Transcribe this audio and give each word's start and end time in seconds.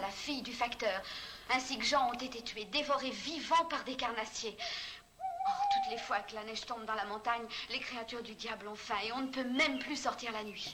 La 0.00 0.08
fille 0.08 0.42
du 0.42 0.52
facteur, 0.52 1.02
ainsi 1.52 1.76
que 1.76 1.84
Jean 1.84 2.08
ont 2.10 2.18
été 2.18 2.40
tués, 2.40 2.66
dévorés 2.66 3.10
vivants 3.10 3.64
par 3.68 3.82
des 3.82 3.96
carnassiers. 3.96 4.56
Oh, 5.20 5.50
toutes 5.74 5.92
les 5.92 5.98
fois 5.98 6.20
que 6.20 6.36
la 6.36 6.44
neige 6.44 6.64
tombe 6.66 6.84
dans 6.84 6.94
la 6.94 7.04
montagne, 7.06 7.42
les 7.70 7.80
créatures 7.80 8.22
du 8.22 8.34
diable 8.36 8.68
ont 8.68 8.76
faim 8.76 8.94
et 9.04 9.12
on 9.12 9.22
ne 9.22 9.28
peut 9.28 9.44
même 9.44 9.80
plus 9.80 9.96
sortir 9.96 10.30
la 10.30 10.44
nuit. 10.44 10.72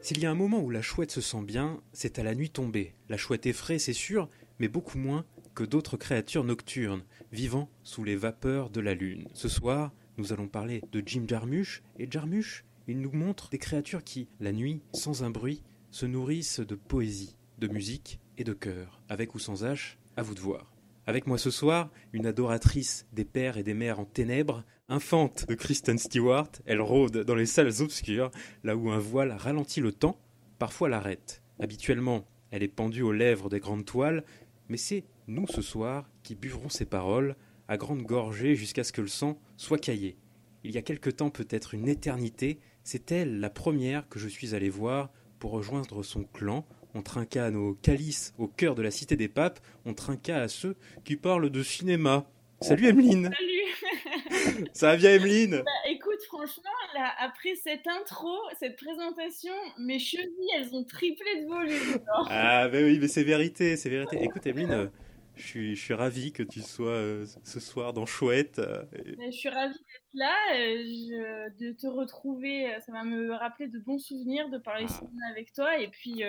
S'il 0.00 0.18
y 0.20 0.26
a 0.26 0.30
un 0.30 0.34
moment 0.34 0.60
où 0.60 0.70
la 0.70 0.82
chouette 0.82 1.10
se 1.10 1.20
sent 1.20 1.42
bien, 1.42 1.78
c'est 1.92 2.18
à 2.18 2.22
la 2.22 2.34
nuit 2.34 2.50
tombée. 2.50 2.94
La 3.10 3.18
chouette 3.18 3.44
est 3.44 3.52
frais, 3.52 3.78
c'est 3.78 3.92
sûr, 3.92 4.30
mais 4.58 4.68
beaucoup 4.68 4.98
moins 4.98 5.26
que 5.54 5.64
d'autres 5.64 5.96
créatures 5.96 6.44
nocturnes, 6.44 7.04
vivant 7.32 7.68
sous 7.82 8.04
les 8.04 8.16
vapeurs 8.16 8.70
de 8.70 8.80
la 8.80 8.94
lune. 8.94 9.28
Ce 9.34 9.48
soir, 9.48 9.92
nous 10.18 10.32
allons 10.32 10.48
parler 10.48 10.82
de 10.92 11.02
Jim 11.04 11.24
Jarmusch, 11.26 11.82
et 11.98 12.08
Jarmusch, 12.10 12.64
il 12.86 13.00
nous 13.00 13.12
montre 13.12 13.48
des 13.50 13.58
créatures 13.58 14.04
qui, 14.04 14.28
la 14.40 14.52
nuit, 14.52 14.82
sans 14.92 15.22
un 15.22 15.30
bruit, 15.30 15.62
se 15.90 16.06
nourrissent 16.06 16.60
de 16.60 16.74
poésie, 16.74 17.36
de 17.58 17.68
musique 17.68 18.20
et 18.36 18.44
de 18.44 18.52
cœur, 18.52 19.00
avec 19.08 19.34
ou 19.34 19.38
sans 19.38 19.64
H, 19.64 19.96
à 20.16 20.22
vous 20.22 20.34
de 20.34 20.40
voir. 20.40 20.72
Avec 21.06 21.26
moi 21.26 21.38
ce 21.38 21.50
soir, 21.50 21.90
une 22.12 22.26
adoratrice 22.26 23.06
des 23.12 23.24
pères 23.24 23.58
et 23.58 23.62
des 23.62 23.74
mères 23.74 24.00
en 24.00 24.04
ténèbres, 24.04 24.64
infante 24.88 25.46
de 25.48 25.54
Kristen 25.54 25.98
Stewart, 25.98 26.50
elle 26.66 26.80
rôde 26.80 27.18
dans 27.24 27.34
les 27.34 27.46
salles 27.46 27.80
obscures, 27.80 28.30
là 28.62 28.76
où 28.76 28.90
un 28.90 28.98
voile 28.98 29.32
ralentit 29.32 29.80
le 29.80 29.92
temps, 29.92 30.18
parfois 30.58 30.88
l'arrête. 30.88 31.42
Habituellement, 31.58 32.26
elle 32.50 32.62
est 32.62 32.68
pendue 32.68 33.02
aux 33.02 33.12
lèvres 33.12 33.48
des 33.48 33.60
grandes 33.60 33.84
toiles, 33.84 34.24
mais 34.68 34.76
c'est 34.76 35.04
nous 35.26 35.46
ce 35.46 35.62
soir 35.62 36.08
qui 36.22 36.34
buvrons 36.34 36.68
ses 36.68 36.84
paroles, 36.84 37.36
à 37.68 37.76
grande 37.76 38.02
gorgée 38.02 38.54
jusqu'à 38.54 38.84
ce 38.84 38.92
que 38.92 39.00
le 39.00 39.08
sang 39.08 39.38
soit 39.56 39.78
caillé. 39.78 40.16
Il 40.64 40.72
y 40.72 40.78
a 40.78 40.82
quelque 40.82 41.10
temps, 41.10 41.30
peut-être 41.30 41.74
une 41.74 41.88
éternité, 41.88 42.58
c'est 42.82 43.10
elle 43.12 43.40
la 43.40 43.50
première 43.50 44.08
que 44.08 44.18
je 44.18 44.28
suis 44.28 44.54
allé 44.54 44.68
voir 44.68 45.10
pour 45.38 45.52
rejoindre 45.52 46.02
son 46.02 46.24
clan. 46.24 46.66
On 46.94 47.02
trinqua 47.02 47.46
à 47.46 47.50
nos 47.50 47.74
calices 47.74 48.34
au 48.38 48.48
cœur 48.48 48.74
de 48.74 48.82
la 48.82 48.90
cité 48.90 49.16
des 49.16 49.28
papes, 49.28 49.60
on 49.84 49.94
trinqua 49.94 50.36
à 50.36 50.48
ceux 50.48 50.76
qui 51.04 51.16
parlent 51.16 51.50
de 51.50 51.62
cinéma. 51.62 52.26
Salut 52.60 52.86
Emeline 52.86 53.30
Salut 53.34 54.66
Ça 54.72 54.88
va 54.88 54.96
bien 54.96 55.10
Emeline? 55.10 55.62
Bah, 55.64 55.90
Écoute, 55.90 56.22
franchement, 56.28 56.62
là, 56.94 57.12
après 57.18 57.54
cette 57.56 57.86
intro, 57.86 58.36
cette 58.58 58.76
présentation, 58.76 59.52
mes 59.78 59.98
chevilles, 59.98 60.50
elles 60.56 60.74
ont 60.74 60.84
triplé 60.84 61.42
de 61.42 61.46
volume. 61.46 61.98
Ah 62.30 62.68
bah 62.68 62.78
oui, 62.80 62.98
mais 63.00 63.08
c'est 63.08 63.24
vérité, 63.24 63.76
c'est 63.76 63.90
vérité. 63.90 64.22
Écoute 64.22 64.46
Emeline, 64.46 64.90
je 65.36 65.42
suis, 65.46 65.74
je 65.76 65.80
suis 65.80 65.94
ravi 65.94 66.32
que 66.32 66.42
tu 66.42 66.60
sois 66.60 66.88
euh, 66.90 67.26
ce 67.42 67.60
soir 67.60 67.92
dans 67.92 68.06
Chouette. 68.06 68.58
euh, 68.58 68.82
et- 68.94 69.16
Je 69.26 69.30
suis 69.30 69.48
ravie 69.48 69.74
d'être 69.74 70.14
là, 70.14 70.34
euh, 70.54 70.82
je- 70.84 71.58
de 71.58 71.72
te 71.72 71.86
retrouver. 71.86 72.66
Ça 72.84 72.92
va 72.92 73.04
me 73.04 73.32
rappeler 73.32 73.68
de 73.68 73.78
bons 73.78 73.98
souvenirs, 73.98 74.48
de 74.50 74.58
parler 74.58 74.86
Ah. 74.88 74.92
cinéma 74.92 75.26
avec 75.30 75.52
toi 75.52 75.78
et 75.80 75.88
puis 75.88 76.22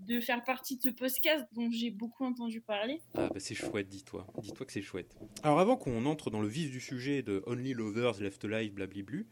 de 0.00 0.20
faire 0.20 0.42
partie 0.42 0.76
de 0.76 0.82
ce 0.82 0.88
podcast 0.88 1.44
dont 1.52 1.70
j'ai 1.70 1.90
beaucoup 1.90 2.24
entendu 2.24 2.60
parler. 2.60 3.00
Ah 3.14 3.28
bah 3.28 3.38
c'est 3.38 3.54
chouette, 3.54 3.88
dis-toi. 3.88 4.26
Dis-toi 4.42 4.66
que 4.66 4.72
c'est 4.72 4.82
chouette. 4.82 5.16
Alors 5.44 5.60
avant 5.60 5.76
qu'on 5.76 6.04
entre 6.06 6.30
dans 6.30 6.40
le 6.40 6.48
vif 6.48 6.70
du 6.70 6.80
sujet 6.80 7.22
de 7.22 7.42
Only 7.46 7.74
Lovers 7.74 8.20
Left 8.20 8.44
Alive, 8.44 8.72
blablablu, 8.74 9.28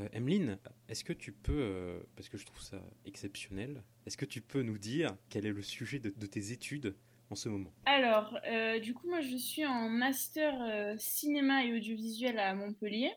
euh, 0.00 0.08
Emeline, 0.12 0.58
est-ce 0.88 1.04
que 1.04 1.12
tu 1.12 1.30
peux, 1.32 1.52
euh, 1.56 2.00
parce 2.16 2.28
que 2.28 2.38
je 2.38 2.44
trouve 2.44 2.60
ça 2.60 2.82
exceptionnel, 3.06 3.82
est-ce 4.06 4.16
que 4.16 4.24
tu 4.24 4.40
peux 4.40 4.62
nous 4.62 4.78
dire 4.78 5.16
quel 5.28 5.46
est 5.46 5.52
le 5.52 5.62
sujet 5.62 6.00
de, 6.00 6.10
de 6.10 6.26
tes 6.26 6.50
études? 6.50 6.96
En 7.30 7.36
ce 7.36 7.48
moment 7.48 7.72
Alors, 7.86 8.36
euh, 8.46 8.80
du 8.80 8.92
coup, 8.92 9.08
moi, 9.08 9.20
je 9.20 9.36
suis 9.36 9.64
en 9.64 9.88
master 9.88 10.60
euh, 10.62 10.94
cinéma 10.98 11.64
et 11.64 11.72
audiovisuel 11.72 12.38
à 12.38 12.54
Montpellier. 12.54 13.12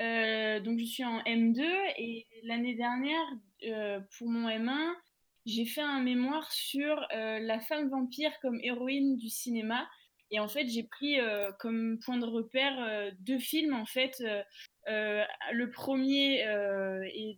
Euh, 0.00 0.60
donc, 0.60 0.78
je 0.78 0.84
suis 0.84 1.04
en 1.04 1.18
M2 1.20 1.62
et 1.98 2.26
l'année 2.44 2.74
dernière, 2.74 3.24
pour 4.16 4.28
mon 4.28 4.48
M1, 4.48 4.94
j'ai 5.44 5.66
fait 5.66 5.82
un 5.82 6.00
mémoire 6.00 6.50
sur 6.50 7.06
la 7.10 7.60
femme 7.60 7.88
vampire 7.90 8.32
comme 8.40 8.58
héroïne 8.62 9.16
du 9.16 9.28
cinéma. 9.28 9.86
Et 10.30 10.40
en 10.40 10.48
fait, 10.48 10.66
j'ai 10.66 10.84
pris 10.84 11.18
comme 11.58 11.98
point 12.04 12.16
de 12.16 12.24
repère 12.24 13.12
deux 13.20 13.38
films. 13.38 13.74
En 13.74 13.84
fait, 13.84 14.22
le 14.86 15.66
premier 15.70 16.44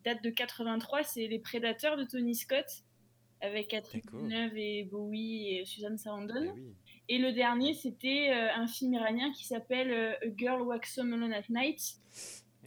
date 0.05 0.23
de 0.23 0.31
83, 0.31 1.03
c'est 1.03 1.27
Les 1.27 1.41
Prédateurs 1.41 1.97
de 1.97 2.05
Tony 2.05 2.35
Scott 2.35 2.67
avec 3.45 3.69
Catherine. 3.69 4.03
Deneuve 4.13 4.57
et 4.57 4.85
Bowie 4.85 5.57
et 5.59 5.65
Susan 5.65 5.97
Sarandon. 5.97 6.53
Oui. 6.55 6.75
Et 7.09 7.19
le 7.19 7.33
dernier, 7.33 7.75
c'était 7.75 8.31
euh, 8.33 8.49
un 8.55 8.67
film 8.67 8.95
iranien 8.95 9.31
qui 9.33 9.45
s'appelle 9.45 9.91
euh, 9.91 10.13
A 10.23 10.27
Girl 10.37 10.63
Walks 10.63 10.89
Home 10.99 11.13
Alone 11.13 11.33
at 11.35 11.43
Night. 11.51 11.81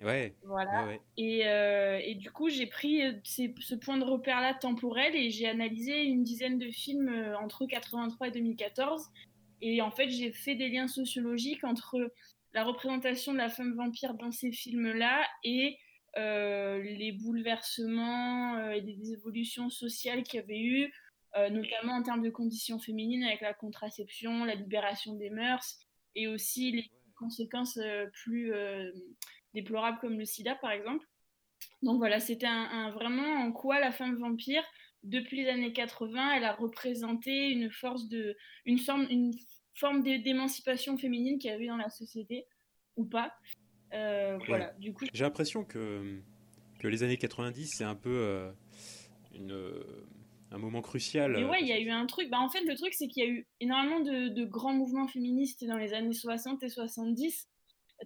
Ouais, 0.04 0.36
Voilà. 0.44 0.84
ouais, 0.84 0.90
ouais. 0.90 1.02
Et, 1.18 1.48
euh, 1.48 2.00
et 2.04 2.14
du 2.14 2.30
coup, 2.30 2.50
j'ai 2.50 2.68
pris 2.68 3.02
ces- 3.24 3.56
ce 3.60 3.74
point 3.74 3.98
de 3.98 4.04
repère-là 4.04 4.54
temporel 4.54 5.16
et 5.16 5.32
j'ai 5.32 5.48
analysé 5.48 6.04
une 6.04 6.22
dizaine 6.24 6.60
de 6.60 6.70
films 6.70 7.10
entre 7.42 7.66
83 7.66 8.28
et 8.28 8.32
2014. 8.32 9.08
Et 9.64 9.82
en 9.82 9.90
fait, 9.90 10.10
j'ai 10.10 10.32
fait 10.32 10.54
des 10.54 10.70
liens 10.70 10.88
sociologiques 10.88 11.64
entre 11.64 12.14
la 12.54 12.64
représentation 12.64 13.34
de 13.34 13.40
la 13.40 13.50
femme 13.50 13.74
vampire 13.76 14.14
dans 14.14 14.32
ces 14.32 14.52
films-là 14.52 15.26
et 15.44 15.78
les 16.18 17.12
bouleversements 17.12 18.58
euh, 18.58 18.72
et 18.72 18.82
des 18.82 19.14
évolutions 19.14 19.70
sociales 19.70 20.24
qu'il 20.24 20.40
y 20.40 20.44
avait 20.44 20.60
eu, 20.62 20.94
euh, 21.36 21.50
notamment 21.50 21.94
en 21.94 22.04
termes 22.04 22.24
de 22.24 22.30
conditions 22.30 22.80
féminines 22.80 23.24
avec 23.24 23.42
la 23.42 23.54
contraception, 23.54 24.46
la 24.46 24.56
libération 24.56 25.16
des 25.16 25.30
mœurs 25.30 25.80
et 26.16 26.28
aussi 26.28 26.72
les 26.72 26.92
conséquences 27.16 27.78
euh, 27.78 28.08
plus 28.24 28.54
euh, 28.54 28.92
déplorables 29.54 30.00
comme 30.00 30.18
le 30.18 30.26
sida 30.26 30.56
par 30.56 30.72
exemple. 30.72 31.06
Donc 31.82 31.98
voilà, 31.98 32.20
c'était 32.20 32.48
un, 32.48 32.92
vraiment 32.92 33.46
en 33.46 33.52
quoi 33.52 33.80
la 33.80 33.92
femme 33.92 34.16
vampire, 34.16 34.64
depuis 35.04 35.38
les 35.38 35.50
années 35.50 35.74
80, 35.74 36.34
elle 36.36 36.44
a 36.44 36.54
représenté 36.54 37.50
une 37.50 37.70
force 37.70 38.08
de, 38.10 38.36
une 38.66 38.80
forme, 38.80 39.08
une 39.10 39.32
forme 39.76 40.02
d'é- 40.02 40.20
d'émancipation 40.20 40.98
féminine 40.98 41.38
qu'il 41.38 41.52
y 41.52 41.54
avait 41.54 41.68
dans 41.68 41.78
la 41.78 41.90
société 41.90 42.46
ou 42.96 43.06
pas. 43.06 43.34
Euh, 43.94 44.38
Voilà, 44.48 44.74
du 44.80 44.94
coup, 44.94 45.06
J'ai 45.14 45.24
l'impression 45.24 45.64
que, 45.64 46.20
que 46.80 46.88
les 46.88 47.04
années 47.04 47.18
90, 47.18 47.74
c'est 47.76 47.84
un 47.84 47.96
peu 47.96 48.10
euh, 48.10 48.52
une, 49.34 49.52
euh, 49.52 50.06
un 50.52 50.58
moment 50.58 50.82
crucial. 50.82 51.34
Mais 51.34 51.46
ouais, 51.46 51.62
il 51.62 51.68
y 51.68 51.74
a 51.74 51.80
eu 51.80 51.90
un 51.90 52.06
truc. 52.06 52.30
Bah, 52.30 52.40
en 52.40 52.50
fait, 52.50 52.62
le 52.62 52.76
truc, 52.76 52.94
c'est 52.94 53.08
qu'il 53.08 53.24
y 53.24 53.28
a 53.28 53.30
eu 53.30 53.48
énormément 53.60 54.00
de, 54.00 54.30
de 54.30 54.46
grands 54.46 54.74
mouvements 54.74 55.08
féministes 55.08 55.66
dans 55.66 55.78
les 55.78 55.94
années 55.94 56.14
60 56.14 56.64
et 56.64 56.70
70. 56.70 57.48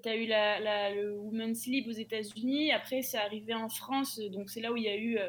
Tu 0.01 0.07
as 0.07 0.15
eu 0.15 0.25
la, 0.25 0.59
la- 0.59 0.95
le 0.95 1.17
Women's 1.17 1.65
Lib 1.67 1.87
aux 1.87 1.91
États-Unis. 1.91 2.71
Après, 2.71 3.01
c'est 3.01 3.17
arrivé 3.17 3.53
en 3.53 3.67
France. 3.67 4.19
Donc, 4.19 4.49
c'est 4.49 4.61
là 4.61 4.71
où 4.71 4.77
il 4.77 4.83
y 4.83 4.87
a 4.89 4.95
eu 4.95 5.17
euh, 5.17 5.27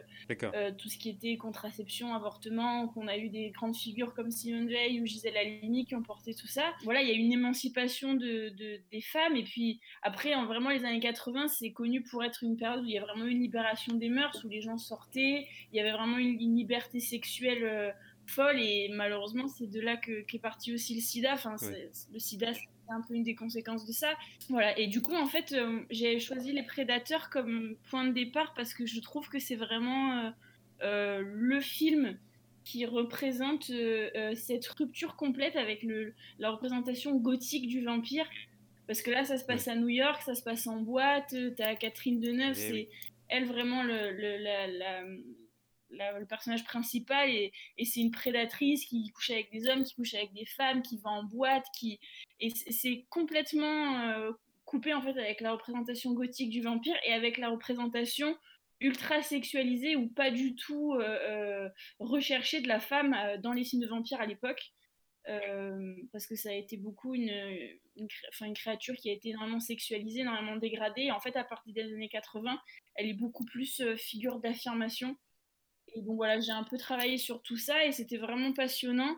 euh, 0.54 0.70
tout 0.76 0.88
ce 0.88 0.98
qui 0.98 1.08
était 1.10 1.36
contraception, 1.36 2.14
avortement, 2.14 2.86
qu'on 2.88 3.08
a 3.08 3.16
eu 3.18 3.28
des 3.28 3.50
grandes 3.50 3.74
figures 3.76 4.14
comme 4.14 4.30
Simone 4.30 4.68
Veil 4.68 5.00
ou 5.00 5.06
Gisèle 5.06 5.36
Halimi 5.36 5.84
qui 5.84 5.96
ont 5.96 6.02
porté 6.02 6.32
tout 6.34 6.46
ça. 6.46 6.72
Voilà, 6.84 7.02
il 7.02 7.08
y 7.08 7.10
a 7.10 7.14
eu 7.14 7.18
une 7.18 7.32
émancipation 7.32 8.14
de, 8.14 8.50
de- 8.50 8.80
des 8.92 9.00
femmes. 9.00 9.34
Et 9.36 9.42
puis 9.44 9.80
après, 10.02 10.34
en 10.34 10.46
vraiment 10.46 10.70
les 10.70 10.84
années 10.84 11.00
80, 11.00 11.48
c'est 11.48 11.72
connu 11.72 12.02
pour 12.02 12.22
être 12.22 12.44
une 12.44 12.56
période 12.56 12.82
où 12.84 12.86
il 12.86 12.92
y 12.92 12.98
a 12.98 13.02
vraiment 13.02 13.24
eu 13.26 13.30
une 13.32 13.40
libération 13.40 13.94
des 13.96 14.08
mœurs, 14.08 14.44
où 14.44 14.48
les 14.48 14.60
gens 14.60 14.78
sortaient, 14.78 15.46
il 15.72 15.76
y 15.76 15.80
avait 15.80 15.92
vraiment 15.92 16.18
une, 16.18 16.40
une 16.40 16.56
liberté 16.56 17.00
sexuelle 17.00 17.64
euh, 17.64 17.90
folle. 18.26 18.60
Et 18.60 18.88
malheureusement, 18.92 19.48
c'est 19.48 19.66
de 19.66 19.80
là 19.80 19.96
que- 19.96 20.22
qu'est 20.22 20.38
parti 20.38 20.72
aussi 20.72 20.94
le 20.94 21.00
sida. 21.00 21.32
Enfin, 21.34 21.56
le 22.12 22.18
sida, 22.20 22.54
c'est 22.54 22.60
un 22.88 23.00
peu 23.00 23.14
une 23.14 23.22
des 23.22 23.34
conséquences 23.34 23.86
de 23.86 23.92
ça. 23.92 24.12
Voilà, 24.48 24.78
et 24.78 24.86
du 24.86 25.00
coup, 25.00 25.14
en 25.14 25.26
fait, 25.26 25.52
euh, 25.52 25.80
j'ai 25.90 26.18
choisi 26.20 26.52
les 26.52 26.62
prédateurs 26.62 27.30
comme 27.30 27.76
point 27.90 28.04
de 28.04 28.12
départ 28.12 28.52
parce 28.54 28.74
que 28.74 28.86
je 28.86 29.00
trouve 29.00 29.28
que 29.28 29.38
c'est 29.38 29.56
vraiment 29.56 30.18
euh, 30.18 30.30
euh, 30.82 31.22
le 31.24 31.60
film 31.60 32.18
qui 32.64 32.86
représente 32.86 33.72
cette 34.34 34.66
rupture 34.68 35.16
complète 35.16 35.56
avec 35.56 35.82
le, 35.82 36.14
la 36.38 36.50
représentation 36.50 37.16
gothique 37.16 37.66
du 37.66 37.82
vampire. 37.84 38.26
Parce 38.86 39.02
que 39.02 39.10
là, 39.10 39.24
ça 39.24 39.36
se 39.38 39.44
passe 39.44 39.68
à 39.68 39.74
New 39.74 39.88
York, 39.88 40.22
ça 40.22 40.34
se 40.34 40.42
passe 40.42 40.66
en 40.66 40.76
boîte, 40.80 41.34
t'as 41.56 41.74
Catherine 41.76 42.20
Deneuve, 42.20 42.56
Eh 42.56 42.60
c'est 42.60 42.88
elle 43.28 43.46
vraiment 43.46 43.82
le, 43.82 44.12
le- 44.12 44.36
la- 44.38 44.66
la- 44.68 45.04
le 45.92 46.26
personnage 46.26 46.64
principal 46.64 47.28
et, 47.30 47.52
c'est 47.84 48.00
une 48.00 48.10
prédatrice 48.10 48.86
qui 48.86 49.10
couche 49.10 49.30
avec 49.30 49.50
des 49.52 49.68
hommes, 49.68 49.84
qui 49.84 49.94
couche 49.94 50.14
avec 50.14 50.32
des 50.32 50.46
femmes, 50.46 50.82
qui 50.82 50.98
va 50.98 51.10
en 51.10 51.24
boîte, 51.24 51.66
qui 51.78 51.98
et 52.40 52.50
c'est 52.50 53.06
complètement 53.08 54.00
euh, 54.00 54.32
coupé 54.64 54.94
en 54.94 55.02
fait 55.02 55.18
avec 55.18 55.40
la 55.40 55.52
représentation 55.52 56.12
gothique 56.12 56.50
du 56.50 56.62
vampire 56.62 56.96
et 57.06 57.12
avec 57.12 57.38
la 57.38 57.50
représentation 57.50 58.36
ultra 58.80 59.22
sexualisée 59.22 59.94
ou 59.94 60.08
pas 60.08 60.30
du 60.30 60.56
tout 60.56 60.94
euh, 60.94 61.02
euh, 61.02 61.68
recherchée 62.00 62.60
de 62.60 62.68
la 62.68 62.80
femme 62.80 63.16
dans 63.42 63.52
les 63.52 63.64
films 63.64 63.82
de 63.82 63.88
vampires 63.88 64.20
à 64.20 64.26
l'époque. 64.26 64.72
Parce 66.12 66.26
que 66.26 66.34
ça 66.34 66.50
a 66.50 66.54
été 66.54 66.76
beaucoup 66.76 67.14
une, 67.14 67.30
une, 67.96 68.54
créature 68.54 68.96
qui 68.96 69.08
a 69.08 69.12
été 69.12 69.28
énormément 69.28 69.60
sexualisée, 69.60 70.22
énormément 70.22 70.56
dégradée. 70.56 71.02
Et 71.02 71.12
en 71.12 71.20
fait, 71.20 71.36
à 71.36 71.44
partir 71.44 71.72
des 71.72 71.82
années 71.82 72.08
80, 72.08 72.58
elle 72.96 73.06
est 73.06 73.14
beaucoup 73.14 73.44
plus 73.44 73.80
figure 73.96 74.40
d'affirmation. 74.40 75.16
Et 75.94 76.00
donc 76.02 76.16
voilà, 76.16 76.40
j'ai 76.40 76.52
un 76.52 76.64
peu 76.64 76.78
travaillé 76.78 77.18
sur 77.18 77.42
tout 77.42 77.56
ça 77.56 77.84
et 77.84 77.92
c'était 77.92 78.16
vraiment 78.16 78.52
passionnant. 78.52 79.16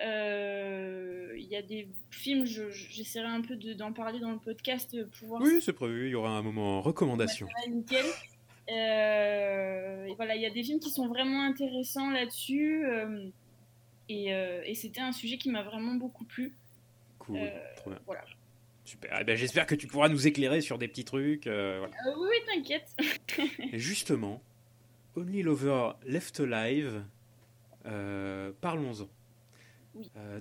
Euh, 0.00 1.32
Il 1.36 1.46
y 1.46 1.56
a 1.56 1.62
des 1.62 1.88
films, 2.10 2.44
j'essaierai 2.46 3.28
un 3.28 3.40
peu 3.40 3.56
d'en 3.56 3.92
parler 3.92 4.20
dans 4.20 4.32
le 4.32 4.38
podcast 4.38 4.96
pour 5.18 5.28
voir. 5.28 5.42
Oui, 5.42 5.60
c'est 5.62 5.72
prévu. 5.72 6.08
Il 6.08 6.10
y 6.10 6.14
aura 6.14 6.30
un 6.30 6.42
moment 6.42 6.82
recommandation. 6.82 7.48
nickel. 7.68 8.04
Euh, 8.70 10.08
voilà, 10.16 10.34
il 10.34 10.42
y 10.42 10.46
a 10.46 10.50
des 10.50 10.62
films 10.62 10.80
qui 10.80 10.90
sont 10.90 11.06
vraiment 11.08 11.42
intéressants 11.42 12.10
là-dessus. 12.10 12.84
Euh, 12.86 13.28
et, 14.08 14.34
euh, 14.34 14.62
et 14.64 14.74
c'était 14.74 15.00
un 15.00 15.12
sujet 15.12 15.38
qui 15.38 15.50
m'a 15.50 15.62
vraiment 15.62 15.94
beaucoup 15.94 16.24
plu. 16.24 16.56
Cool, 17.18 17.40
trop 17.76 17.90
bien. 17.90 17.98
Voilà. 18.06 18.24
Super. 18.84 19.18
Eh 19.20 19.24
ben, 19.24 19.36
J'espère 19.36 19.66
que 19.66 19.74
tu 19.74 19.86
pourras 19.86 20.08
nous 20.08 20.26
éclairer 20.26 20.60
sur 20.60 20.78
des 20.78 20.88
petits 20.88 21.04
trucs. 21.04 21.46
Voilà. 21.46 21.90
oui, 22.18 22.36
t'inquiète. 22.46 22.94
justement, 23.72 24.42
Only 25.16 25.42
Lover 25.42 25.92
Left 26.06 26.40
Alive, 26.40 27.02
parlons-en. 28.60 29.08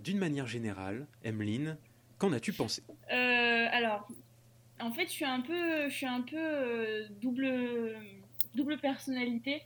D'une 0.04 0.18
manière 0.18 0.48
générale, 0.48 1.08
Emeline, 1.24 1.78
qu'en 2.18 2.34
as-tu 2.34 2.54
pensé? 2.54 2.84
Alors, 3.10 4.08
en 4.80 4.92
fait, 4.92 5.06
je 5.06 5.12
suis 5.12 5.26
un 5.26 5.42
peu, 5.42 5.90
je 5.90 5.94
suis 5.94 6.06
un 6.06 6.22
peu 6.22 7.06
double 7.22 7.96
double 8.56 8.78
personnalité. 8.78 9.62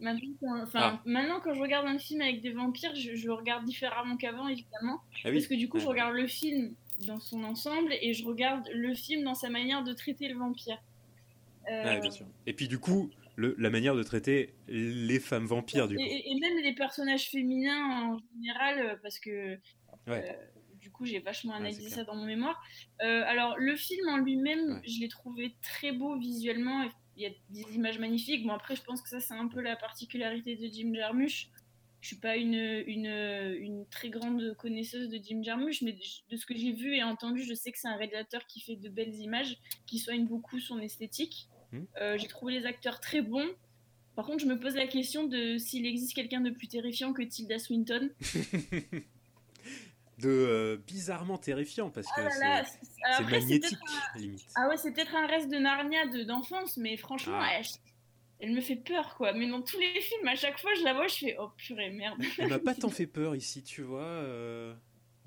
Maintenant, 0.00 0.62
enfin, 0.62 0.80
ah. 0.82 1.02
maintenant, 1.04 1.40
quand 1.40 1.54
je 1.54 1.60
regarde 1.60 1.86
un 1.86 1.98
film 1.98 2.22
avec 2.22 2.40
des 2.40 2.50
vampires, 2.50 2.94
je, 2.96 3.14
je 3.14 3.26
le 3.26 3.34
regarde 3.34 3.64
différemment 3.64 4.16
qu'avant, 4.16 4.48
évidemment. 4.48 5.00
Ah 5.24 5.30
parce 5.30 5.46
que 5.46 5.54
du 5.54 5.68
coup, 5.68 5.78
je 5.78 5.86
regarde 5.86 6.14
le 6.14 6.26
film 6.26 6.74
dans 7.06 7.20
son 7.20 7.44
ensemble 7.44 7.92
et 8.00 8.12
je 8.12 8.24
regarde 8.24 8.68
le 8.74 8.94
film 8.94 9.22
dans 9.22 9.36
sa 9.36 9.48
manière 9.48 9.84
de 9.84 9.92
traiter 9.92 10.28
le 10.28 10.36
vampire. 10.36 10.78
Euh... 11.70 12.00
bien 12.00 12.10
sûr. 12.10 12.26
Et 12.46 12.52
puis, 12.52 12.66
du 12.66 12.80
coup, 12.80 13.10
le, 13.36 13.54
la 13.58 13.70
manière 13.70 13.94
de 13.94 14.02
traiter 14.02 14.54
les 14.68 15.20
femmes 15.20 15.46
vampires, 15.46 15.88
du 15.88 15.94
et, 15.94 15.98
coup. 15.98 16.04
Et, 16.04 16.40
même 16.40 16.58
les 16.62 16.74
personnages 16.74 17.30
féminins 17.30 18.12
en 18.12 18.18
général, 18.34 18.78
euh, 18.78 18.96
parce 19.02 19.18
que. 19.18 19.58
Ouais. 20.06 20.28
Euh, 20.28 20.32
du 20.80 20.90
coup, 20.90 21.04
j'ai 21.04 21.20
vachement 21.20 21.54
analysé 21.54 21.90
ça 21.90 22.02
dans 22.02 22.16
mon 22.16 22.24
mémoire. 22.24 22.60
Euh, 23.02 23.22
alors, 23.26 23.56
le 23.56 23.76
film 23.76 24.08
en 24.08 24.16
lui-même, 24.16 24.82
je 24.84 24.98
l'ai 24.98 25.06
trouvé 25.06 25.54
très 25.62 25.92
beau 25.92 26.18
visuellement 26.18 26.90
il 27.16 27.22
y 27.22 27.26
a 27.26 27.30
des 27.50 27.76
images 27.76 28.00
magnifiques. 28.00 28.44
Bon, 28.44 28.52
après, 28.52 28.74
je 28.74 28.82
pense 28.82 29.00
que 29.00 29.08
ça, 29.08 29.20
c'est 29.20 29.34
un 29.34 29.46
peu 29.46 29.60
la 29.60 29.76
particularité 29.76 30.56
de 30.56 30.66
Jim 30.66 30.92
Jarmusch. 30.92 31.50
Je 32.00 32.08
suis 32.08 32.16
pas 32.16 32.36
une, 32.36 32.82
une, 32.88 33.06
une 33.06 33.86
très 33.90 34.10
grande 34.10 34.56
connaisseuse 34.56 35.08
de 35.08 35.20
Jim 35.22 35.40
Jarmusch, 35.44 35.82
mais 35.82 35.92
de 35.92 36.36
ce 36.36 36.46
que 36.46 36.56
j'ai 36.56 36.72
vu 36.72 36.96
et 36.96 37.04
entendu, 37.04 37.44
je 37.44 37.54
sais 37.54 37.70
que 37.70 37.78
c'est 37.78 37.86
un 37.86 37.96
réalisateur 37.96 38.44
qui 38.46 38.60
fait 38.60 38.74
de 38.74 38.88
belles 38.88 39.14
images, 39.14 39.56
qui 39.86 40.00
soigne 40.00 40.26
beaucoup 40.26 40.58
son 40.58 40.80
esthétique. 40.80 41.48
Hmm. 41.72 41.84
Euh, 42.00 42.18
j'ai 42.18 42.28
trouvé 42.28 42.52
les 42.52 42.66
acteurs 42.66 43.00
très 43.00 43.22
bons. 43.22 43.48
Par 44.14 44.26
contre, 44.26 44.40
je 44.40 44.46
me 44.46 44.58
pose 44.58 44.76
la 44.76 44.86
question 44.86 45.26
de 45.26 45.56
s'il 45.56 45.86
existe 45.86 46.14
quelqu'un 46.14 46.40
de 46.40 46.50
plus 46.50 46.68
terrifiant 46.68 47.12
que 47.12 47.22
Tilda 47.22 47.58
Swinton. 47.58 48.10
de 50.18 50.28
euh, 50.28 50.76
bizarrement 50.86 51.38
terrifiant 51.38 51.90
parce 51.90 52.06
que 52.06 52.20
ah 52.20 52.62
c'est 53.16 53.24
magnétique 53.24 53.78
limite. 54.16 54.46
Ah 54.54 54.68
ouais, 54.68 54.76
c'est 54.76 54.92
peut-être 54.92 55.14
un 55.14 55.26
reste 55.26 55.50
de 55.50 55.56
Narnia 55.56 56.06
d'enfance, 56.24 56.76
mais 56.76 56.96
franchement, 56.96 57.40
ah. 57.40 57.60
elle, 58.40 58.52
me 58.52 58.60
fait 58.60 58.76
peur 58.76 59.16
quoi. 59.16 59.32
Mais 59.32 59.48
dans 59.48 59.62
tous 59.62 59.78
les 59.78 60.00
films, 60.00 60.28
à 60.28 60.36
chaque 60.36 60.58
fois 60.60 60.70
je 60.78 60.84
la 60.84 60.94
vois, 60.94 61.08
je 61.08 61.14
fais 61.14 61.36
oh 61.40 61.50
purée 61.56 61.90
merde. 61.90 62.22
Elle 62.38 62.48
m'a 62.48 62.58
pas 62.58 62.74
tant 62.80 62.90
fait 62.90 63.06
peur 63.06 63.34
ici, 63.34 63.62
tu 63.62 63.82
vois. 63.82 64.00
Euh, 64.02 64.74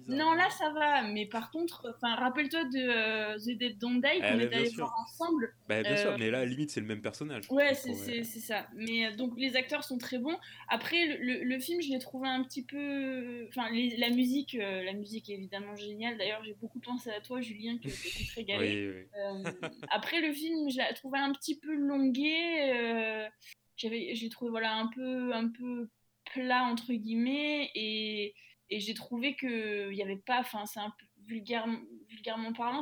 non, 0.08 0.34
là 0.34 0.50
ça 0.50 0.70
va, 0.70 1.04
mais 1.04 1.26
par 1.26 1.52
contre, 1.52 1.98
rappelle-toi 2.02 2.66
de 2.66 2.78
euh, 2.78 3.38
The 3.38 3.58
Dead 3.58 3.78
Don't 3.80 4.02
Die 4.02 4.20
qu'on 4.20 4.40
est 4.40 4.54
allé 4.54 4.70
voir 4.70 4.94
ensemble. 5.04 5.56
Bah, 5.68 5.82
bien 5.82 5.98
sûr, 5.98 6.12
euh, 6.12 6.18
mais 6.20 6.30
là, 6.30 6.46
limite, 6.46 6.70
c'est 6.70 6.80
le 6.80 6.86
même 6.86 7.02
personnage. 7.02 7.46
Ouais, 7.50 7.74
c'est 7.74 8.24
ça. 8.24 8.68
Mais 8.76 9.08
euh, 9.08 9.16
donc, 9.16 9.34
les 9.38 9.56
acteurs 9.56 9.84
sont 9.84 9.98
très 9.98 10.20
bons. 10.20 10.38
Après, 10.68 11.18
le, 11.18 11.44
le, 11.44 11.60
film, 11.60 11.82
je 11.82 11.90
l'ai 11.90 12.00
trouvé 12.00 12.28
un 12.28 12.44
petit 12.44 12.64
peu. 12.64 13.48
Enfin, 13.50 13.70
la 13.98 14.10
musique, 14.10 14.54
la 14.54 14.94
musique 14.94 15.30
est 15.30 15.34
évidemment 15.34 15.76
géniale. 15.76 16.18
D'ailleurs, 16.18 16.44
j'ai 16.44 16.54
beaucoup 16.54 16.80
pensé 16.80 17.10
à 17.10 17.22
toi, 17.22 17.42
Julien, 17.42 17.78
que 17.78 17.90
tu 17.90 18.28
te 18.28 18.36
régalé. 18.36 19.08
après, 19.90 20.22
le 20.22 20.34
film, 20.34 20.70
je 20.70 20.78
l'ai 20.78 20.94
trouvé 20.94 21.20
un 21.20 21.32
petit 21.32 21.58
peu 21.58 21.74
longué. 21.74 23.30
j'avais 23.78 24.14
j'ai 24.14 24.30
trouvé 24.30 24.52
voilà, 24.52 24.76
un 24.76 24.88
peu, 24.88 25.34
un 25.34 25.48
peu 25.48 25.90
plat, 26.34 26.64
entre 26.64 26.94
guillemets, 26.94 27.72
et 27.74 28.36
et 28.70 28.80
j'ai 28.80 28.94
trouvé 28.94 29.36
qu'il 29.36 29.90
n'y 29.90 30.02
avait 30.02 30.16
pas, 30.16 30.40
enfin, 30.40 30.66
c'est 30.66 30.80
un 30.80 30.90
peu 30.90 31.06
vulgairement, 31.28 31.80
vulgairement 32.10 32.54
parlant, 32.54 32.82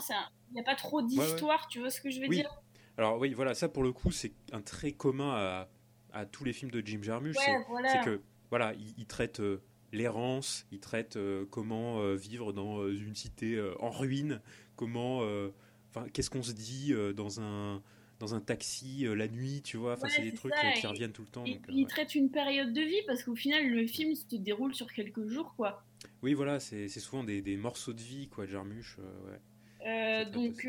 il 0.50 0.53
n'y 0.53 0.59
a 0.59 0.63
pas 0.63 0.75
trop 0.75 1.01
d'histoire, 1.01 1.68
tu 1.68 1.80
vois 1.80 1.89
ce 1.89 2.01
que 2.01 2.09
je 2.09 2.19
veux 2.19 2.27
dire? 2.27 2.50
Alors, 2.97 3.19
oui, 3.19 3.33
voilà, 3.33 3.56
ça 3.56 3.69
pour 3.69 3.83
le 3.83 3.91
coup, 3.91 4.12
c'est 4.12 4.33
un 4.51 4.62
trait 4.62 4.91
commun 4.91 5.31
à, 5.33 5.69
à, 6.12 6.25
tous 6.25 6.44
les 6.44 6.53
films 6.53 6.71
de 6.71 6.85
Jim 6.85 7.00
Jarmusch. 7.01 7.35
c'est 7.38 8.01
que, 8.03 8.21
voilà, 8.50 8.74
il, 8.97 9.06
traite. 9.07 9.39
Euh, 9.39 9.63
l'errance, 9.91 10.68
il 10.71 10.80
traite 10.80 11.18
euh, 11.18 11.45
comment 11.50 12.00
euh, 12.00 12.15
vivre 12.15 12.53
dans 12.53 12.88
une 12.88 13.15
cité 13.15 13.59
en 13.79 13.89
ruine, 13.89 14.41
comment, 14.75 15.19
enfin, 15.89 16.07
qu'est-ce 16.13 16.29
qu'on 16.29 16.44
se 16.44 16.51
dit 16.51 16.94
dans 17.15 17.41
un 17.41 17.81
dans 18.23 18.35
un 18.35 18.39
taxi 18.39 19.05
la 19.15 19.27
nuit, 19.27 19.61
tu 19.63 19.75
vois. 19.75 19.93
Enfin, 19.93 20.07
c'est 20.07 20.21
des 20.21 20.33
trucs 20.33 20.53
qui 20.75 20.87
reviennent 20.87 21.11
tout 21.11 21.23
le 21.23 21.27
temps. 21.27 21.43
Et 21.45 21.59
puis, 21.59 21.75
il 21.75 21.87
traite 21.87 22.15
une 22.15 22.29
période 22.29 22.71
de 22.71 22.81
vie 22.81 23.01
parce 23.05 23.23
qu'au 23.23 23.35
final, 23.35 23.67
le 23.67 23.85
film 23.85 24.15
se 24.15 24.35
déroule 24.35 24.73
sur 24.73 24.91
quelques 24.93 25.27
jours, 25.27 25.53
quoi. 25.57 25.83
Oui, 26.21 26.33
voilà, 26.33 26.59
c'est 26.59 26.87
souvent 26.87 27.23
des, 27.23 27.41
des, 27.41 27.57
morceaux 27.57 27.93
de 27.93 28.01
vie, 28.01 28.29
quoi, 28.29 28.45
Jarmuche. 28.45 28.97
ouais. 29.85 30.25
donc, 30.31 30.65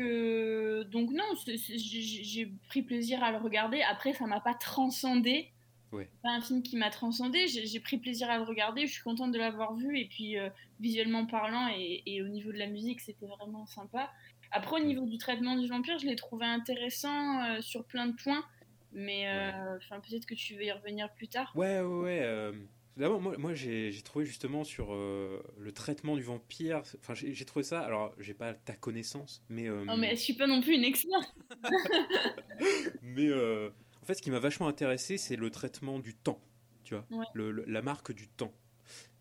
donc 0.91 1.11
non, 1.11 1.23
j'ai 1.45 2.51
pris 2.67 2.81
plaisir 2.81 3.23
à 3.23 3.31
le 3.31 3.37
regarder. 3.37 3.81
Après, 3.81 4.13
ça 4.13 4.27
m'a 4.27 4.41
pas 4.41 4.53
transcendé. 4.53 5.51
Ouais. 5.93 6.09
Pas 6.23 6.31
un 6.31 6.41
film 6.41 6.61
qui 6.61 6.75
m'a 6.75 6.89
transcendé. 6.89 7.47
J'ai 7.47 7.79
pris 7.79 7.97
plaisir 7.97 8.29
à 8.29 8.37
le 8.37 8.43
regarder. 8.43 8.85
Je 8.85 8.91
suis 8.91 9.03
contente 9.03 9.31
de 9.31 9.37
l'avoir 9.37 9.75
vu. 9.75 9.97
Et 9.97 10.09
puis, 10.09 10.35
visuellement 10.81 11.25
parlant 11.25 11.69
et, 11.69 12.03
et, 12.05 12.21
au 12.21 12.27
niveau 12.27 12.51
de 12.51 12.57
la 12.57 12.67
musique, 12.67 12.99
c'était 12.99 13.27
vraiment 13.27 13.65
sympa. 13.65 14.11
Après, 14.51 14.79
au 14.79 14.83
mm. 14.83 14.87
niveau 14.87 15.05
du 15.05 15.17
traitement 15.17 15.57
du 15.57 15.67
vampire, 15.67 15.97
je 15.99 16.05
l'ai 16.05 16.15
trouvé 16.15 16.45
intéressant 16.45 17.43
euh, 17.43 17.61
sur 17.61 17.85
plein 17.85 18.07
de 18.07 18.15
points. 18.15 18.43
Mais 18.91 19.27
euh, 19.27 19.77
peut-être 19.89 20.25
que 20.25 20.35
tu 20.35 20.55
veux 20.55 20.63
y 20.63 20.71
revenir 20.71 21.11
plus 21.13 21.27
tard. 21.27 21.51
Ouais, 21.55 21.81
ouais, 21.81 22.01
ouais. 22.01 22.19
Euh, 22.21 22.53
d'abord, 22.95 23.19
moi, 23.19 23.35
moi 23.37 23.53
j'ai 23.53 23.91
trouvé 24.03 24.25
justement 24.25 24.63
sur 24.63 24.93
le 24.93 25.71
traitement 25.73 26.15
du 26.15 26.23
vampire. 26.23 26.81
Enfin, 26.99 27.13
j'ai 27.13 27.45
trouvé 27.45 27.63
ça. 27.63 27.81
Alors, 27.81 28.13
j'ai 28.19 28.33
pas 28.33 28.53
ta 28.53 28.73
connaissance, 28.73 29.43
mais. 29.49 29.67
Non, 29.67 29.97
mais 29.97 30.11
je 30.11 30.21
suis 30.21 30.33
pas 30.33 30.47
non 30.47 30.61
plus 30.61 30.75
une 30.75 30.85
experte. 30.85 31.35
mais 33.01 33.33
en 33.33 34.05
fait, 34.05 34.13
ce 34.13 34.21
qui 34.21 34.31
m'a 34.31 34.39
vachement 34.39 34.69
intéressé, 34.69 35.17
c'est 35.17 35.35
le 35.35 35.49
traitement 35.49 35.99
du 35.99 36.15
temps. 36.15 36.39
Tu 36.85 36.95
vois, 36.95 37.05
le, 37.33 37.51
la 37.51 37.81
marque 37.81 38.13
du 38.13 38.29
temps. 38.29 38.53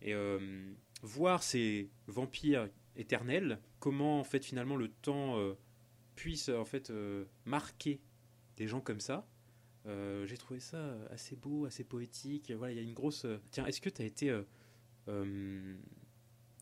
Et 0.03 0.15
voir 1.03 1.43
ces 1.43 1.91
vampires 2.07 2.69
éternels 2.97 3.61
comment 3.81 4.21
en 4.21 4.25
fait 4.25 4.45
finalement 4.45 4.77
le 4.77 4.89
temps 4.89 5.39
euh, 5.39 5.55
puisse 6.17 6.49
en 6.49 6.65
fait 6.65 6.89
euh, 6.89 7.27
marquer 7.45 8.01
des 8.57 8.67
gens 8.67 8.81
comme 8.81 9.01
ça. 9.01 9.29
Euh, 9.87 10.25
j'ai 10.27 10.39
trouvé 10.39 10.61
ça 10.61 10.97
assez 11.11 11.37
beau, 11.37 11.67
assez 11.67 11.85
poétique. 11.85 12.51
Voilà, 12.53 12.73
il 12.73 12.77
y 12.77 12.79
a 12.79 12.83
une 12.83 12.95
grosse. 12.95 13.27
Tiens, 13.51 13.67
est-ce 13.67 13.83
que 13.83 13.91
tu 13.91 14.01
as 14.01 14.07
été 14.07 14.35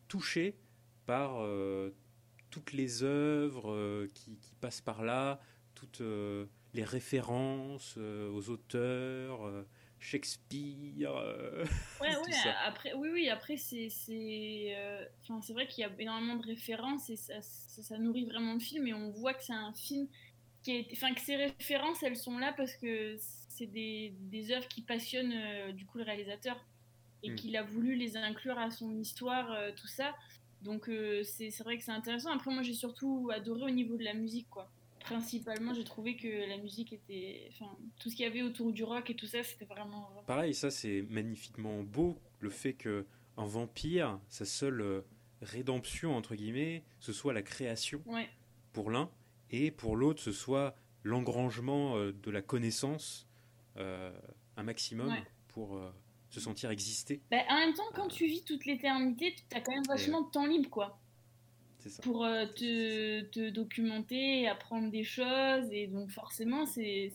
touché 0.09 0.57
par 1.07 1.47
toutes 2.51 2.73
les 2.73 3.05
œuvres 3.05 4.07
qui, 4.15 4.37
passent 4.61 4.81
par 4.81 5.05
là, 5.05 5.41
toutes 5.77 6.03
les 6.75 6.85
références 6.85 7.97
aux 7.99 8.51
auteurs 8.51 9.65
Shakespeare. 10.03 11.15
Euh, 11.17 11.65
ouais, 12.01 12.17
ouais, 12.17 12.33
après, 12.67 12.93
oui, 12.95 13.09
oui, 13.13 13.29
après, 13.29 13.57
c'est 13.57 13.89
euh, 14.11 15.05
c'est 15.41 15.53
vrai 15.53 15.67
qu'il 15.69 15.83
y 15.83 15.85
a 15.85 15.91
énormément 15.99 16.37
de 16.37 16.47
références 16.47 17.09
et 17.09 17.17
ça, 17.17 17.41
ça, 17.41 17.99
nourrit 17.99 18.27
vraiment 18.27 18.55
le 18.55 18.61
film. 18.61 18.87
Et 18.89 18.95
on 18.95 19.11
voit 19.11 19.33
que 19.33 19.45
c'est 19.45 19.53
un 19.53 19.73
film 19.73 20.09
qui 20.63 20.73
est. 20.73 20.89
Enfin, 20.93 21.15
que 21.15 21.21
ces 21.21 21.37
références, 21.37 22.03
elles 22.03 22.17
sont 22.17 22.39
là 22.39 22.53
parce 22.53 22.75
que 22.75 23.17
c'est 23.49 23.67
des, 23.67 24.13
des 24.19 24.51
œuvres 24.51 24.67
qui 24.67 24.83
passionnent 24.83 25.35
euh, 25.35 25.73
du 25.73 25.87
coup 25.87 25.99
le 25.99 26.05
réalisateur 26.05 26.57
et 27.23 27.31
hmm. 27.31 27.37
qu'il 27.37 27.57
a 27.57 27.63
voulu 27.63 27.95
les 27.95 28.17
inclure 28.17 28.59
à 28.59 28.71
son 28.71 28.99
histoire, 28.99 29.57
tout 29.77 29.87
ça. 29.87 30.17
Donc, 30.63 30.91
c'est 31.25 31.57
vrai 31.61 31.79
que 31.79 31.85
c'est 31.85 31.93
intéressant. 31.93 32.33
Après, 32.33 32.53
moi, 32.53 32.63
j'ai 32.63 32.75
surtout 32.75 33.31
adoré 33.33 33.63
au 33.63 33.71
niveau 33.71 33.97
de 33.97 34.03
la 34.03 34.15
musique, 34.15 34.49
quoi 34.51 34.69
principalement, 35.03 35.75
j'ai 35.75 35.85
trouvé 35.85 36.17
que 36.17 36.49
la 36.49 36.59
musique 36.59 36.93
était. 36.93 37.49
Enfin, 37.53 37.77
tout 37.99 38.11
ce 38.11 38.17
qu'il 38.17 38.25
y 38.25 38.29
avait 38.29 38.43
autour 38.43 38.73
du 38.73 38.85
rock 38.85 39.11
et 39.11 39.15
tout 39.15 39.27
ça, 39.27 39.43
c'était 39.43 39.65
vraiment. 39.65 40.09
Pareil, 40.27 40.55
ça, 40.55 40.71
c'est 40.71 41.03
magnifiquement 41.09 41.83
beau. 41.83 42.19
Le 42.41 42.51
fait 42.51 42.75
que 42.75 43.07
un 43.37 43.47
vampire, 43.47 44.19
sa 44.29 44.45
seule 44.45 44.81
euh, 44.81 45.01
rédemption, 45.41 46.17
entre 46.17 46.35
guillemets, 46.35 46.85
ce 47.01 47.13
soit 47.13 47.33
la 47.33 47.43
création 47.43 48.03
pour 48.73 48.91
l'un, 48.91 49.11
et 49.51 49.71
pour 49.71 49.97
l'autre, 49.97 50.23
ce 50.23 50.33
soit 50.33 50.75
l'engrangement 51.03 51.97
euh, 51.97 52.13
de 52.13 52.31
la 52.31 52.43
connaissance 52.43 53.27
euh, 53.77 54.13
un 54.57 54.63
maximum 54.63 55.15
pour 55.49 55.81
se 56.31 56.41
sentir 56.41 56.71
exister. 56.71 57.21
Bah, 57.31 57.39
en 57.49 57.59
même 57.59 57.75
temps, 57.75 57.91
quand 57.95 58.09
tu 58.09 58.27
vis 58.27 58.45
toute 58.45 58.65
l'éternité, 58.65 59.35
tu 59.35 59.57
as 59.57 59.61
quand 59.61 59.73
même 59.73 59.85
vachement 59.89 60.23
de 60.23 60.31
temps 60.31 60.47
libre, 60.47 60.71
quoi 60.71 61.02
pour 62.03 62.25
euh, 62.25 62.47
te, 62.47 63.23
te, 63.23 63.51
documenter, 63.51 64.49
apprendre 64.49 64.91
des 64.91 65.05
choses. 65.05 65.71
Et 65.73 65.87
donc 65.87 66.11
forcément, 66.11 66.67
c'est 66.67 67.13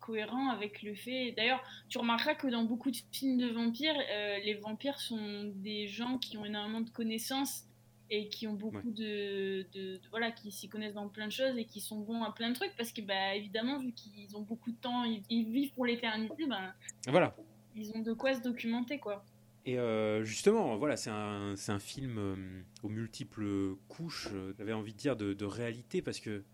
cohérent 0.00 0.50
avec 0.50 0.82
le 0.82 0.94
fait... 0.94 1.32
D'ailleurs, 1.32 1.62
tu 1.88 1.98
remarqueras 1.98 2.34
que 2.34 2.46
dans 2.46 2.64
beaucoup 2.64 2.90
de 2.90 2.98
films 3.12 3.38
de 3.38 3.48
vampires, 3.48 3.98
euh, 4.12 4.38
les 4.44 4.54
vampires 4.54 5.00
sont 5.00 5.52
des 5.56 5.88
gens 5.88 6.18
qui 6.18 6.36
ont 6.36 6.44
énormément 6.44 6.80
de 6.80 6.90
connaissances 6.90 7.64
et 8.10 8.28
qui 8.28 8.46
ont 8.46 8.54
beaucoup 8.54 8.90
de, 8.90 9.66
de, 9.72 10.00
voilà 10.10 10.32
qui 10.32 10.50
s'y 10.50 10.68
connaissent 10.68 10.94
dans 10.94 11.08
plein 11.08 11.26
de 11.26 11.32
choses 11.32 11.56
et 11.56 11.64
qui 11.64 11.80
sont 11.80 12.00
bons 12.00 12.22
à 12.24 12.32
plein 12.32 12.50
de 12.50 12.54
trucs 12.54 12.74
parce 12.76 12.92
que 12.92 13.00
bah 13.00 13.36
évidemment 13.36 13.78
vu 13.78 13.92
qu'ils 13.92 14.36
ont 14.36 14.40
beaucoup 14.40 14.72
de 14.72 14.76
temps 14.76 15.04
ils, 15.04 15.48
vivent 15.48 15.72
pour 15.74 15.86
l'éternité 15.86 16.46
ben 16.46 16.74
voilà. 17.06 17.36
ils 17.76 17.92
ont 17.92 18.00
de 18.00 18.12
quoi 18.12 18.34
se 18.34 18.42
documenter 18.42 18.98
quoi 18.98 19.24
et 19.66 19.78
euh, 19.78 20.24
justement, 20.24 20.76
voilà, 20.76 20.96
c'est 20.96 21.10
un, 21.10 21.54
un, 21.68 21.78
film 21.78 22.18
euh, 22.18 22.62
aux 22.82 22.88
multiples 22.88 23.76
couches, 23.88 24.28
euh, 24.32 24.54
j'avais 24.56 24.72
envie 24.72 24.92
de 24.92 24.98
dire, 24.98 25.16
de, 25.16 25.34
de, 25.34 25.44
réalité, 25.44 26.00
parce 26.00 26.18
que 26.18 26.44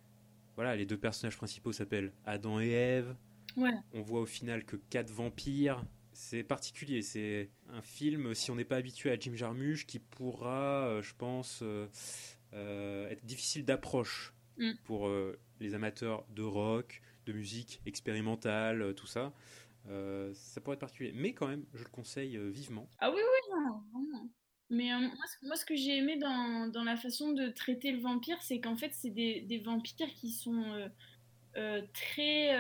voilà, 0.56 0.75
les 0.75 0.86
deux 0.86 0.96
personnages 0.96 1.36
principaux 1.36 1.72
s'appellent 1.72 2.12
Adam 2.25 2.60
et 2.60 2.70
Ève. 2.70 3.14
Ouais. 3.56 3.72
On 3.92 4.02
voit 4.02 4.20
au 4.20 4.26
final 4.26 4.64
que 4.64 4.76
quatre 4.76 5.10
vampires. 5.10 5.84
C'est 6.12 6.42
particulier, 6.42 7.02
c'est 7.02 7.50
un 7.68 7.82
film, 7.82 8.34
si 8.34 8.50
on 8.50 8.56
n'est 8.56 8.64
pas 8.64 8.76
habitué 8.76 9.10
à 9.10 9.18
Jim 9.18 9.34
Jarmusch, 9.34 9.86
qui 9.86 9.98
pourra, 9.98 11.00
je 11.02 11.12
pense, 11.16 11.62
être 12.52 13.25
difficile 13.26 13.66
d'approche 13.66 14.32
mm. 14.56 14.72
pour 14.84 15.10
les 15.60 15.75
amateurs 15.75 16.25
de 16.34 16.42
rock, 16.42 17.02
de 17.26 17.34
musique 17.34 17.82
expérimentale, 17.84 18.94
tout 18.94 19.06
ça. 19.06 19.34
Euh, 19.88 20.32
ça 20.34 20.60
pourrait 20.60 20.74
être 20.74 20.80
particulier. 20.80 21.12
Mais 21.14 21.32
quand 21.32 21.46
même, 21.46 21.64
je 21.74 21.84
le 21.84 21.90
conseille 21.90 22.36
euh, 22.36 22.48
vivement. 22.48 22.88
Ah 22.98 23.10
oui, 23.10 23.20
oui, 23.20 23.54
non, 23.54 24.30
Mais 24.70 24.92
euh, 24.92 24.98
moi, 25.42 25.56
ce, 25.56 25.64
que 25.64 25.76
j'ai 25.76 25.96
aimé 25.98 26.16
dans, 26.16 26.68
dans, 26.68 26.84
la 26.84 26.96
façon 26.96 27.32
de 27.32 27.48
traiter 27.48 27.92
le 27.92 28.00
vampire, 28.00 28.40
c'est 28.42 28.60
qu'en 28.60 28.76
fait, 28.76 28.92
c'est 28.92 29.10
des, 29.10 29.42
des, 29.42 29.58
vampires 29.58 30.12
qui 30.14 30.30
sont 30.30 30.90
très 31.94 32.54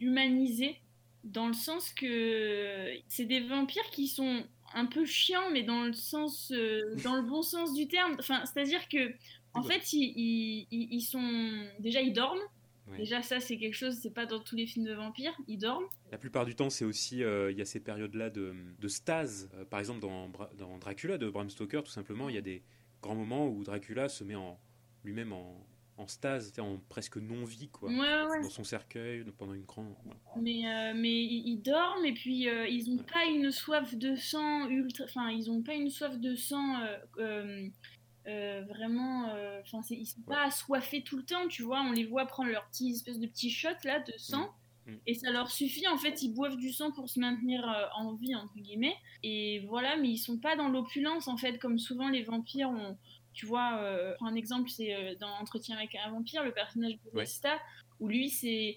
humanisés, 0.00 0.80
dans 1.24 1.46
le 1.46 1.52
sens 1.52 1.92
que 1.92 2.88
c'est 3.06 3.26
des 3.26 3.40
vampires 3.40 3.90
qui 3.90 4.08
sont 4.08 4.44
un 4.72 4.86
peu 4.86 5.04
chiants, 5.04 5.50
mais 5.52 5.62
dans 5.62 5.82
le 5.82 5.92
sens, 5.92 6.50
dans 7.04 7.16
le 7.16 7.22
bon 7.22 7.42
sens 7.42 7.74
du 7.74 7.86
terme. 7.86 8.16
Enfin, 8.18 8.44
c'est-à-dire 8.46 8.88
que, 8.88 9.12
en 9.52 9.62
fait, 9.62 9.92
ils, 9.92 10.66
ils, 10.70 10.88
ils, 10.94 11.02
sont 11.02 11.66
déjà 11.80 12.00
ils 12.00 12.12
dorment. 12.14 12.40
Déjà, 12.98 13.22
ça, 13.22 13.40
c'est 13.40 13.56
quelque 13.56 13.74
chose, 13.74 13.98
c'est 14.00 14.12
pas 14.12 14.26
dans 14.26 14.40
tous 14.40 14.56
les 14.56 14.66
films 14.66 14.84
de 14.84 14.92
vampires, 14.92 15.34
ils 15.48 15.58
dorment. 15.58 15.86
La 16.12 16.18
plupart 16.18 16.44
du 16.44 16.54
temps, 16.54 16.70
c'est 16.70 16.84
aussi, 16.84 17.22
euh, 17.22 17.50
il 17.50 17.58
y 17.58 17.62
a 17.62 17.64
ces 17.64 17.80
périodes-là 17.80 18.30
de, 18.30 18.54
de, 18.78 18.88
stase. 18.88 19.50
Euh, 19.54 19.64
par 19.64 19.80
exemple, 19.80 20.00
dans, 20.00 20.30
dans, 20.58 20.78
Dracula 20.78 21.18
de 21.18 21.28
Bram 21.28 21.48
Stoker, 21.48 21.82
tout 21.82 21.90
simplement, 21.90 22.28
il 22.28 22.34
y 22.34 22.38
a 22.38 22.42
des 22.42 22.62
grands 23.02 23.14
moments 23.14 23.48
où 23.48 23.64
Dracula 23.64 24.08
se 24.08 24.22
met 24.22 24.34
en 24.34 24.60
lui-même 25.02 25.32
en, 25.32 25.66
en 25.96 26.06
stase, 26.06 26.52
en 26.58 26.78
presque 26.88 27.16
non-vie, 27.16 27.68
quoi. 27.68 27.90
Dans 27.90 28.50
son 28.50 28.64
cercueil, 28.64 29.24
pendant 29.38 29.54
une 29.54 29.64
grande. 29.64 29.94
Mais, 30.36 30.66
euh, 30.66 30.92
mais 30.94 31.22
ils 31.24 31.60
dorment 31.62 32.04
et 32.04 32.12
puis 32.12 32.46
ils 32.68 32.94
n'ont 32.94 33.02
pas 33.02 33.24
une 33.24 33.50
soif 33.50 33.94
de 33.94 34.14
sang 34.14 34.68
ultra. 34.68 35.04
Enfin, 35.04 35.30
ils 35.30 35.46
n'ont 35.46 35.62
pas 35.62 35.74
une 35.74 35.90
soif 35.90 36.18
de 36.18 36.34
sang 36.34 36.80
euh, 38.26 38.62
vraiment, 38.68 39.28
euh, 39.34 39.60
enfin, 39.62 39.80
ils 39.90 40.06
sont 40.06 40.22
pas 40.22 40.44
assoiffés 40.44 41.02
tout 41.02 41.16
le 41.16 41.24
temps, 41.24 41.46
tu 41.48 41.62
vois. 41.62 41.80
On 41.82 41.92
les 41.92 42.04
voit 42.04 42.26
prendre 42.26 42.50
leur 42.50 42.66
petit 42.68 42.90
espèce 42.90 43.18
de 43.18 43.26
petit 43.26 43.50
shot 43.50 43.68
là 43.84 44.00
de 44.00 44.12
sang. 44.16 44.50
Mm. 44.86 44.92
Mm. 44.92 44.98
Et 45.06 45.14
ça 45.14 45.30
leur 45.30 45.50
suffit, 45.50 45.86
en 45.88 45.98
fait, 45.98 46.22
ils 46.22 46.32
boivent 46.32 46.56
du 46.56 46.72
sang 46.72 46.90
pour 46.92 47.08
se 47.08 47.20
maintenir 47.20 47.68
euh, 47.68 47.86
en 47.96 48.14
vie, 48.14 48.34
entre 48.34 48.56
guillemets. 48.56 48.96
Et 49.22 49.60
voilà, 49.68 49.96
mais 49.96 50.08
ils 50.08 50.18
sont 50.18 50.38
pas 50.38 50.56
dans 50.56 50.68
l'opulence, 50.68 51.28
en 51.28 51.36
fait, 51.36 51.58
comme 51.58 51.78
souvent 51.78 52.08
les 52.08 52.22
vampires 52.22 52.70
ont. 52.70 52.96
Tu 53.32 53.46
vois, 53.46 53.80
un 54.20 54.34
exemple, 54.36 54.70
c'est 54.70 55.16
dans 55.18 55.28
Entretien 55.40 55.76
avec 55.76 55.96
un 55.96 56.08
vampire, 56.08 56.44
le 56.44 56.52
personnage 56.52 56.92
de 56.92 57.18
Vesta, 57.18 57.58
où 58.00 58.08
lui, 58.08 58.28
c'est, 58.28 58.76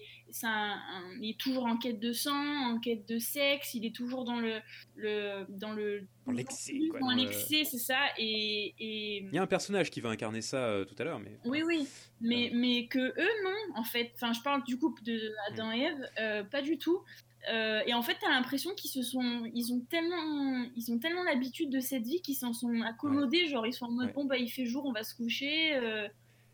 il 1.20 1.30
est 1.30 1.38
toujours 1.38 1.66
en 1.66 1.76
quête 1.76 1.98
de 1.98 2.12
sang, 2.12 2.74
en 2.74 2.78
quête 2.78 3.06
de 3.08 3.18
sexe, 3.18 3.74
il 3.74 3.84
est 3.84 3.94
toujours 3.94 4.24
dans 4.24 4.38
le, 4.38 4.60
le 4.96 5.44
dans 5.48 5.72
le 5.72 6.06
dans 6.26 6.32
l'excès, 6.32 6.78
dans 7.00 7.10
l'excès, 7.10 7.64
c'est 7.64 7.78
ça. 7.78 7.98
Et, 8.18 8.74
il 8.78 9.34
y 9.34 9.38
a 9.38 9.42
un 9.42 9.46
personnage 9.46 9.90
qui 9.90 10.00
va 10.00 10.10
incarner 10.10 10.42
ça 10.42 10.58
euh, 10.58 10.84
tout 10.84 10.94
à 10.98 11.04
l'heure, 11.04 11.18
mais 11.18 11.38
oui, 11.44 11.62
oui, 11.66 11.88
mais 12.20 12.50
mais 12.54 12.86
que 12.86 12.98
eux 12.98 13.44
non, 13.44 13.76
en 13.76 13.84
fait. 13.84 14.12
Enfin, 14.14 14.32
je 14.32 14.40
parle 14.40 14.62
du 14.64 14.78
couple 14.78 15.02
de 15.02 15.32
Adam 15.50 15.72
et 15.72 15.80
Eve, 15.80 16.10
euh, 16.20 16.44
pas 16.44 16.62
du 16.62 16.78
tout. 16.78 17.02
Euh, 17.50 17.80
et 17.86 17.94
en 17.94 18.02
fait, 18.02 18.16
tu 18.20 18.26
as 18.26 18.30
l'impression 18.30 18.74
qu'ils 18.74 18.90
se 18.90 19.02
sont, 19.02 19.48
ils 19.54 19.72
ont 19.72 19.80
tellement, 19.88 20.66
ils 20.76 20.92
ont 20.92 20.98
tellement 20.98 21.22
l'habitude 21.22 21.70
de 21.70 21.80
cette 21.80 22.02
vie 22.02 22.20
qu'ils 22.20 22.36
s'en 22.36 22.52
sont 22.52 22.82
accommodés. 22.82 23.46
Genre, 23.46 23.66
ils 23.66 23.72
sont 23.72 23.86
en 23.86 23.92
mode 23.92 24.12
bon 24.12 24.26
bah 24.26 24.36
il 24.36 24.50
fait 24.50 24.66
jour, 24.66 24.84
on 24.86 24.92
va 24.92 25.02
se 25.02 25.14
coucher. 25.14 25.74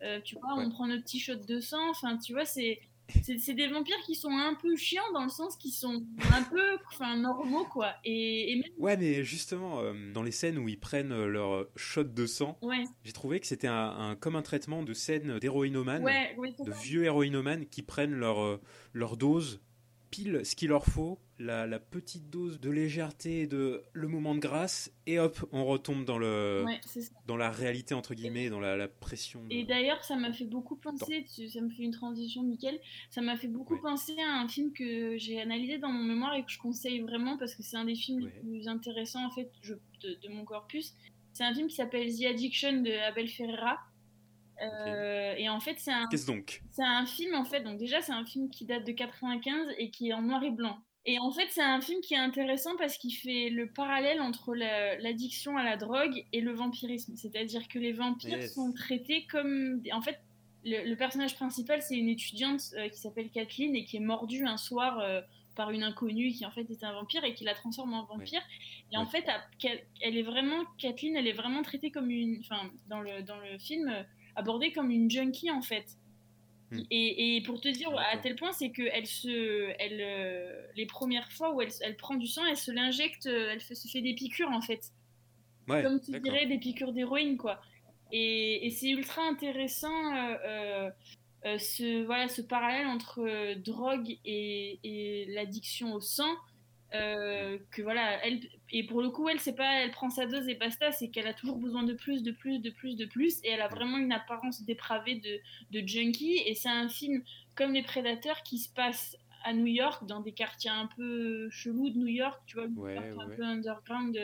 Euh, 0.04 0.20
tu 0.22 0.36
vois, 0.36 0.54
on 0.56 0.70
prend 0.70 0.86
notre 0.86 1.02
petit 1.02 1.20
shot 1.20 1.36
de 1.36 1.60
sang. 1.60 1.90
Enfin, 1.90 2.16
tu 2.18 2.32
vois, 2.32 2.44
c'est 2.44 2.80
c'est 3.22 3.52
des 3.52 3.68
vampires 3.68 4.00
qui 4.06 4.14
sont 4.14 4.30
un 4.30 4.54
peu 4.54 4.76
chiants 4.76 5.02
dans 5.12 5.24
le 5.24 5.28
sens 5.28 5.56
qu'ils 5.56 5.72
sont 5.72 6.06
un 6.32 6.42
peu 6.42 6.78
enfin 6.90 7.18
normaux 7.18 7.66
quoi. 7.66 7.92
Et, 8.02 8.64
ouais 8.78 8.96
mais 8.96 9.22
justement 9.24 9.80
euh, 9.80 9.92
dans 10.14 10.22
les 10.22 10.30
scènes 10.30 10.56
où 10.56 10.70
ils 10.70 10.80
prennent 10.80 11.12
euh, 11.12 11.26
leur 11.26 11.66
shot 11.76 12.04
de 12.04 12.24
sang 12.24 12.58
j'ai 13.02 13.12
trouvé 13.12 13.40
que 13.40 13.46
c'était 13.46 13.66
un, 13.66 14.16
comme 14.18 14.36
un 14.36 14.42
traitement 14.42 14.82
de 14.82 14.94
scène 14.94 15.38
d'héroïnomane 15.38 16.02
de 16.02 16.72
vieux 16.82 17.04
héroïnomanes 17.04 17.66
qui 17.66 17.82
prennent 17.82 18.14
leur 18.14 18.58
leur 18.94 19.18
dose 19.18 19.60
pile 20.10 20.40
ce 20.44 20.54
qu'il 20.54 20.68
leur 20.68 20.86
faut, 20.86 21.18
la, 21.38 21.78
petite 21.78 22.30
dose 22.30 22.60
de 22.60 22.70
légèreté 22.70 23.46
de 23.46 23.82
le 23.92 24.08
moment 24.08 24.34
de 24.34 24.40
grâce, 24.40 24.92
et 25.06 25.18
hop, 25.18 25.46
on 25.52 25.64
retombe 25.64 26.04
dans, 26.04 26.18
le, 26.18 26.64
dans 27.26 27.36
la 27.36 27.50
réalité, 27.50 27.94
entre 27.94 28.14
guillemets, 28.14 28.50
dans 28.50 28.60
la, 28.60 28.88
pression. 28.88 29.44
Et 29.50 29.64
d'ailleurs, 29.64 30.04
ça 30.04 30.16
m'a 30.16 30.32
fait 30.32 30.44
beaucoup 30.44 30.76
penser, 30.76 31.24
ça 31.26 31.60
me 31.60 31.70
fait 31.70 31.82
une 31.82 31.92
transition 31.92 32.42
nickel, 32.42 32.78
ça 33.10 33.20
m'a 33.20 33.36
fait 33.36 33.48
beaucoup 33.48 33.78
penser 33.80 34.14
à 34.20 34.40
un 34.40 34.48
film 34.48 34.72
que 34.72 35.16
j'ai 35.18 35.40
analysé 35.40 35.78
dans 35.78 35.90
mon 35.90 36.02
mémoire 36.02 36.34
et 36.34 36.44
que 36.44 36.50
je 36.50 36.58
conseille 36.58 37.00
vraiment 37.00 37.36
parce 37.36 37.54
que 37.54 37.62
c'est 37.62 37.76
un 37.76 37.84
des 37.84 37.94
films 37.94 38.20
les 38.20 38.30
plus 38.30 38.68
intéressants 38.68 39.24
en 39.24 39.30
fait 39.30 39.50
de, 40.02 40.28
mon 40.28 40.44
corpus. 40.44 40.94
C'est 41.32 41.44
un 41.44 41.52
film 41.52 41.66
qui 41.66 41.74
s'appelle 41.74 42.14
The 42.14 42.26
Addiction 42.26 42.82
de 42.82 42.92
Abel 43.08 43.28
Ferreira. 43.28 43.78
Euh, 44.62 45.34
et 45.36 45.48
en 45.48 45.58
fait, 45.58 45.74
c'est 45.78 45.92
un. 45.92 46.06
Qu'est-ce 46.08 46.26
donc? 46.26 46.62
C'est 46.70 46.84
un 46.84 47.06
film, 47.06 47.34
en 47.34 47.44
fait. 47.44 47.60
Donc, 47.62 47.76
déjà, 47.78 48.00
c'est 48.02 48.12
un 48.12 48.24
film 48.24 48.48
qui 48.50 48.64
date 48.64 48.86
de 48.86 48.92
95 48.92 49.74
et 49.78 49.90
qui 49.90 50.10
est 50.10 50.12
en 50.12 50.22
noir 50.22 50.44
et 50.44 50.52
blanc. 50.52 50.78
Et 51.06 51.18
en 51.18 51.30
fait, 51.30 51.48
c'est 51.50 51.62
un 51.62 51.80
film 51.80 52.00
qui 52.00 52.14
est 52.14 52.18
intéressant 52.18 52.76
parce 52.78 52.96
qu'il 52.96 53.12
fait 53.12 53.50
le 53.50 53.68
parallèle 53.68 54.22
entre 54.22 54.54
l'addiction 54.54 55.58
à 55.58 55.62
la 55.62 55.76
drogue 55.76 56.24
et 56.32 56.40
le 56.40 56.52
vampirisme. 56.52 57.14
C'est-à-dire 57.16 57.68
que 57.68 57.78
les 57.78 57.92
vampires 57.92 58.42
sont 58.48 58.72
traités 58.72 59.26
comme. 59.30 59.82
En 59.92 60.00
fait, 60.00 60.18
le, 60.64 60.94
personnage 60.94 61.34
principal, 61.34 61.82
c'est 61.82 61.96
une 61.96 62.08
étudiante 62.08 62.62
euh, 62.78 62.88
qui 62.88 62.98
s'appelle 62.98 63.28
Kathleen 63.30 63.76
et 63.76 63.84
qui 63.84 63.98
est 63.98 64.00
mordue 64.00 64.46
un 64.46 64.56
soir. 64.56 64.98
Euh, 65.00 65.20
par 65.56 65.70
une 65.70 65.84
inconnue 65.84 66.32
qui 66.32 66.44
en 66.44 66.50
fait 66.50 66.68
est 66.68 66.82
un 66.82 66.92
vampire 66.92 67.22
et 67.22 67.32
qui 67.32 67.44
la 67.44 67.54
transforme 67.54 67.94
en 67.94 68.04
vampire. 68.04 68.42
Et 68.92 68.96
en 68.96 69.06
fait, 69.06 69.24
elle 70.00 70.16
est 70.16 70.22
vraiment, 70.22 70.64
Kathleen, 70.78 71.14
elle 71.14 71.28
est 71.28 71.32
vraiment 71.32 71.62
traitée 71.62 71.92
comme 71.92 72.10
une, 72.10 72.40
enfin, 72.40 72.72
dans 72.88 73.00
le, 73.00 73.22
dans 73.22 73.38
le 73.38 73.56
film, 73.58 73.88
abordée 74.34 74.72
comme 74.72 74.90
une 74.90 75.08
junkie 75.08 75.52
en 75.52 75.62
fait. 75.62 75.96
Hmm. 76.74 76.82
Et, 76.90 77.36
et, 77.36 77.40
pour 77.42 77.60
te 77.60 77.68
dire 77.68 77.90
à 78.12 78.16
tel 78.18 78.36
point, 78.36 78.52
c'est 78.52 78.70
que 78.70 78.82
elle 78.92 79.06
se, 79.06 79.70
elle, 79.78 80.00
euh, 80.00 80.66
les 80.76 80.86
premières 80.86 81.30
fois 81.32 81.54
où 81.54 81.60
elle, 81.60 81.70
elle, 81.80 81.96
prend 81.96 82.14
du 82.14 82.26
sang, 82.26 82.44
elle 82.46 82.56
se 82.56 82.70
l'injecte, 82.70 83.26
euh, 83.26 83.50
elle 83.52 83.60
se 83.60 83.88
fait 83.88 84.00
des 84.00 84.14
piqûres 84.14 84.50
en 84.50 84.60
fait. 84.60 84.92
Comme 85.66 86.00
tu 86.00 86.18
dirais 86.20 86.46
des 86.46 86.58
piqûres 86.58 86.92
d'héroïne 86.92 87.36
quoi. 87.38 87.60
Et, 88.12 88.66
et 88.66 88.70
c'est 88.70 88.90
ultra 88.90 89.22
intéressant 89.22 90.14
euh, 90.14 90.90
ce, 91.42 92.04
voilà, 92.04 92.28
ce 92.28 92.42
parallèle 92.42 92.86
entre 92.86 93.54
drogue 93.54 94.18
et, 94.24 94.78
et 94.84 95.26
l'addiction 95.32 95.94
au 95.94 96.00
sang. 96.00 96.34
Que 96.92 97.82
voilà, 97.82 98.24
elle, 98.24 98.40
et 98.72 98.84
pour 98.86 99.02
le 99.02 99.10
coup, 99.10 99.28
elle, 99.28 99.40
c'est 99.40 99.54
pas, 99.54 99.82
elle 99.82 99.90
prend 99.90 100.10
sa 100.10 100.26
dose 100.26 100.48
et 100.48 100.54
basta, 100.54 100.90
c'est 100.92 101.08
qu'elle 101.08 101.26
a 101.26 101.34
toujours 101.34 101.58
besoin 101.58 101.82
de 101.82 101.92
plus, 101.92 102.22
de 102.22 102.32
plus, 102.32 102.58
de 102.58 102.70
plus, 102.70 102.96
de 102.96 103.04
plus, 103.04 103.40
et 103.44 103.50
elle 103.50 103.60
a 103.60 103.68
vraiment 103.68 103.98
une 103.98 104.12
apparence 104.12 104.62
dépravée 104.62 105.16
de, 105.16 105.40
de 105.78 105.86
junkie. 105.86 106.40
Et 106.46 106.54
c'est 106.54 106.68
un 106.70 106.88
film 106.88 107.22
comme 107.54 107.72
Les 107.72 107.82
Prédateurs 107.82 108.42
qui 108.42 108.58
se 108.58 108.68
passe 108.68 109.16
à 109.44 109.52
New 109.52 109.66
York, 109.66 110.06
dans 110.06 110.20
des 110.20 110.32
quartiers 110.32 110.70
un 110.70 110.88
peu 110.96 111.50
chelous 111.50 111.90
de 111.90 111.98
New 111.98 112.08
York, 112.08 112.40
tu 112.46 112.56
vois, 112.56 112.64
un 112.64 113.28
peu 113.36 113.44
underground 113.44 114.18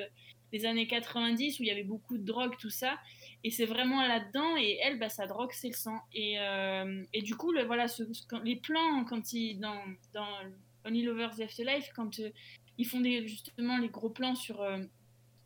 des 0.50 0.66
années 0.66 0.86
90 0.86 1.60
où 1.60 1.62
il 1.62 1.66
y 1.66 1.70
avait 1.70 1.84
beaucoup 1.84 2.18
de 2.18 2.24
drogue, 2.24 2.56
tout 2.58 2.70
ça. 2.70 2.98
Et 3.44 3.50
c'est 3.50 3.66
vraiment 3.66 4.02
là-dedans, 4.06 4.56
et 4.56 4.78
elle, 4.82 4.98
bah, 4.98 5.08
sa 5.08 5.26
drogue, 5.26 5.50
c'est 5.52 5.68
le 5.68 5.74
sang. 5.74 6.00
Et, 6.12 6.40
euh, 6.40 7.04
et 7.12 7.22
du 7.22 7.36
coup, 7.36 7.52
le, 7.52 7.64
voilà, 7.64 7.88
ce, 7.88 8.02
les 8.42 8.56
plans, 8.56 9.04
quand 9.04 9.32
il, 9.32 9.60
dans, 9.60 9.80
dans 10.12 10.26
Only 10.84 11.02
Lovers 11.02 11.40
Afterlife, 11.40 11.90
quand 11.94 12.18
euh, 12.20 12.30
ils 12.80 12.86
font 12.86 13.00
des, 13.00 13.28
justement 13.28 13.76
les 13.76 13.90
gros 13.90 14.08
plans 14.08 14.34
sur 14.34 14.62
euh, 14.62 14.78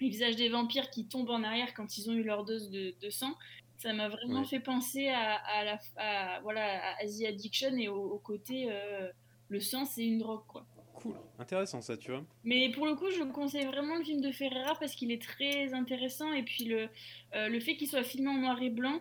les 0.00 0.08
visages 0.08 0.36
des 0.36 0.48
vampires 0.48 0.88
qui 0.88 1.06
tombent 1.06 1.30
en 1.30 1.42
arrière 1.42 1.74
quand 1.74 1.98
ils 1.98 2.08
ont 2.08 2.12
eu 2.12 2.22
leur 2.22 2.44
dose 2.44 2.70
de, 2.70 3.10
sang. 3.10 3.34
Ça 3.76 3.92
m'a 3.92 4.08
vraiment 4.08 4.44
fait 4.44 4.60
penser 4.60 5.08
à, 5.08 5.64
la, 5.64 6.40
voilà, 6.42 6.96
à 6.96 7.04
The 7.06 7.24
Addiction 7.26 7.76
et 7.76 7.88
au, 7.88 8.18
côté 8.18 8.68
euh, 8.70 9.10
le 9.48 9.58
sang, 9.58 9.84
c'est 9.84 10.04
une 10.04 10.18
drogue, 10.18 10.46
quoi. 10.46 10.64
Cool, 10.94 11.16
intéressant 11.40 11.82
ça, 11.82 11.96
tu 11.96 12.12
vois. 12.12 12.24
Mais 12.44 12.70
pour 12.70 12.86
le 12.86 12.94
coup, 12.94 13.10
je 13.10 13.24
conseille 13.24 13.66
vraiment 13.66 13.96
le 13.96 14.04
film 14.04 14.20
de 14.20 14.30
Ferreira 14.30 14.74
parce 14.78 14.94
qu'il 14.94 15.10
est 15.10 15.20
très 15.20 15.74
intéressant 15.74 16.32
et 16.32 16.44
puis 16.44 16.64
le, 16.66 16.88
euh, 17.34 17.48
le 17.48 17.60
fait 17.60 17.76
qu'il 17.76 17.88
soit 17.88 18.04
filmé 18.04 18.30
en 18.30 18.38
noir 18.38 18.62
et 18.62 18.70
blanc, 18.70 19.00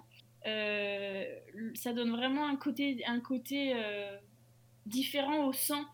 ça 1.76 1.94
donne 1.94 2.12
vraiment 2.12 2.48
un 2.48 2.56
côté, 2.56 3.06
un 3.06 3.20
côté 3.20 3.76
différent 4.88 5.46
au 5.46 5.54
sang 5.54 5.86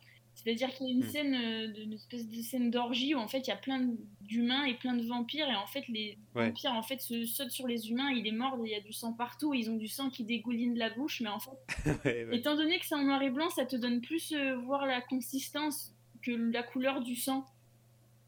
C'est-à-dire 0.44 0.70
qu'il 0.74 0.88
y 0.88 0.90
a 0.90 0.94
une 0.94 1.00
Hmm. 1.04 1.10
scène, 1.10 1.36
euh, 1.36 1.84
une 1.84 1.94
espèce 1.94 2.28
de 2.28 2.42
scène 2.42 2.72
d'orgie 2.72 3.14
où 3.14 3.18
en 3.20 3.28
fait 3.28 3.40
il 3.40 3.48
y 3.50 3.52
a 3.52 3.58
plein 3.58 3.90
d'humains 4.22 4.64
et 4.64 4.76
plein 4.76 4.94
de 4.96 5.06
vampires 5.06 5.50
et 5.50 5.56
en 5.56 5.68
fait 5.68 5.86
les 5.90 6.18
Ouais. 6.34 6.48
vampires 6.48 6.72
en 6.74 6.82
fait 6.84 7.02
se 7.02 7.26
sautent 7.26 7.52
sur 7.52 7.68
les 7.68 7.90
humains, 7.92 8.10
il 8.12 8.26
est 8.26 8.32
mort, 8.32 8.58
il 8.64 8.72
y 8.72 8.76
a 8.76 8.80
du 8.80 8.94
sang 8.94 9.12
partout, 9.12 9.54
ils 9.54 9.70
ont 9.70 9.76
du 9.76 9.88
sang 9.90 10.10
qui 10.10 10.24
dégouline 10.24 10.74
de 10.76 10.80
la 10.80 10.92
bouche, 10.92 11.20
mais 11.22 11.28
en 11.30 11.40
fait 11.40 11.52
Ouais, 12.06 12.26
ouais. 12.26 12.38
étant 12.38 12.56
donné 12.56 12.80
que 12.80 12.86
c'est 12.86 12.96
en 12.96 13.04
noir 13.04 13.22
et 13.22 13.30
blanc, 13.30 13.50
ça 13.50 13.66
te 13.66 13.76
donne 13.76 14.00
plus 14.02 14.32
euh, 14.32 14.56
voir 14.58 14.86
la 14.86 15.02
consistance 15.02 15.94
que 16.22 16.32
la 16.32 16.64
couleur 16.64 17.02
du 17.02 17.16
sang. 17.16 17.46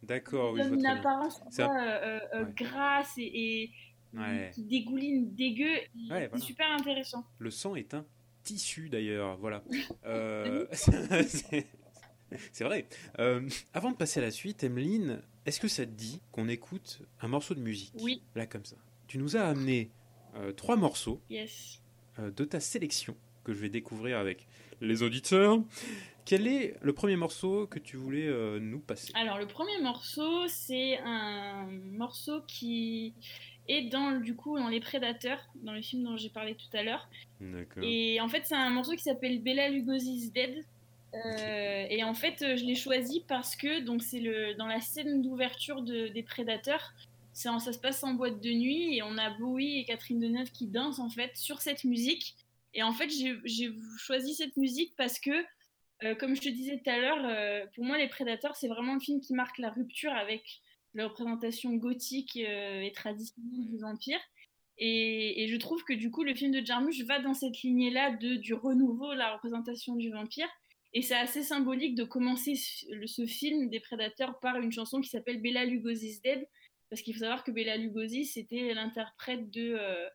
D'accord, 0.03 0.53
oui, 0.53 0.62
Ça 0.63 0.68
une 0.70 0.86
apparence 0.86 1.39
quoi, 1.56 1.70
euh, 1.70 2.46
grasse 2.56 3.13
et, 3.18 3.70
qui 4.53 4.63
dégouline 4.63 5.34
dégueu. 5.36 5.65
Ouais, 5.70 5.88
c'est 5.96 6.27
voilà. 6.30 6.38
super 6.39 6.72
intéressant. 6.72 7.24
Le 7.39 7.51
sang 7.51 7.75
est 7.75 7.94
un 7.94 8.06
tissu 8.44 8.89
d'ailleurs, 8.89 9.38
voilà. 9.38 9.63
Euh, 10.06 10.65
c'est 12.51 12.63
vrai. 12.63 12.85
Euh, 13.19 13.47
avant 13.73 13.91
de 13.91 13.95
passer 13.97 14.19
à 14.19 14.23
la 14.23 14.31
suite, 14.31 14.63
Emeline, 14.63 15.21
est-ce 15.45 15.59
que 15.59 15.67
ça 15.67 15.85
te 15.85 15.91
dit 15.91 16.21
qu'on 16.31 16.47
écoute 16.50 17.01
un 17.21 17.27
morceau 17.27 17.53
de 17.55 17.59
musique 17.61 17.93
Oui. 18.00 18.21
Là, 18.35 18.45
comme 18.45 18.65
ça? 18.65 18.75
Tu 19.07 19.17
nous 19.17 19.35
as 19.38 19.41
amené 19.43 19.89
euh, 20.35 20.51
trois 20.53 20.75
morceaux 20.77 21.21
Yes. 21.29 21.81
euh, 22.19 22.31
de 22.31 22.45
ta 22.45 22.59
sélection 22.59 23.15
que 23.43 23.53
je 23.53 23.59
vais 23.59 23.69
découvrir 23.69 24.17
avec 24.17 24.47
les 24.81 25.03
auditeurs. 25.03 25.59
Quel 26.25 26.47
est 26.47 26.75
le 26.81 26.93
premier 26.93 27.15
morceau 27.15 27.65
que 27.67 27.79
tu 27.79 27.97
voulais 27.97 28.27
euh, 28.27 28.59
nous 28.59 28.79
passer? 28.79 29.11
Alors 29.15 29.38
le 29.39 29.47
premier 29.47 29.79
morceau, 29.81 30.47
c'est 30.47 30.97
un 31.00 31.65
morceau 31.91 32.41
qui 32.47 33.13
est 33.67 33.89
dans 33.89 34.19
du 34.19 34.35
coup 34.35 34.57
dans 34.57 34.69
Les 34.69 34.79
Prédateurs, 34.79 35.39
dans 35.55 35.73
le 35.73 35.81
film 35.81 36.03
dont 36.03 36.17
j'ai 36.17 36.29
parlé 36.29 36.55
tout 36.55 36.75
à 36.77 36.83
l'heure. 36.83 37.09
D'accord. 37.39 37.83
Et 37.83 38.21
en 38.21 38.29
fait, 38.29 38.43
c'est 38.45 38.55
un 38.55 38.69
morceau 38.69 38.91
qui 38.93 39.01
s'appelle 39.03 39.41
Bella 39.41 39.69
Lugosi's 39.69 40.31
Dead. 40.31 40.63
Euh, 41.13 41.86
et 41.89 42.03
en 42.03 42.13
fait, 42.13 42.41
euh, 42.41 42.56
je 42.56 42.63
l'ai 42.63 42.75
choisi 42.75 43.24
parce 43.27 43.56
que 43.56 43.82
donc 43.82 44.01
c'est 44.01 44.22
le 44.22 44.53
dans 44.56 44.68
la 44.68 44.80
scène 44.80 45.22
d'ouverture 45.22 45.82
de- 45.82 46.08
des 46.08 46.24
Prédateurs. 46.24 46.94
Ça 47.34 47.60
se 47.60 47.80
passe 47.80 48.03
en 48.03 48.13
boîte 48.13 48.41
de 48.41 48.51
nuit 48.51 48.96
et 48.98 49.03
on 49.03 49.18
a 49.18 49.30
Bowie 49.32 49.80
et 49.80 49.86
Catherine 49.86 50.20
Deneuve 50.20 50.51
qui 50.51 50.68
dansent 50.68 51.00
en 51.00 51.10
fait 51.10 51.36
sur 51.36 51.62
cette 51.62 51.84
musique. 51.86 52.36
Et 52.74 52.84
en 52.84 52.94
fait, 52.94 53.10
j'ai 53.10 53.72
choisi 53.98 54.34
cette 54.36 54.56
musique 54.58 54.94
parce 54.98 55.20
que, 55.20 55.32
euh, 56.03 56.15
comme 56.15 56.36
je 56.36 56.41
te 56.41 56.50
disais 56.50 56.77
tout 56.84 56.89
à 56.89 56.98
l'heure, 56.98 57.25
euh, 57.25 57.65
pour 57.74 57.84
moi, 57.86 57.98
Les 57.98 58.08
Prédateurs, 58.08 58.56
c'est 58.56 58.68
vraiment 58.68 58.94
le 58.94 59.00
film 59.00 59.20
qui 59.22 59.34
marque 59.34 59.58
la 59.60 59.70
rupture 59.70 60.12
avec 60.13 60.62
la 60.94 61.08
représentation 61.08 61.74
gothique 61.75 62.36
et 62.36 62.91
traditionnelle 62.94 63.65
du 63.65 63.77
vampire. 63.77 64.20
Et, 64.77 65.44
et 65.44 65.48
je 65.48 65.56
trouve 65.58 65.84
que 65.86 65.94
du 65.94 66.12
coup, 66.12 66.24
le 66.24 66.36
film 66.36 66.51
de 66.51 66.65
Jarmusch 66.65 67.01
va 67.03 67.20
dans 67.20 67.34
cette 67.34 67.62
lignée-là 67.62 68.12
de, 68.12 68.36
du 68.36 68.53
renouveau, 68.53 69.13
la 69.13 69.34
représentation 69.34 69.96
du 69.96 70.10
vampire. 70.12 70.50
Et 70.93 71.01
c'est 71.01 71.15
assez 71.15 71.43
symbolique 71.43 71.95
de 71.95 72.03
commencer 72.03 72.55
ce, 72.55 73.25
film 73.25 73.69
des 73.69 73.79
Prédateurs 73.79 74.39
par 74.39 74.57
une 74.57 74.71
chanson 74.71 75.00
qui 75.01 75.10
s'appelle 75.10 75.41
Bella 75.41 75.65
Lugosi's 75.65 76.21
Dead. 76.21 76.45
Parce 76.89 77.01
qu'il 77.01 77.13
faut 77.13 77.21
savoir 77.21 77.45
que 77.45 77.51
Bella 77.51 77.77
Lugosi, 77.77 78.25
c'était 78.25 78.74
l'interprète 78.74 79.50
de, 79.50 79.77
euh, 79.79 80.10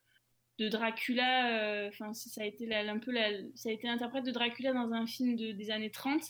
Dracula. 0.68 1.58
euh, 1.60 1.88
Enfin, 1.88 2.12
ça 2.12 2.42
a 2.42 2.44
été 2.44 2.66
la- 2.66 2.80
un 2.90 2.98
peu 2.98 3.12
ça 3.54 3.68
a 3.70 3.72
été 3.72 3.86
l'interprète 3.86 4.24
de 4.24 4.30
Dracula 4.30 4.72
dans 4.74 4.92
un 4.92 5.06
film 5.06 5.36
de- 5.36 5.52
des 5.52 5.70
années 5.70 5.90
30. 5.90 6.22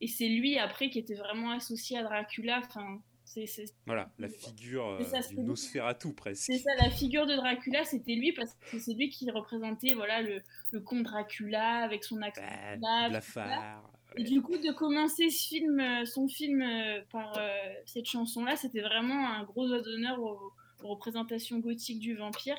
Et 0.00 0.06
c'est 0.06 0.28
lui 0.28 0.58
après 0.58 0.90
qui 0.90 0.98
était 0.98 1.14
vraiment 1.14 1.52
associé 1.52 1.96
à 1.98 2.02
Dracula. 2.02 2.60
Enfin, 2.66 3.00
c'est 3.34 3.46
c'est- 3.46 3.74
Voilà, 3.86 4.10
la 4.18 4.28
figure 4.28 4.86
euh, 4.86 5.02
ça, 5.04 5.20
du. 5.20 5.40
Nosferatu 5.40 6.14
presque. 6.14 6.44
c'est 6.44 6.58
ça, 6.58 6.70
la 6.80 6.90
figure 6.90 7.26
de 7.26 7.34
Dracula, 7.34 7.84
c'était 7.84 8.14
lui 8.14 8.32
parce 8.32 8.54
que 8.70 8.78
c'est 8.78 8.94
lui 8.94 9.08
qui 9.10 9.30
représentait 9.30 9.94
voilà 9.94 10.22
le, 10.22 10.40
le 10.70 10.80
comte 10.80 11.02
Dracula 11.02 11.78
avec 11.84 12.04
son 12.04 12.22
accent. 12.22 12.42
Bah. 12.80 13.82
Et 14.16 14.22
du 14.22 14.40
coup, 14.42 14.56
de 14.56 14.72
commencer 14.72 15.28
ce 15.28 15.48
film, 15.48 15.80
euh, 15.80 16.04
son 16.04 16.28
film 16.28 16.62
euh, 16.62 17.00
par 17.10 17.36
euh, 17.36 17.48
cette 17.84 18.06
chanson-là, 18.06 18.54
c'était 18.54 18.80
vraiment 18.82 19.28
un 19.28 19.42
gros 19.42 19.66
doigt 19.66 19.80
d'honneur 19.82 20.20
aux, 20.20 20.52
aux 20.84 20.88
représentations 20.88 21.58
gothiques 21.58 21.98
du 21.98 22.14
vampire. 22.14 22.56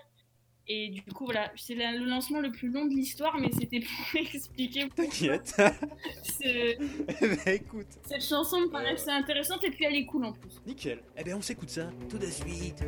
Et 0.68 0.90
du 0.90 1.02
coup, 1.04 1.26
voilà, 1.26 1.52
c'est 1.56 1.76
la- 1.76 1.92
le 1.92 2.06
lancement 2.06 2.40
le 2.40 2.52
plus 2.52 2.70
long 2.70 2.86
de 2.86 2.90
l'histoire, 2.96 3.38
mais 3.40 3.50
c'était 3.52 3.82
pour 3.82 4.20
expliquer 4.34 4.90
T'inquiète. 4.96 5.56
ce- 6.24 6.78
ben, 7.46 7.54
écoute, 7.54 7.88
cette 8.08 8.24
chanson 8.24 8.62
me 8.62 8.68
paraissait 8.70 9.12
intéressante 9.12 9.64
et 9.64 9.70
puis 9.72 9.86
elle 9.86 9.96
est 9.96 10.06
cool 10.06 10.26
en 10.26 10.32
plus. 10.34 10.60
nickel. 10.66 11.00
Eh 11.18 11.24
ben 11.24 11.36
on 11.36 11.42
s'écoute 11.42 11.70
ça 11.70 11.90
tout 12.10 12.18
de 12.18 12.26
suite. 12.26 12.84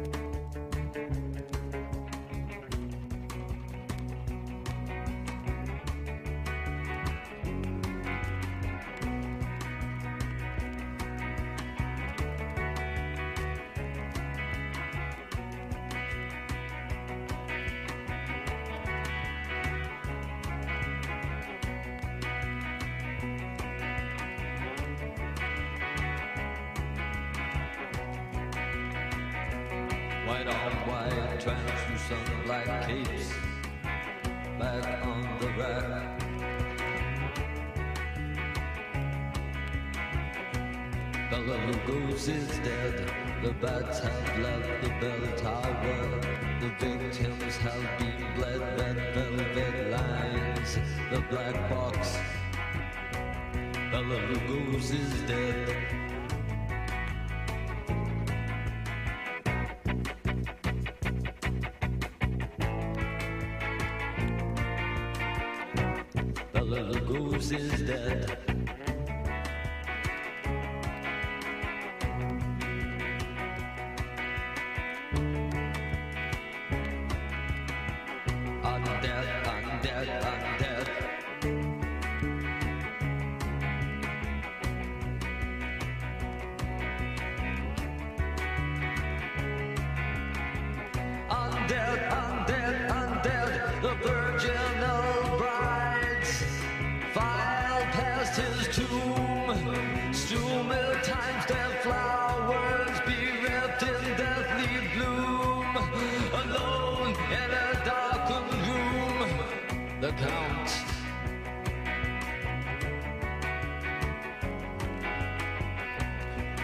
The 110.00 110.12
count. 110.12 110.84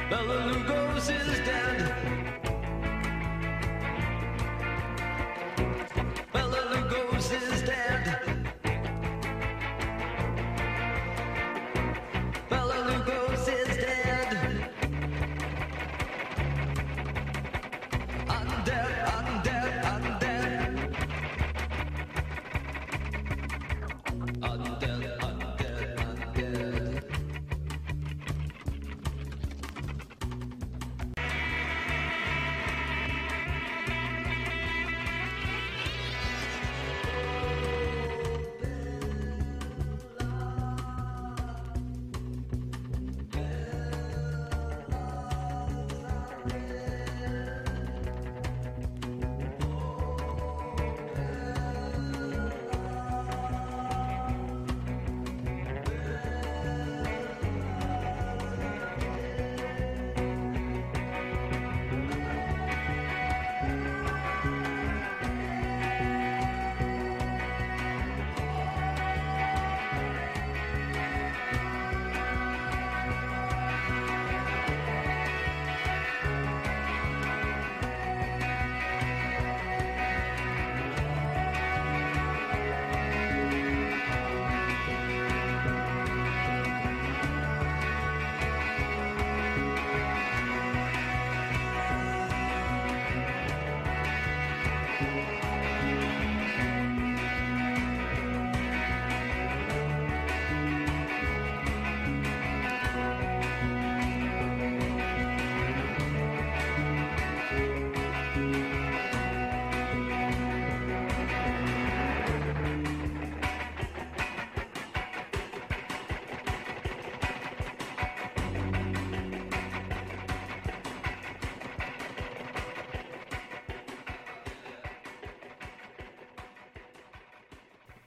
Bella 0.10 0.38
Lugos 0.52 1.10
is 1.10 1.40
dead. 1.40 1.96
Bella 6.32 6.62
Lugos 6.74 7.32
is 7.32 7.62
dead. 7.64 8.03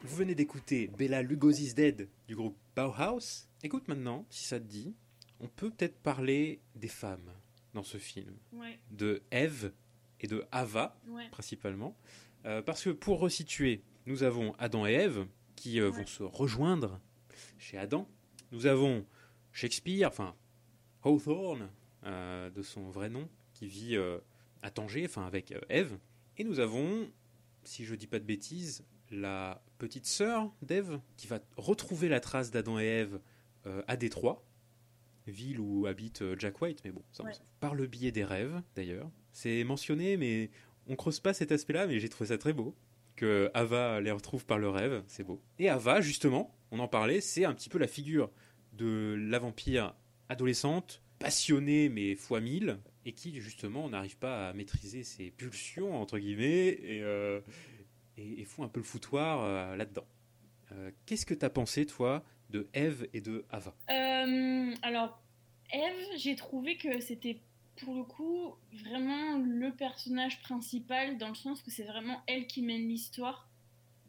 Vous 0.06 0.16
venez 0.16 0.34
d'écouter 0.34 0.88
Bella 0.88 1.22
Lugosi's 1.22 1.74
Dead 1.74 2.08
du 2.28 2.36
groupe 2.36 2.56
Bauhaus. 2.76 3.48
Écoute 3.62 3.88
maintenant, 3.88 4.24
si 4.30 4.44
ça 4.44 4.60
te 4.60 4.64
dit, 4.64 4.94
on 5.40 5.48
peut 5.48 5.70
peut-être 5.70 5.98
parler 5.98 6.60
des 6.74 6.88
femmes 6.88 7.32
dans 7.74 7.82
ce 7.82 7.98
film. 7.98 8.36
Ouais, 8.52 8.78
De 8.90 9.22
Eve 9.30 9.72
et 10.20 10.26
de 10.28 10.44
Ava, 10.52 10.96
ouais. 11.08 11.28
principalement. 11.30 11.96
Euh, 12.44 12.62
parce 12.62 12.84
que 12.84 12.90
pour 12.90 13.18
resituer, 13.18 13.82
nous 14.06 14.22
avons 14.22 14.54
Adam 14.58 14.86
et 14.86 14.92
Ève 14.92 15.26
qui 15.56 15.80
euh, 15.80 15.90
Ouais. 15.90 15.98
vont 15.98 16.06
se 16.06 16.22
rejoindre 16.22 17.00
chez 17.58 17.76
Adam. 17.76 18.08
Nous 18.52 18.66
avons 18.66 19.04
Shakespeare, 19.52 20.08
enfin 20.08 20.34
Hawthorne, 21.02 21.68
euh, 22.04 22.48
de 22.50 22.62
son 22.62 22.90
vrai 22.90 23.08
nom, 23.10 23.28
qui 23.52 23.66
vit 23.66 23.96
euh, 23.96 24.18
à 24.62 24.70
Tanger, 24.70 25.04
enfin 25.06 25.26
avec 25.26 25.50
euh, 25.52 25.60
Ève. 25.68 25.98
Et 26.38 26.44
nous 26.44 26.60
avons, 26.60 27.10
si 27.64 27.84
je 27.84 27.94
dis 27.94 28.06
pas 28.06 28.18
de 28.20 28.24
bêtises, 28.24 28.84
la 29.10 29.62
petite 29.78 30.06
sœur 30.06 30.52
d'Ève 30.62 31.00
qui 31.16 31.26
va 31.26 31.40
retrouver 31.56 32.08
la 32.08 32.20
trace 32.20 32.50
d'Adam 32.50 32.78
et 32.78 32.84
Ève 32.84 33.20
euh, 33.66 33.82
à 33.88 33.96
Détroit, 33.96 34.44
ville 35.26 35.60
où 35.60 35.86
habite 35.86 36.22
euh, 36.22 36.36
Jack 36.38 36.60
White, 36.60 36.82
mais 36.84 36.90
bon, 36.92 37.02
ça, 37.12 37.24
Ouais. 37.24 37.32
par 37.60 37.74
le 37.74 37.86
biais 37.86 38.12
des 38.12 38.24
rêves 38.24 38.62
d'ailleurs. 38.74 39.10
C'est 39.32 39.64
mentionné, 39.64 40.16
mais 40.16 40.50
on 40.88 40.96
creuse 40.96 41.20
pas 41.20 41.34
cet 41.34 41.52
aspect-là, 41.52 41.86
mais 41.86 41.98
j'ai 42.00 42.08
trouvé 42.08 42.28
ça 42.28 42.38
très 42.38 42.52
beau. 42.52 42.74
Que 43.16 43.50
Ava 43.54 44.00
les 44.00 44.10
retrouve 44.10 44.44
par 44.44 44.58
le 44.58 44.68
rêve, 44.68 45.02
c'est 45.06 45.24
beau. 45.24 45.40
Et 45.58 45.68
Ava, 45.70 46.00
justement, 46.02 46.54
on 46.70 46.78
en 46.80 46.88
parlait, 46.88 47.20
c'est 47.22 47.44
un 47.46 47.54
petit 47.54 47.68
peu 47.70 47.78
la 47.78 47.86
figure 47.88 48.30
de 48.74 49.16
la 49.18 49.38
vampire 49.38 49.94
adolescente, 50.28 51.02
passionnée 51.18 51.88
mais 51.88 52.14
fois 52.14 52.40
mille, 52.40 52.78
et 53.06 53.12
qui 53.12 53.40
justement 53.40 53.88
n'arrive 53.88 54.18
pas 54.18 54.48
à 54.48 54.52
maîtriser 54.52 55.02
ses 55.02 55.30
pulsions, 55.30 55.94
entre 56.00 56.18
guillemets, 56.18 56.68
et, 56.82 57.00
euh, 57.02 57.40
et, 58.16 58.40
et 58.40 58.44
fout 58.44 58.64
un 58.64 58.68
peu 58.68 58.80
le 58.80 58.84
foutoir 58.86 59.42
euh, 59.44 59.76
là-dedans. 59.76 60.06
Euh, 60.72 60.90
Qu'est-ce 61.06 61.26
que 61.26 61.34
t'as 61.34 61.50
pensé, 61.50 61.86
toi, 61.86 62.24
de 62.50 62.66
Eve 62.74 63.08
et 63.12 63.20
de 63.20 63.44
Ava? 63.50 63.74
Euh, 63.90 64.74
alors, 64.82 65.20
Eve, 65.72 66.06
j'ai 66.16 66.34
trouvé 66.36 66.76
que 66.76 67.00
c'était 67.00 67.38
pour 67.76 67.94
le 67.94 68.04
coup 68.04 68.54
vraiment 68.72 69.36
le 69.38 69.70
personnage 69.72 70.40
principal 70.42 71.18
dans 71.18 71.28
le 71.28 71.34
sens 71.34 71.62
que 71.62 71.70
c'est 71.70 71.84
vraiment 71.84 72.20
elle 72.26 72.46
qui 72.46 72.62
mène 72.62 72.88
l'histoire, 72.88 73.48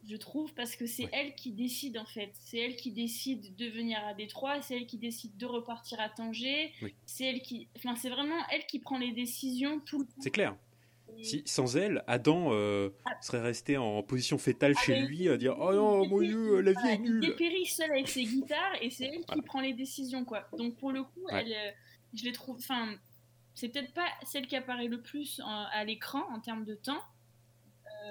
je 0.10 0.16
trouve, 0.16 0.54
parce 0.54 0.78
que 0.78 0.86
c'est 0.86 1.04
Ouais. 1.04 1.10
elle 1.12 1.36
qui 1.36 1.52
décide 1.52 1.98
en 1.98 2.06
fait. 2.06 2.32
C'est 2.40 2.60
elle 2.60 2.78
qui 2.78 2.92
décide 2.92 3.56
de 3.58 3.66
venir 3.68 4.00
à 4.06 4.14
Détroit, 4.14 4.62
c'est 4.62 4.78
elle 4.78 4.88
qui 4.88 4.98
décide 4.98 5.36
de 5.36 5.46
repartir 5.46 6.00
à 6.00 6.08
Tanger, 6.08 6.72
Oui. 6.82 6.94
c'est 7.06 7.26
elle 7.26 7.42
qui. 7.42 7.68
Enfin, 7.76 7.96
c'est 7.98 8.10
vraiment 8.10 8.42
elle 8.54 8.66
qui 8.68 8.80
prend 8.80 8.98
les 8.98 9.12
décisions 9.12 9.82
tout 9.82 10.00
le 10.00 10.06
temps. 10.06 10.22
C'est 10.22 10.32
clair. 10.32 10.56
Si, 11.24 11.42
sans 11.46 11.76
elle, 11.78 12.04
Adam 12.08 12.50
euh, 12.52 12.90
serait 13.22 13.42
resté 13.42 13.76
en 13.78 14.04
position 14.04 14.38
fétale 14.38 14.74
Ah, 14.78 14.82
chez 14.84 15.02
lui 15.02 15.28
à 15.30 15.38
dire 15.38 15.56
Oh 15.60 15.74
non, 15.74 16.06
mon 16.08 16.22
Dieu, 16.22 16.62
la 16.62 16.72
vie 16.74 16.88
est 16.90 16.96
il 16.96 17.02
nulle. 17.02 17.20
dépérit 17.22 17.66
seul 17.66 17.90
avec 17.92 18.08
ses 18.08 18.24
guitares 18.24 18.76
et 18.82 18.90
c'est 18.90 19.06
elle 19.06 19.20
qui 19.20 19.26
Voilà. 19.28 19.42
prend 19.44 19.62
les 19.62 19.74
décisions 19.74 20.26
quoi. 20.26 20.48
Donc 20.58 20.76
pour 20.78 20.92
le 20.92 21.04
coup, 21.04 21.24
Ouais. 21.32 21.44
elle, 21.46 21.52
euh, 21.54 21.72
je 22.14 22.24
les 22.24 22.32
trouve, 22.32 22.58
enfin, 22.58 22.96
c'est 23.56 23.70
peut-être 23.70 23.94
pas 23.94 24.08
celle 24.26 24.46
qui 24.48 24.56
apparaît 24.56 24.88
le 24.88 25.02
plus 25.02 25.42
en- 25.44 25.66
à 25.72 25.84
l'écran 25.84 26.24
en 26.32 26.40
termes 26.40 26.66
de 26.66 26.76
temps, 26.76 27.02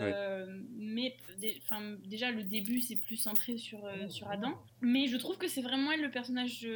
Euh, 0.01 0.47
mais 0.77 1.17
dé- 1.39 1.59
déjà 2.05 2.31
le 2.31 2.43
début 2.43 2.81
c'est 2.83 2.97
plus 2.97 3.17
centré 3.17 3.57
sur 3.57 3.87
euh, 3.87 4.09
sur 4.11 4.29
Adam, 4.31 4.53
mais 4.83 5.07
je 5.07 5.17
trouve 5.17 5.39
que 5.39 5.49
c'est 5.49 5.63
vraiment 5.63 5.91
elle 5.93 6.03
le 6.03 6.11
personnage 6.11 6.67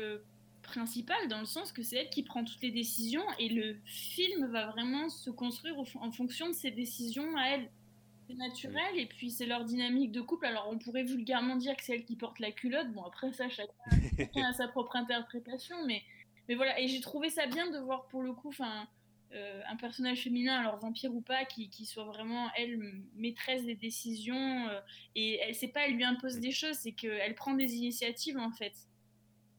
euh, 0.70 0.72
principal 0.72 1.28
dans 1.28 1.40
le 1.40 1.46
sens 1.46 1.72
que 1.72 1.82
c'est 1.82 1.96
elle 1.96 2.10
qui 2.10 2.22
prend 2.22 2.44
toutes 2.44 2.62
les 2.62 2.70
décisions 2.70 3.24
et 3.38 3.48
le 3.48 3.76
film 3.84 4.46
va 4.46 4.66
vraiment 4.66 5.08
se 5.08 5.30
construire 5.30 5.76
en 5.78 6.12
fonction 6.12 6.48
de 6.48 6.54
ses 6.54 6.70
décisions 6.70 7.36
à 7.36 7.48
elle 7.48 7.70
c'est 8.30 8.36
naturel 8.36 8.98
et 8.98 9.06
puis 9.06 9.30
c'est 9.30 9.46
leur 9.46 9.64
dynamique 9.64 10.12
de 10.12 10.20
couple. 10.20 10.46
Alors 10.46 10.68
on 10.70 10.78
pourrait 10.78 11.04
vulgairement 11.04 11.56
dire 11.56 11.76
que 11.76 11.82
c'est 11.82 11.94
elle 11.94 12.04
qui 12.04 12.16
porte 12.16 12.38
la 12.38 12.52
culotte. 12.52 12.92
Bon 12.92 13.02
après 13.02 13.32
ça 13.32 13.48
chacun, 13.48 13.72
chacun 14.16 14.44
a 14.44 14.52
sa 14.52 14.68
propre 14.68 14.96
interprétation, 14.96 15.76
mais 15.86 16.02
mais 16.48 16.54
voilà. 16.54 16.78
Et 16.80 16.88
j'ai 16.88 17.00
trouvé 17.00 17.30
ça 17.30 17.46
bien 17.46 17.70
de 17.70 17.78
voir 17.78 18.06
pour 18.08 18.22
le 18.22 18.32
coup, 18.32 18.48
enfin 18.48 18.88
euh, 19.32 19.62
un 19.68 19.76
personnage 19.76 20.22
féminin, 20.22 20.58
alors 20.58 20.78
vampire 20.78 21.14
ou 21.14 21.20
pas, 21.20 21.44
qui, 21.44 21.70
qui 21.70 21.86
soit 21.86 22.04
vraiment 22.04 22.48
elle 22.56 22.78
maîtresse 23.14 23.64
des 23.64 23.76
décisions 23.76 24.68
euh, 24.68 24.80
et 25.14 25.38
elle 25.38 25.54
c'est 25.54 25.68
pas 25.68 25.86
elle 25.86 25.94
lui 25.94 26.04
impose 26.04 26.38
des 26.40 26.52
choses, 26.52 26.76
c'est 26.76 26.92
qu'elle 26.92 27.34
prend 27.34 27.54
des 27.54 27.76
initiatives 27.76 28.38
en 28.38 28.50
fait. 28.50 28.74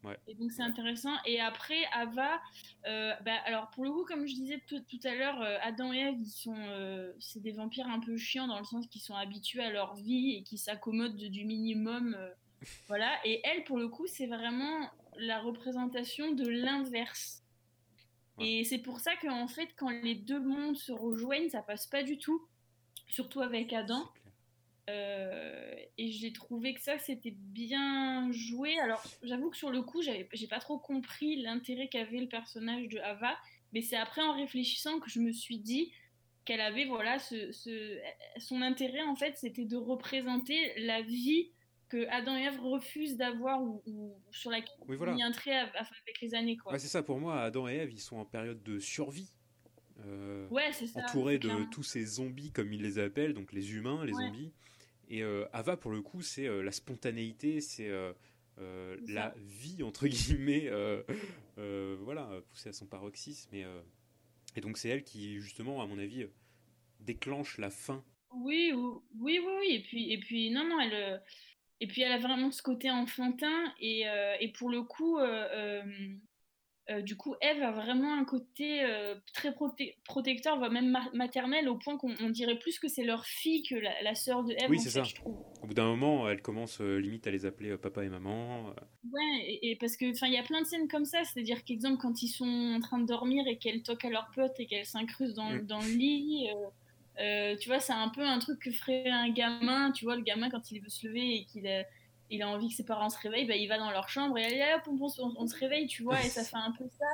Ouais. 0.04 0.18
Et 0.28 0.34
donc 0.34 0.52
c'est 0.52 0.64
intéressant. 0.64 1.14
Et 1.26 1.40
après, 1.40 1.84
Ava, 1.94 2.42
euh, 2.88 3.14
bah, 3.24 3.36
alors 3.46 3.70
pour 3.70 3.84
le 3.84 3.92
coup, 3.92 4.04
comme 4.06 4.26
je 4.26 4.34
disais 4.34 4.62
tout, 4.68 4.80
tout 4.80 5.00
à 5.04 5.14
l'heure, 5.14 5.40
euh, 5.42 5.58
Adam 5.62 5.94
et 5.94 6.00
Ève, 6.00 6.16
ils 6.20 6.26
sont, 6.30 6.56
euh, 6.58 7.14
c'est 7.20 7.42
des 7.42 7.52
vampires 7.52 7.88
un 7.88 8.00
peu 8.00 8.18
chiants 8.18 8.48
dans 8.48 8.58
le 8.58 8.66
sens 8.66 8.88
qu'ils 8.88 9.02
sont 9.02 9.14
habitués 9.16 9.62
à 9.64 9.70
leur 9.70 9.96
vie 9.96 10.36
et 10.38 10.44
qui 10.44 10.58
s'accommodent 10.58 11.18
de- 11.18 11.28
du 11.28 11.46
minimum. 11.46 12.18
voilà. 12.88 13.12
Et 13.26 13.42
elle, 13.44 13.64
pour 13.64 13.78
le 13.78 13.90
coup, 13.90 14.08
c'est 14.08 14.26
vraiment 14.28 14.90
la 15.18 15.40
représentation 15.40 16.32
de 16.32 16.48
l'inverse. 16.48 17.44
Ouais. 18.38 18.48
Et 18.50 18.64
c'est 18.64 18.80
pour 18.80 19.00
ça 19.00 19.12
qu'en 19.18 19.48
fait, 19.48 19.70
quand 19.76 19.90
les 19.90 20.16
deux 20.16 20.40
mondes 20.40 20.78
se 20.78 20.92
rejoignent, 20.92 21.50
ça 21.50 21.62
passe 21.62 21.86
pas 21.86 22.02
du 22.02 22.18
tout. 22.18 22.48
Surtout 23.08 23.42
avec 23.42 23.72
Adam. 23.74 24.10
Euh, 24.96 25.76
et 25.98 26.12
j'ai 26.12 26.34
trouvé 26.34 26.74
que 26.74 26.82
ça 26.82 26.98
c'était 26.98 27.32
bien 27.38 28.30
joué. 28.32 28.78
Alors 28.80 29.02
j'avoue 29.24 29.50
que 29.50 29.58
sur 29.58 29.70
le 29.70 29.82
coup 29.82 30.02
j'ai 30.02 30.48
pas 30.48 30.60
trop 30.60 30.78
compris 30.80 31.42
l'intérêt 31.42 31.88
qu'avait 31.88 32.20
le 32.20 32.28
personnage 32.28 32.88
de 32.90 32.98
Ava, 33.00 33.38
mais 33.74 33.82
c'est 33.82 33.96
après 33.98 34.22
en 34.22 34.34
réfléchissant 34.36 35.00
que 35.00 35.10
je 35.10 35.20
me 35.20 35.32
suis 35.32 35.60
dit 35.60 35.92
qu'elle 36.46 36.62
avait 36.62 36.86
voilà 36.86 37.20
ce, 37.20 37.52
ce- 37.52 37.98
son 38.38 38.62
intérêt 38.62 39.04
en 39.04 39.16
fait 39.16 39.38
c'était 39.38 39.66
de 39.66 39.78
représenter 39.78 40.58
la 40.80 41.02
vie 41.02 41.52
que 41.90 42.08
Adam 42.10 42.36
et 42.38 42.44
Ève 42.44 42.60
refusent 42.62 43.18
d'avoir 43.18 43.62
ou, 43.62 43.82
ou 43.86 44.16
sur 44.32 44.50
laquelle 44.50 44.74
Oui, 44.88 44.96
voilà. 44.96 45.14
ils 45.14 45.20
y 45.20 45.24
un 45.24 45.32
trait 45.32 45.56
av- 45.58 45.70
av- 45.76 45.90
avec 46.04 46.20
les 46.22 46.34
années 46.34 46.58
quoi. 46.58 46.72
Ouais, 46.74 46.80
c'est 46.80 46.88
ça, 46.88 47.04
pour 47.04 47.20
moi, 47.20 47.42
Adam 47.42 47.68
et 47.68 47.74
Ève, 47.76 47.92
ils 47.92 48.00
sont 48.00 48.16
en 48.16 48.24
période 48.24 48.64
de 48.64 48.80
survie. 48.80 49.30
Euh, 50.06 50.48
Ouais 50.48 50.72
c'est 50.72 50.88
ça. 50.88 51.02
entourés 51.04 51.38
de 51.38 51.50
clairement. 51.50 51.68
tous 51.70 51.84
ces 51.84 52.06
zombies, 52.06 52.52
comme 52.54 52.72
ils 52.72 52.82
les 52.82 52.98
appellent, 52.98 53.34
donc 53.34 53.52
les 53.52 53.74
humains, 53.74 54.06
les 54.06 54.14
Ouais. 54.14 54.26
zombies. 54.28 54.54
Et 55.12 55.22
euh, 55.24 55.46
Ava, 55.54 55.78
pour 55.78 55.92
le 55.92 56.02
coup, 56.02 56.24
c'est 56.24 56.48
euh, 56.48 56.64
la 56.64 56.72
spontanéité, 56.72 57.62
c'est 57.62 57.90
euh, 57.90 58.14
la 59.08 59.36
vie, 59.38 59.84
entre 59.84 60.08
guillemets, 60.08 60.70
voilà, 61.58 62.30
poussée 62.50 62.70
à 62.70 62.74
son 62.74 62.86
paroxysme. 62.88 63.54
Et, 63.56 63.66
et 64.56 64.62
donc, 64.62 64.78
c'est 64.78 64.90
elle 64.90 65.04
qui, 65.04 65.40
justement, 65.40 65.82
à 65.82 65.88
mon 65.88 66.00
avis, 66.00 66.26
déclenche 67.00 67.58
la 67.58 67.70
fin. 67.70 68.04
Oui, 68.34 68.72
ou- 68.74 69.04
oui, 69.20 69.40
oui, 69.46 69.54
oui. 69.62 69.76
Et 69.76 69.82
puis, 69.82 70.12
et 70.14 70.20
puis 70.20 70.52
non, 70.52 70.68
non, 70.68 70.80
elle, 70.80 71.22
et 71.80 71.88
puis 71.88 72.02
elle 72.02 72.12
a 72.12 72.20
vraiment 72.20 72.52
ce 72.52 72.62
côté 72.62 72.92
enfantin. 72.92 73.74
Et, 73.80 74.08
euh, 74.08 74.36
et 74.40 74.52
pour 74.52 74.70
le 74.70 74.84
coup, 74.84 75.18
euh, 75.20 75.48
euh, 75.52 75.84
euh, 76.92 77.02
du 77.02 77.16
coup, 77.18 77.36
Eve 77.42 77.62
a 77.64 77.72
vraiment 77.72 78.14
un 78.14 78.26
côté 78.26 78.84
euh, 78.84 79.16
très 79.34 79.54
protecteur, 80.06 80.58
voire 80.58 80.70
même 80.72 80.90
ma- 80.90 81.10
maternel, 81.14 81.70
au 81.70 81.76
point 81.76 81.98
qu'on 81.98 82.14
on 82.20 82.30
dirait 82.30 82.60
plus 82.60 82.78
que 82.80 82.88
c'est 82.88 83.04
leur 83.04 83.26
fille 83.26 83.64
que 83.64 83.76
la, 83.76 84.02
la 84.04 84.14
sœur 84.16 84.44
de 84.44 84.52
Eve. 84.54 84.70
Oui, 84.70 84.80
c'est 84.80 84.90
ça. 84.90 85.04
je 85.04 85.16
trouve. 85.16 85.38
Au 85.64 85.68
bout 85.68 85.74
d'un 85.74 85.86
moment, 85.86 86.30
elle 86.30 86.42
commence 86.42 86.82
euh, 86.82 86.98
limite 86.98 87.26
à 87.28 87.32
les 87.32 87.46
appeler 87.46 87.78
papa 87.78 88.04
et 88.04 88.10
maman. 88.10 88.68
Ouais, 89.12 89.40
et, 89.46 89.72
et 89.72 89.76
parce 89.76 89.96
que, 89.98 90.06
il 90.06 90.34
y 90.34 90.38
a 90.38 90.44
plein 90.44 90.62
de 90.62 90.68
scènes 90.68 90.88
comme 90.88 91.06
ça. 91.06 91.24
C'est-à-dire 91.24 91.64
qu'exemple, 91.64 91.98
quand 92.02 92.22
ils 92.24 92.28
sont 92.30 92.74
en 92.76 92.80
train 92.80 93.00
de 93.00 93.06
dormir 93.06 93.48
et 93.48 93.58
qu'elle 93.58 93.82
toque 93.84 94.06
à 94.06 94.10
leur 94.10 94.30
pote 94.36 94.60
et 94.60 94.66
qu'elle 94.66 94.86
s'incruste 94.86 95.36
dans, 95.36 95.52
Mm. 95.52 95.66
dans 95.68 95.80
le 95.80 95.92
lit, 95.94 96.48
tu 97.60 97.68
vois, 97.70 97.80
c'est 97.80 97.94
un 97.94 98.10
peu 98.10 98.22
un 98.22 98.40
truc 98.40 98.60
que 98.60 98.72
ferait 98.72 99.10
un 99.10 99.30
gamin. 99.30 99.92
Tu 99.92 100.06
vois, 100.06 100.16
le 100.16 100.24
gamin, 100.24 100.50
quand 100.50 100.72
il 100.72 100.80
veut 100.82 100.90
se 100.90 101.08
lever 101.08 101.36
et 101.38 101.46
qu'il 101.46 101.68
a, 101.68 101.84
il 102.32 102.42
a 102.44 102.50
envie 102.50 102.70
que 102.70 102.76
ses 102.76 102.86
parents 102.86 103.10
se 103.12 103.20
réveillent, 103.20 103.48
bah, 103.48 103.56
il 103.58 103.68
va 103.68 103.78
dans 103.80 103.92
leur 103.92 104.10
chambre 104.10 104.38
et 104.40 104.46
allez, 104.46 104.64
hop, 104.76 104.84
on, 104.88 105.34
on- 105.38 105.48
se 105.48 105.58
réveille, 105.58 105.88
tu 105.88 106.04
vois, 106.04 106.26
et 106.26 106.30
ça 106.30 106.46
fait 106.46 106.58
un 106.58 106.74
peu 106.78 106.86
ça. 107.00 107.06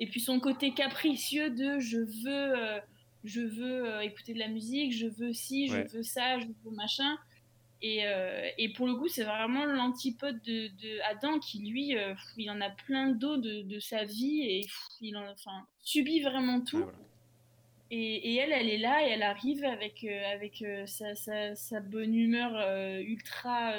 Et 0.00 0.06
puis 0.08 0.20
son 0.20 0.40
côté 0.40 0.74
capricieux 0.74 1.50
de 1.50 1.78
je 1.80 1.98
veux, 1.98 2.58
euh, 2.58 2.80
je 3.24 3.40
veux 3.42 3.86
euh, 3.88 4.00
écouter 4.02 4.34
de 4.34 4.38
la 4.40 4.48
musique, 4.48 4.92
je 4.94 5.06
veux 5.08 5.32
ci, 5.34 5.68
je 5.68 5.82
Ouais. 5.82 5.88
veux 5.92 6.02
ça, 6.04 6.40
je 6.40 6.46
veux 6.46 6.70
machin. 6.72 7.16
Et, 7.82 8.06
euh, 8.06 8.48
et 8.58 8.72
pour 8.74 8.86
le 8.86 8.96
coup, 8.96 9.08
c'est 9.08 9.24
vraiment 9.24 9.64
l'antipode 9.66 10.42
de, 10.42 10.68
de 10.68 11.00
Adam 11.10 11.38
qui, 11.40 11.60
lui, 11.70 11.94
il 12.36 12.50
en 12.50 12.60
a 12.60 12.70
plein 12.70 13.08
d'eau 13.10 13.38
de, 13.38 13.62
de 13.62 13.80
sa 13.80 14.04
vie 14.04 14.42
et 14.42 14.66
il 15.00 15.16
en, 15.16 15.26
enfin, 15.32 15.66
subit 15.82 16.22
vraiment 16.22 16.62
tout. 16.62 16.78
ouais, 16.78 16.92
voilà. 16.92 16.98
Et, 17.90 18.32
et 18.32 18.36
elle, 18.36 18.52
elle 18.52 18.68
est 18.68 18.78
là 18.78 19.04
et 19.06 19.10
elle 19.10 19.22
arrive 19.22 19.64
avec, 19.64 20.04
euh, 20.04 20.32
avec 20.32 20.62
euh, 20.62 20.86
sa, 20.86 21.14
sa, 21.16 21.54
sa 21.56 21.80
bonne 21.80 22.14
humeur 22.14 22.52
euh, 22.56 23.00
ultra 23.00 23.72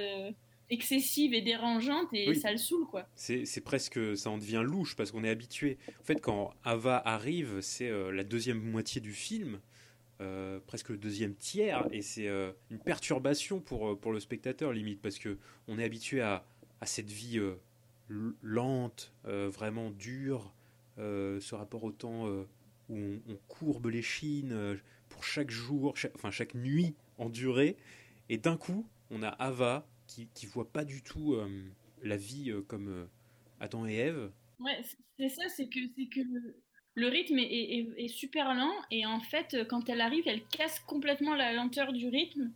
excessive 0.71 1.33
et 1.33 1.41
dérangeante 1.41 2.07
et 2.13 2.29
Oui. 2.29 2.35
ça 2.35 2.51
le 2.51 2.57
saoule, 2.57 2.87
quoi. 2.87 3.07
C'est 3.15 3.63
presque, 3.63 3.99
ça 4.17 4.29
en 4.31 4.37
devient 4.37 4.63
louche 4.65 4.95
parce 4.95 5.11
qu'on 5.11 5.23
est 5.23 5.29
habitué. 5.29 5.77
En 5.99 6.03
fait, 6.03 6.19
quand 6.21 6.53
Ava 6.63 7.01
arrive, 7.05 7.61
c'est 7.61 7.89
euh, 7.89 8.11
la 8.11 8.23
deuxième 8.23 8.59
moitié 8.59 8.99
du 9.01 9.13
film, 9.13 9.59
euh, 10.21 10.59
presque 10.65 10.89
le 10.89 10.97
deuxième 10.97 11.35
tiers, 11.35 11.87
et 11.91 12.01
c'est 12.01 12.27
euh, 12.27 12.51
une 12.69 12.79
perturbation 12.79 13.59
pour, 13.59 13.99
pour 13.99 14.11
le 14.11 14.19
spectateur 14.19 14.71
limite 14.73 15.01
parce 15.01 15.19
que 15.19 15.37
on 15.67 15.77
est 15.77 15.83
habitué 15.83 16.21
à, 16.21 16.45
à 16.79 16.85
cette 16.85 17.09
vie 17.11 17.39
lente, 18.41 19.13
vraiment 19.23 19.91
dure, 19.91 20.53
ce 20.97 21.55
rapport 21.55 21.83
au 21.83 21.91
temps 21.91 22.27
où 22.27 22.45
on, 22.95 23.19
on 23.29 23.35
courbe 23.47 23.87
les 23.87 24.01
chines 24.01 24.77
pour 25.09 25.23
chaque 25.23 25.49
jour, 25.51 25.95
chaque- 25.97 26.15
enfin 26.15 26.31
chaque 26.31 26.55
nuit 26.55 26.93
endurée, 27.17 27.77
et 28.29 28.37
d'un 28.37 28.57
coup, 28.57 28.85
on 29.09 29.23
a 29.23 29.29
Ava 29.29 29.87
qui, 30.11 30.27
qui 30.33 30.45
voit 30.45 30.69
pas 30.69 30.83
du 30.83 31.01
tout 31.01 31.33
euh, 31.33 31.47
la 32.03 32.17
vie 32.17 32.51
euh, 32.51 32.61
comme 32.61 32.89
euh, 32.89 33.05
Adam 33.59 33.87
et 33.87 33.95
Ève. 33.95 34.31
Ouais, 34.59 34.81
c'est 35.17 35.29
ça, 35.29 35.43
c'est 35.49 35.67
que, 35.67 35.79
que 36.09 36.19
le, 36.95 37.07
rythme 37.07 37.39
est, 37.39 38.07
super 38.09 38.53
lent 38.53 38.73
et 38.91 39.05
en 39.05 39.19
fait, 39.19 39.57
quand 39.69 39.89
elle 39.89 40.01
arrive, 40.01 40.27
elle 40.27 40.43
casse 40.45 40.79
complètement 40.81 41.35
la 41.35 41.53
lenteur 41.53 41.93
du 41.93 42.09
rythme 42.09 42.51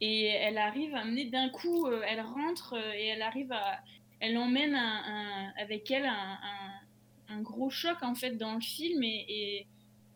et 0.00 0.26
elle 0.26 0.58
arrive 0.58 0.94
à 0.94 1.04
mener 1.04 1.24
d'un 1.24 1.48
coup, 1.48 1.88
elle 1.88 2.20
rentre 2.20 2.76
et 2.94 3.06
elle 3.06 3.22
arrive 3.22 3.50
à, 3.50 3.80
elle 4.20 4.36
emmène 4.38 4.74
un- 4.74 5.52
avec 5.56 5.90
elle 5.90 6.06
un, 6.06 7.40
gros 7.40 7.70
choc 7.70 7.96
en 8.02 8.14
fait 8.14 8.36
dans 8.36 8.54
le 8.54 8.60
film 8.60 9.02
et, 9.02 9.66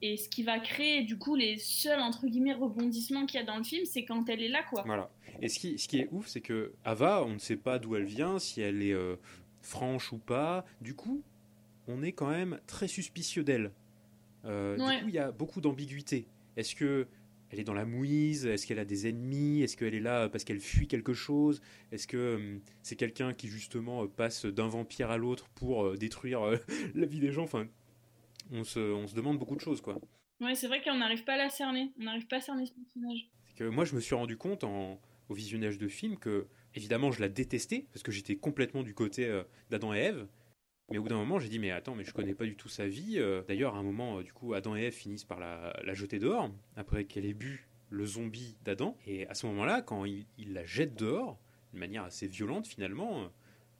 et 0.03 0.17
ce 0.17 0.29
qui 0.29 0.43
va 0.43 0.59
créer 0.59 1.03
du 1.03 1.19
coup 1.19 1.35
les 1.35 1.59
seuls 1.59 2.01
entre 2.01 2.27
guillemets 2.27 2.55
rebondissements 2.55 3.27
qu'il 3.27 3.41
y 3.41 3.43
a 3.43 3.47
dans 3.47 3.59
le 3.59 3.65
film, 3.65 3.85
c'est 3.85 4.05
quand 4.05 4.29
elle 4.29 4.43
est 4.43 4.49
là 4.49 4.63
quoi. 4.63 4.83
Voilà. 4.87 5.11
Et 5.43 5.49
ce 5.49 5.59
qui, 5.59 5.79
ce 5.79 5.89
qui 5.89 5.99
est 5.99 6.09
ouf, 6.13 6.27
c'est 6.29 6.41
que 6.41 6.73
Ava, 6.85 7.25
on 7.25 7.35
ne 7.35 7.39
sait 7.39 7.57
pas 7.57 7.79
d'où 7.79 7.97
elle 7.97 8.05
vient, 8.05 8.39
si 8.39 8.61
elle 8.61 8.83
est 8.83 8.93
euh, 8.93 9.17
franche 9.63 10.13
ou 10.13 10.19
pas. 10.19 10.65
Du 10.81 10.95
coup, 10.95 11.23
on 11.87 12.03
est 12.03 12.13
quand 12.13 12.31
même 12.31 12.59
très 12.67 12.89
suspicieux 12.89 13.45
d'elle. 13.45 13.73
Euh, 14.45 14.77
Ouais. 14.79 14.97
Du 14.97 15.03
coup, 15.03 15.09
il 15.09 15.15
y 15.15 15.19
a 15.19 15.31
beaucoup 15.31 15.61
d'ambiguïté. 15.61 16.27
Est-ce 16.57 16.75
que 16.75 17.07
elle 17.51 17.61
est 17.61 17.65
dans 17.65 17.75
la 17.75 17.87
mouise? 17.87 18.47
Est-ce 18.47 18.67
qu'elle 18.67 18.79
a 18.79 18.85
des 18.85 19.09
ennemis? 19.09 19.63
Est-ce 19.63 19.77
qu'elle 19.77 19.95
est 19.95 20.01
là 20.01 20.29
parce 20.29 20.45
qu'elle 20.45 20.61
fuit 20.61 20.87
quelque 20.87 21.15
chose? 21.15 21.61
Est-ce 21.93 22.07
que 22.07 22.37
hum, 22.37 22.61
c'est 22.83 22.97
quelqu'un 22.97 23.33
qui 23.33 23.49
justement 23.49 24.05
euh, 24.05 24.07
passe 24.07 24.45
d'un 24.45 24.69
vampire 24.69 25.11
à 25.11 25.17
l'autre 25.17 25.49
pour 25.55 25.85
euh, 25.85 25.97
détruire 25.97 26.43
euh, 26.43 26.57
la 26.95 27.07
vie 27.07 27.21
des 27.21 27.33
gens? 27.33 27.45
Enfin, 27.45 27.67
on 28.53 28.65
se, 28.65 28.79
on 28.79 29.07
se 29.07 29.15
demande 29.15 29.39
beaucoup 29.39 29.57
de 29.57 29.61
choses, 29.61 29.81
quoi. 29.81 30.01
Ouais, 30.41 30.55
c'est 30.55 30.69
vrai 30.69 30.83
qu'on 30.83 30.97
n'arrive 30.97 31.25
pas 31.25 31.35
à 31.35 31.37
la 31.39 31.51
cerner, 31.51 31.93
on 32.01 32.05
n'arrive 32.05 32.27
pas 32.27 32.37
à 32.37 32.41
cerner 32.41 32.67
ce 32.67 32.73
personnage. 32.73 33.29
C'est 33.47 33.57
que 33.57 33.65
moi, 33.65 33.85
je 33.85 33.95
me 33.95 34.01
suis 34.01 34.15
rendu 34.15 34.37
compte 34.37 34.65
en, 34.65 35.01
au 35.29 35.35
visionnage 35.35 35.79
de 35.79 35.89
film 35.89 36.17
que, 36.17 36.47
évidemment, 36.75 37.11
je 37.11 37.21
la 37.21 37.29
détestais 37.29 37.87
parce 37.93 38.03
que 38.03 38.13
j'étais 38.13 38.37
complètement 38.37 38.83
du 38.83 38.95
côté 38.95 39.27
euh, 39.27 39.43
d'Adam 39.71 39.93
et 39.93 39.99
Ève. 39.99 40.29
Mais 40.91 40.99
au 40.99 41.03
bout 41.03 41.09
d'un 41.09 41.17
moment, 41.17 41.39
j'ai 41.39 41.49
dit, 41.49 41.59
mais 41.59 41.71
attends, 41.71 41.95
mais 41.95 42.05
je 42.05 42.13
connais 42.15 42.35
pas 42.35 42.45
du 42.45 42.57
tout 42.57 42.69
sa 42.69 42.87
vie. 42.87 43.19
Euh, 43.19 43.43
D'ailleurs, 43.47 43.75
à 43.75 43.79
un 43.79 43.83
moment, 43.83 44.19
euh, 44.19 44.23
du 44.23 44.33
coup, 44.33 44.55
Adam 44.55 44.75
et 44.77 44.83
Ève 44.85 44.95
finissent 44.95 45.25
par 45.25 45.39
la, 45.39 45.79
la 45.85 45.95
jeter 45.95 46.19
dehors 46.19 46.51
après 46.77 47.05
qu'elle 47.05 47.27
ait 47.27 47.35
bu 47.35 47.69
le 47.91 48.07
zombie 48.07 48.57
d'Adam. 48.65 48.97
Et 49.07 49.27
à 49.27 49.35
ce 49.35 49.47
moment-là, 49.49 49.83
quand 49.83 50.05
il, 50.05 50.27
il 50.39 50.53
la 50.53 50.65
jette 50.65 50.95
dehors, 50.95 51.39
d'une 51.73 51.81
manière 51.81 52.05
assez 52.05 52.27
violente 52.27 52.67
finalement, 52.67 53.31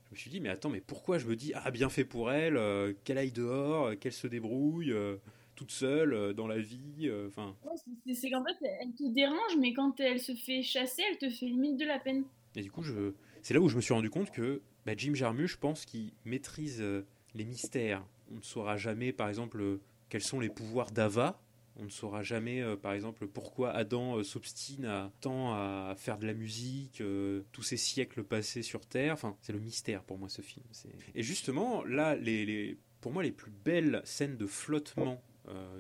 je 0.09 0.15
me 0.15 0.17
suis 0.19 0.31
dit, 0.31 0.41
mais 0.41 0.49
attends, 0.49 0.71
mais 0.71 0.81
pourquoi 0.81 1.19
je 1.19 1.27
me 1.27 1.37
dis, 1.37 1.53
ah, 1.55 1.71
bien 1.71 1.89
fait 1.89 2.05
pour 2.05 2.31
elle, 2.33 2.57
euh, 2.57 2.93
qu'elle 3.05 3.19
aille 3.19 3.33
dehors, 3.33 3.89
euh, 3.89 3.95
qu'elle 3.95 4.13
se 4.13 4.27
débrouille 4.27 4.91
euh, 4.93 5.17
toute 5.55 5.71
seule 5.71 6.33
dans 6.35 6.47
la 6.47 6.59
vie. 6.59 7.11
Enfin, 7.27 7.55
Ouais, 7.65 7.73
c'est- 8.15 8.31
qu'en 8.31 8.45
fait, 8.45 8.57
elle 8.81 8.93
te 8.95 9.07
dérange, 9.13 9.57
mais 9.59 9.73
quand 9.75 9.99
elle 10.01 10.21
se 10.21 10.35
fait 10.35 10.63
chasser, 10.63 11.03
elle 11.11 11.19
te 11.19 11.29
fait 11.29 11.47
limite 11.47 11.77
de 11.79 11.85
la 11.85 11.99
peine. 11.99 12.25
Et 12.57 12.63
du 12.63 12.71
coup, 12.71 12.83
je... 12.83 13.13
c'est 13.43 13.55
là 13.55 13.61
où 13.61 13.69
je 13.69 13.77
me 13.77 13.81
suis 13.81 13.93
rendu 13.93 14.09
compte 14.09 14.31
que 14.31 14.63
bah, 14.87 14.93
Jim 14.97 15.15
Jarmusch, 15.15 15.53
je 15.53 15.59
pense 15.59 15.85
qu'il 15.85 16.13
maîtrise 16.25 16.83
les 17.35 17.45
mystères. 17.45 18.05
On 18.33 18.37
ne 18.37 18.43
saura 18.43 18.77
jamais, 18.77 19.13
par 19.13 19.29
exemple, 19.29 19.79
quels 20.09 20.23
sont 20.23 20.41
les 20.41 20.49
pouvoirs 20.49 20.91
d'Ava. 20.91 21.41
On 21.81 21.85
ne 21.85 21.91
saura 21.91 22.23
jamais, 22.25 22.61
euh, 22.61 22.77
par 22.77 22.93
exemple, 22.93 23.29
pourquoi 23.29 23.71
Adam 23.71 24.17
euh, 24.19 24.25
s'obstine 24.25 24.85
à 24.85 25.13
tant 25.21 25.53
à 25.55 25.95
faire 25.97 26.19
de 26.19 26.27
la 26.27 26.35
musique, 26.35 27.01
euh, 27.01 27.43
tous 27.53 27.63
ces 27.63 27.77
siècles 27.77 28.25
passés 28.25 28.63
sur 28.63 28.85
Terre. 28.85 29.13
Enfin, 29.15 29.37
c'est 29.43 29.53
le 29.53 29.61
mystère 29.61 30.03
pour 30.03 30.19
moi, 30.19 30.29
ce 30.29 30.43
film. 30.43 30.67
Et 31.15 31.23
justement, 31.23 31.85
là, 31.85 32.17
les, 32.17 32.45
les- 32.45 32.79
pour 33.01 33.13
moi, 33.13 33.23
les 33.23 33.31
plus 33.33 33.53
belles 33.65 34.03
scènes 34.05 34.37
de 34.37 34.47
flottement 34.47 35.23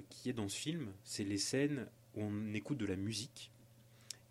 qui 0.08 0.30
est 0.30 0.32
dans 0.32 0.48
ce 0.48 0.56
film, 0.56 0.92
c'est 1.04 1.24
les 1.24 1.36
scènes 1.36 1.88
où 2.14 2.22
on 2.22 2.54
écoute 2.54 2.78
de 2.78 2.86
la 2.86 2.96
musique. 2.96 3.50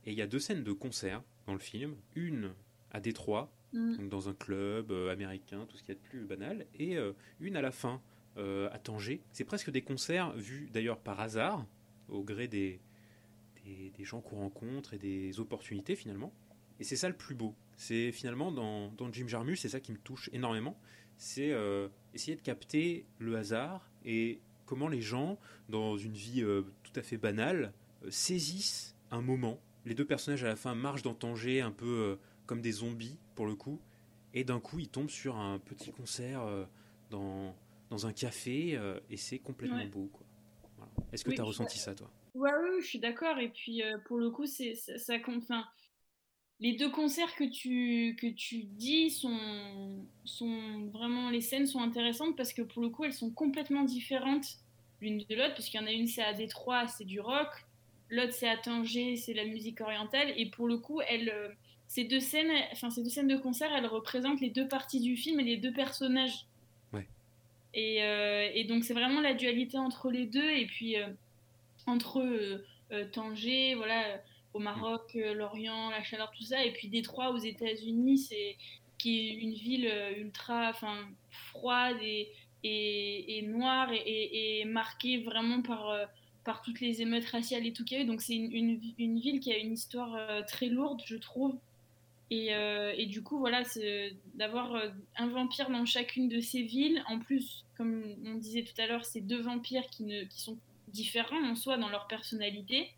Et 0.06 0.12
il 0.12 0.18
y 0.18 0.22
a 0.24 0.26
deux 0.28 0.40
scènes 0.40 0.64
de 0.64 0.72
concert 0.72 1.22
dans 1.46 1.54
le 1.54 1.60
film. 1.60 1.96
Une 2.16 2.54
à 2.92 3.00
Détroit, 3.02 3.52
Mm. 3.74 3.98
donc 3.98 4.10
dans 4.10 4.30
un 4.30 4.34
club 4.34 4.94
américain, 5.12 5.66
tout 5.68 5.76
ce 5.76 5.84
qu'il 5.84 5.94
y 5.94 5.98
a 5.98 6.00
de 6.02 6.08
plus 6.08 6.24
banal, 6.26 6.66
et 6.80 6.96
une 7.42 7.58
à 7.58 7.62
la 7.62 7.72
fin, 7.72 8.02
euh, 8.38 8.70
à 8.72 8.78
Tanger. 8.78 9.24
C'est 9.32 9.46
presque 9.46 9.72
des 9.72 9.82
concerts 9.82 10.32
vus 10.34 10.70
d'ailleurs 10.72 11.00
par 11.00 11.20
hasard, 11.20 11.66
au 12.08 12.24
gré 12.24 12.48
des, 12.48 12.80
gens 14.00 14.22
qu'on 14.22 14.38
rencontre 14.38 14.94
et 14.94 15.00
des 15.00 15.40
opportunités 15.40 15.96
finalement. 15.96 16.32
Et 16.80 16.84
c'est 16.84 16.96
ça 16.96 17.10
le 17.10 17.16
plus 17.16 17.34
beau. 17.34 17.56
C'est 17.78 18.12
finalement 18.12 18.52
dans, 18.52 19.12
Jim 19.12 19.28
Jarmusch, 19.28 19.62
c'est 19.62 19.70
ça 19.70 19.80
qui 19.80 19.92
me 19.92 19.98
touche 19.98 20.30
énormément. 20.34 20.80
C'est 21.18 21.52
euh, 21.52 21.88
essayer 22.14 22.38
de 22.38 22.42
capter 22.42 23.08
le 23.18 23.36
hasard 23.38 23.90
et 24.06 24.40
comment 24.68 24.88
les 24.88 25.02
gens, 25.02 25.40
dans 25.70 25.98
une 25.98 26.14
vie 26.14 26.44
euh, 26.44 26.62
tout 26.84 26.94
à 26.96 27.02
fait 27.02 27.18
banale, 27.18 27.74
saisissent 28.10 28.96
un 29.10 29.22
moment. 29.22 29.60
Les 29.86 29.96
deux 29.96 30.06
personnages 30.06 30.44
à 30.44 30.48
la 30.48 30.56
fin 30.56 30.76
marchent 30.76 31.02
dans 31.02 31.16
Tanger 31.16 31.62
un 31.62 31.72
peu 31.72 32.20
comme 32.46 32.62
des 32.62 32.74
zombies 32.74 33.18
pour 33.34 33.48
le 33.48 33.56
coup, 33.56 33.82
et 34.36 34.44
d'un 34.44 34.60
coup 34.60 34.78
ils 34.78 34.90
tombent 34.90 35.10
sur 35.10 35.38
un 35.38 35.58
petit 35.58 35.92
concert 35.92 36.46
dans, 37.10 37.56
dans 37.90 38.06
un 38.06 38.14
café 38.14 38.76
euh, 38.76 39.00
et 39.10 39.18
c'est 39.18 39.40
complètement 39.40 39.78
Ouais. 39.78 39.86
beau. 39.88 40.10
quoi. 40.12 40.26
Voilà. 40.78 40.92
Est-ce 41.12 41.24
que 41.24 41.30
Oui, 41.30 41.36
tu 41.36 41.42
as 41.42 41.46
ressenti 41.46 41.78
ça 41.78 41.96
toi? 41.96 42.12
Ouais, 42.36 42.52
oui, 42.62 42.82
je 42.82 42.86
suis 42.88 43.00
d'accord. 43.00 43.40
Et 43.40 43.50
puis, 43.50 43.82
euh, 43.82 43.98
pour 44.06 44.18
le 44.18 44.30
coup, 44.30 44.46
c'est 44.46 44.76
ça, 44.76 44.98
ça 44.98 45.20
compte. 45.20 45.44
Enfin, 45.44 45.66
les 46.60 46.74
deux 46.76 46.90
concerts 46.90 47.36
que 47.36 47.44
tu, 47.44 48.16
que 48.20 48.28
tu 48.28 48.64
dis 48.64 49.10
sont, 49.10 50.06
sont 50.26 50.88
vraiment. 50.94 51.30
Les 51.30 51.42
scènes 51.42 51.68
sont 51.68 51.80
intéressantes 51.80 52.36
parce 52.36 52.54
que 52.54 52.62
pour 52.62 52.82
le 52.82 52.90
coup, 52.90 53.04
elles 53.06 53.14
sont 53.14 53.32
complètement 53.32 53.84
différentes 53.84 54.46
l'une 55.02 55.20
de 55.20 55.36
l'autre. 55.36 55.54
Parce 55.56 55.70
qu'il 55.70 55.80
y 55.80 55.84
en 55.84 55.88
a 55.88 55.92
une, 55.92 56.08
c'est 56.08 56.24
à 56.24 56.34
Détroit, 56.34 56.88
c'est 56.88 57.06
du 57.06 57.20
rock. 57.20 57.50
L'autre, 58.10 58.34
c'est 58.34 58.48
à 58.48 58.58
Tanger, 58.58 59.16
c'est 59.18 59.34
la 59.34 59.46
musique 59.46 59.82
orientale. 59.82 60.34
Et 60.38 60.50
pour 60.50 60.68
le 60.68 60.78
coup, 60.78 61.02
elles, 61.02 61.30
euh, 61.30 61.50
ces, 61.88 62.04
deux 62.06 62.20
scènes, 62.20 62.52
enfin, 62.72 62.90
ces 62.90 63.04
deux 63.04 63.10
scènes 63.10 63.28
de 63.28 63.38
concert, 63.38 63.72
elles 63.76 63.86
représentent 63.88 64.42
les 64.42 64.50
deux 64.50 64.68
parties 64.68 65.02
du 65.02 65.16
film 65.18 65.40
et 65.40 65.44
les 65.44 65.58
deux 65.58 65.74
personnages. 65.74 66.46
Euh, 67.78 68.50
et 68.54 68.64
donc, 68.64 68.84
c'est 68.84 68.94
vraiment 68.94 69.22
la 69.22 69.34
dualité 69.34 69.78
entre 69.78 70.12
les 70.12 70.26
deux. 70.26 70.50
Et 70.50 70.66
puis. 70.66 70.98
euh, 70.98 71.08
entre 71.90 72.20
euh, 72.20 73.06
Tanger, 73.14 73.74
voilà, 73.76 74.22
au 74.54 74.60
Maroc, 74.60 75.14
l'Orient, 75.14 75.90
la 75.90 76.04
chaleur, 76.04 76.30
tout 76.32 76.44
ça, 76.44 76.66
et 76.66 76.74
puis 76.74 76.90
Détroit 76.90 77.32
aux 77.32 77.38
États-Unis, 77.38 78.18
c'est 78.18 78.58
qui 78.98 79.30
est 79.30 79.34
une 79.36 79.54
ville 79.54 79.90
ultra, 80.18 80.70
enfin, 80.70 81.08
froide 81.30 81.96
et, 82.02 82.34
et, 82.64 83.42
noire 83.44 83.90
et, 83.94 84.66
marquée 84.66 85.20
vraiment 85.20 85.62
par 85.62 85.98
par 86.44 86.62
toutes 86.62 86.82
les 86.82 87.02
émeutes 87.02 87.28
raciales 87.28 87.66
et 87.66 87.72
tout 87.72 87.86
qu'il 87.86 88.00
y 88.00 88.02
a 88.02 88.04
eu. 88.04 88.08
Donc 88.08 88.20
c'est 88.20 88.36
une, 88.36 88.82
une, 88.98 89.20
ville 89.20 89.40
qui 89.40 89.54
a 89.54 89.58
une 89.58 89.72
histoire 89.72 90.46
très 90.46 90.68
lourde, 90.68 91.02
je 91.06 91.16
trouve. 91.16 91.58
Et, 92.30 92.54
euh, 92.54 92.94
et 92.98 93.06
du 93.06 93.24
coup, 93.24 93.40
voilà, 93.40 93.64
d'avoir 94.36 94.76
euh, 94.76 94.90
un 95.16 95.28
vampire 95.28 95.70
dans 95.70 95.86
chacune 95.86 96.28
de 96.28 96.42
ces 96.42 96.62
villes. 96.62 97.02
En 97.08 97.20
plus, 97.20 97.66
comme 97.78 98.04
on 98.26 98.36
disait 98.36 98.64
tout 98.64 98.80
à 98.82 98.88
l'heure, 98.88 99.06
c'est 99.06 99.22
deux 99.22 99.42
vampires 99.42 99.88
qui, 99.88 100.04
ne, 100.04 100.24
qui 100.24 100.42
sont 100.42 100.58
différents 100.90 101.44
en 101.44 101.56
soi 101.56 101.78
dans 101.78 101.90
leur 101.90 102.08
personnalité. 102.08 102.90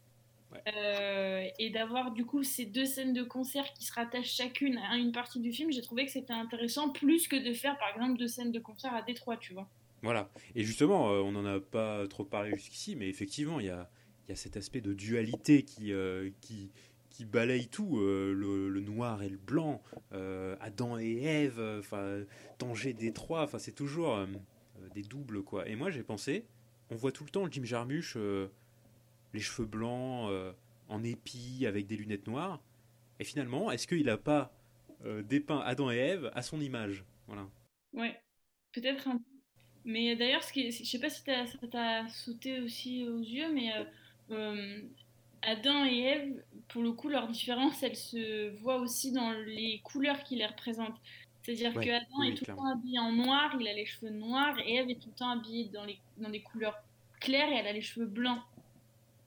Ouais. 0.52 0.62
Euh, 0.76 1.48
et 1.60 1.70
d'avoir 1.70 2.10
du 2.10 2.26
coup 2.26 2.42
ces 2.42 2.66
deux 2.66 2.86
scènes 2.86 3.14
de 3.14 3.22
concert 3.22 3.72
qui 3.74 3.86
se 3.86 3.94
rattachent 3.94 4.34
chacune 4.34 4.80
à 4.80 4.98
une 4.98 5.12
partie 5.12 5.40
du 5.40 5.52
film, 5.52 5.72
j'ai 5.72 5.84
trouvé 5.84 6.08
que 6.08 6.12
c'était 6.12 6.34
intéressant 6.34 6.90
plus 6.90 7.28
que 7.28 7.36
de 7.36 7.54
faire 7.54 7.78
par 7.78 7.90
exemple 7.94 8.18
deux 8.18 8.28
scènes 8.28 8.52
de 8.52 8.58
concert 8.58 8.92
à 8.96 9.04
Détroit, 9.04 9.38
tu 9.38 9.54
vois. 9.54 9.70
Voilà. 10.02 10.32
Et 10.56 10.64
justement, 10.64 11.06
on 11.06 11.32
n'en 11.34 11.46
a 11.46 11.60
pas 11.60 12.08
trop 12.08 12.24
parlé 12.24 12.52
jusqu'ici, 12.56 12.96
mais 12.96 13.10
effectivement, 13.10 13.60
il 13.60 13.68
y 13.68 13.70
a, 13.70 13.92
il 14.30 14.34
y 14.34 14.34
a 14.34 14.36
cet 14.36 14.58
aspect 14.58 14.80
de 14.80 14.94
dualité 14.94 15.64
qui, 15.64 15.92
euh, 15.92 16.30
qui, 16.40 16.70
qui 17.20 17.26
balaye 17.26 17.68
tout, 17.68 18.00
euh, 18.00 18.34
le, 18.34 18.80
noir 18.80 19.24
et 19.24 19.28
le 19.28 19.36
blanc, 19.36 19.82
euh, 20.14 20.56
Adam 20.62 20.98
et 20.98 21.22
Ève, 21.22 21.60
euh, 21.60 21.80
enfin 21.80 22.24
Tanger 22.58 22.94
Détroit, 22.94 23.44
enfin 23.44 23.60
c'est 23.60 23.74
toujours 23.74 24.26
des 24.96 25.02
doubles 25.02 25.44
quoi. 25.44 25.68
Et 25.68 25.76
moi 25.76 25.92
j'ai 25.92 26.02
pensé, 26.02 26.46
on 26.90 26.96
voit 26.96 27.12
tout 27.12 27.26
le 27.26 27.30
temps 27.30 27.46
Jim 27.52 27.66
Jarmusch, 27.66 28.16
les 29.34 29.40
cheveux 29.42 29.68
blancs, 29.68 30.32
en 30.88 31.04
épi, 31.04 31.66
avec 31.68 31.88
des 31.88 31.98
lunettes 31.98 32.26
noires. 32.26 32.64
Et 33.20 33.26
finalement, 33.26 33.70
est-ce 33.70 33.86
qu'il 33.86 34.06
n'a 34.06 34.18
pas 34.18 34.54
dépeint 35.26 35.60
Adam 35.60 35.92
et 35.92 35.98
Ève 35.98 36.32
à 36.34 36.42
son 36.42 36.62
image? 36.62 37.04
Voilà. 37.28 37.50
Ouais, 37.92 38.18
peut-être 38.72 39.10
Mais 39.84 40.16
d'ailleurs, 40.16 40.44
ce 40.46 40.54
qui 40.54 40.72
je 40.72 40.86
sais 40.86 41.00
pas 41.00 41.10
si 41.10 41.22
ça 41.22 41.68
t'a 41.70 42.08
sauté 42.08 42.62
aussi 42.62 43.06
aux 43.10 43.20
yeux, 43.20 43.52
mais 43.54 43.74
euh, 44.32 44.82
Adam 45.42 45.86
et 45.86 46.00
Ève, 46.02 46.44
pour 46.68 46.82
le 46.84 46.92
coup, 46.92 47.10
leur 47.10 47.28
différence, 47.28 47.82
elle 47.84 47.96
se 47.96 48.50
voit 48.62 48.78
aussi 48.78 49.12
dans 49.12 49.32
les 49.32 49.80
couleurs 49.84 50.24
qui 50.24 50.36
les 50.36 50.46
représentent. 50.46 51.00
C'est-à-dire 51.44 51.76
Ouais, 51.76 51.86
que 51.86 51.90
Adam 51.92 52.06
oui, 52.20 52.30
est 52.30 52.34
tout 52.36 52.46
le 52.48 52.56
temps 52.56 52.66
habillé 52.72 53.00
en 53.00 53.12
noir, 53.14 53.56
il 53.60 53.68
a 53.68 53.74
les 53.74 53.86
cheveux 53.86 54.12
noirs, 54.12 54.58
et 54.60 54.76
Ève 54.76 54.90
est 54.90 55.00
tout 55.02 55.10
le 55.10 55.16
temps 55.16 55.30
habillée 55.30 55.66
dans, 55.70 55.86
les, 55.86 56.00
dans 56.18 56.30
des 56.30 56.42
couleurs 56.42 56.78
claires 57.20 57.50
et 57.50 57.56
elle 57.56 57.68
a 57.68 57.74
les 57.74 57.82
cheveux 57.82 58.06
blancs. 58.08 58.42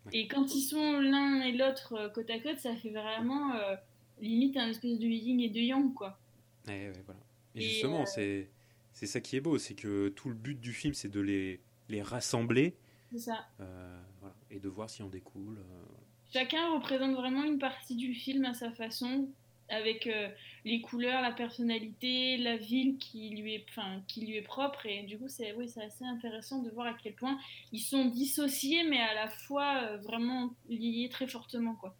Ouais. 0.06 0.12
Et 0.12 0.28
quand 0.28 0.54
ils 0.54 0.62
sont 0.62 1.00
l'un 1.00 1.40
et 1.42 1.52
l'autre 1.52 1.94
euh, 1.94 2.08
côte 2.10 2.30
à 2.30 2.38
côte, 2.40 2.58
ça 2.58 2.76
fait 2.76 2.90
vraiment 2.90 3.54
euh, 3.54 3.76
limite 4.20 4.56
un 4.56 4.68
espèce 4.68 4.98
de 4.98 5.06
yin 5.06 5.40
et 5.40 5.48
de 5.50 5.60
yang, 5.60 5.92
quoi. 5.94 6.20
Ouais, 6.66 6.92
voilà. 7.04 7.20
Et, 7.54 7.62
Et, 7.62 7.62
justement, 7.62 8.02
euh, 8.02 8.06
c'est 8.06 8.50
c'est 8.92 9.06
ça 9.06 9.20
qui 9.20 9.36
est 9.36 9.40
beau, 9.40 9.58
c'est 9.58 9.74
que 9.74 10.08
tout 10.10 10.28
le 10.28 10.34
but 10.34 10.60
du 10.60 10.72
film, 10.72 10.94
c'est 10.94 11.08
de 11.08 11.20
les, 11.20 11.60
les 11.88 12.02
rassembler 12.02 12.76
C'est 13.12 13.18
ça. 13.18 13.48
euh, 13.60 14.02
voilà, 14.20 14.36
et 14.50 14.60
de 14.60 14.68
voir 14.68 14.90
si 14.90 15.02
en 15.02 15.08
découle. 15.08 15.58
euh, 15.58 15.84
Chacun 16.32 16.74
représente 16.74 17.14
vraiment 17.14 17.44
une 17.44 17.58
partie 17.58 17.94
du 17.94 18.14
film 18.14 18.44
à 18.44 18.54
sa 18.54 18.70
façon. 18.72 19.28
avec 19.68 20.06
euh, 20.06 20.28
les 20.66 20.82
couleurs, 20.82 21.22
la 21.22 21.32
personnalité, 21.32 22.36
la 22.36 22.58
ville 22.58 22.98
qui 22.98 23.30
lui 23.30 23.54
est, 23.54 23.66
qui 24.06 24.26
lui 24.26 24.36
est 24.36 24.42
propre. 24.42 24.84
Et 24.84 25.02
du 25.04 25.18
coup, 25.18 25.28
c'est 25.28 25.54
oui, 25.54 25.72
assez 25.76 26.04
intéressant 26.04 26.62
de 26.62 26.70
voir 26.70 26.86
à 26.88 26.94
quel 26.94 27.14
point 27.14 27.38
ils 27.72 27.80
sont 27.80 28.04
dissociés, 28.06 28.84
mais 28.88 29.00
à 29.00 29.14
la 29.14 29.28
fois 29.28 29.82
euh, 29.82 29.96
vraiment 29.98 30.54
liés 30.68 31.08
très 31.10 31.26
fortement. 31.26 31.74
Quoi. 31.74 31.96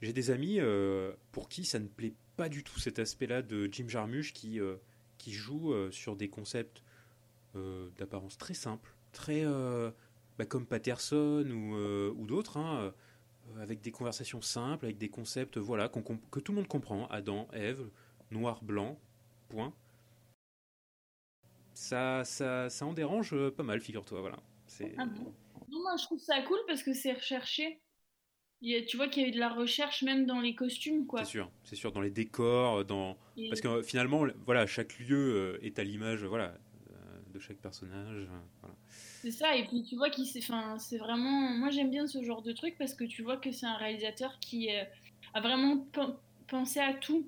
J'ai 0.00 0.12
des 0.12 0.30
amis 0.30 0.58
euh, 0.58 1.12
pour 1.30 1.48
qui 1.48 1.64
ça 1.64 1.78
ne 1.78 1.86
plaît 1.86 2.14
pas 2.36 2.48
du 2.48 2.64
tout 2.64 2.80
cet 2.80 2.98
aspect-là 2.98 3.42
de 3.42 3.68
Jim 3.70 3.88
Jarmusch 3.88 4.32
qui, 4.32 4.58
qui 5.18 5.32
joue 5.32 5.74
sur 5.92 6.16
des 6.16 6.28
concepts 6.28 6.82
d'apparence 7.98 8.38
très 8.38 8.54
simples, 8.54 8.96
très 9.12 9.44
bah, 10.38 10.46
comme 10.46 10.66
Patterson 10.66 11.44
ou, 12.16 12.26
d'autres, 12.26 12.56
hein, 12.56 12.92
avec 13.60 13.80
des 13.80 13.90
conversations 13.90 14.40
simples, 14.40 14.84
avec 14.86 14.98
des 14.98 15.08
concepts 15.08 15.58
voilà, 15.58 15.88
qu'on 15.88 16.02
comp- 16.02 16.30
que 16.30 16.40
tout 16.40 16.52
le 16.52 16.56
monde 16.56 16.68
comprend. 16.68 17.06
Adam, 17.08 17.48
Ève, 17.52 17.88
noir, 18.30 18.62
blanc, 18.62 18.98
point. 19.48 19.72
Ça, 21.74 22.24
ça, 22.24 22.68
ça 22.68 22.86
en 22.86 22.92
dérange 22.92 23.32
euh, 23.32 23.50
pas 23.50 23.62
mal, 23.62 23.80
figure-toi. 23.80 24.20
Voilà. 24.20 24.38
Ah 24.98 25.06
bon? 25.06 25.32
Non, 25.70 25.82
moi 25.82 25.96
je 25.96 26.04
trouve 26.04 26.18
ça 26.20 26.40
cool 26.42 26.58
parce 26.66 26.82
que 26.82 26.92
c'est 26.92 27.12
recherché. 27.12 27.80
Il 28.60 28.70
y 28.70 28.76
a- 28.76 28.82
tu 28.84 28.96
vois 28.96 29.08
qu'il 29.08 29.22
y 29.22 29.26
a 29.26 29.28
eu 29.28 29.32
de 29.32 29.40
la 29.40 29.48
recherche 29.48 30.02
même 30.02 30.26
dans 30.26 30.40
les 30.40 30.54
costumes, 30.54 31.06
quoi. 31.06 31.24
C'est 31.24 31.30
sûr, 31.30 31.50
c'est 31.64 31.76
sûr, 31.76 31.92
dans 31.92 32.00
les 32.00 32.10
décors, 32.10 32.84
dans... 32.84 33.16
Et- 33.36 33.48
parce 33.48 33.60
que 33.60 33.68
euh, 33.68 33.82
finalement, 33.82 34.24
voilà, 34.46 34.66
chaque 34.66 34.98
lieu 34.98 35.16
euh, 35.58 35.58
est 35.66 35.78
à 35.78 35.84
l'image, 35.84 36.24
voilà, 36.24 36.44
euh, 36.50 36.58
de 37.32 37.38
chaque 37.38 37.58
personnage. 37.58 38.16
euh, 38.22 38.38
voilà. 38.60 38.74
C'est 38.88 39.30
ça, 39.30 39.56
et 39.56 39.64
puis 39.66 39.82
tu 39.84 39.96
vois 39.96 40.10
qu'il 40.10 40.26
c'est 40.26 40.98
vraiment. 40.98 41.50
Moi 41.58 41.70
j'aime 41.70 41.90
bien 41.90 42.06
ce 42.06 42.22
genre 42.22 42.42
de 42.42 42.52
truc 42.52 42.76
parce 42.78 42.94
que 42.94 43.04
tu 43.04 43.22
vois 43.22 43.36
que 43.36 43.52
c'est 43.52 43.66
un 43.66 43.76
réalisateur 43.76 44.38
qui 44.40 44.70
euh, 44.70 44.82
a 45.34 45.40
vraiment 45.40 45.78
pen- 45.92 46.16
pensé 46.48 46.80
à 46.80 46.92
tout 46.94 47.26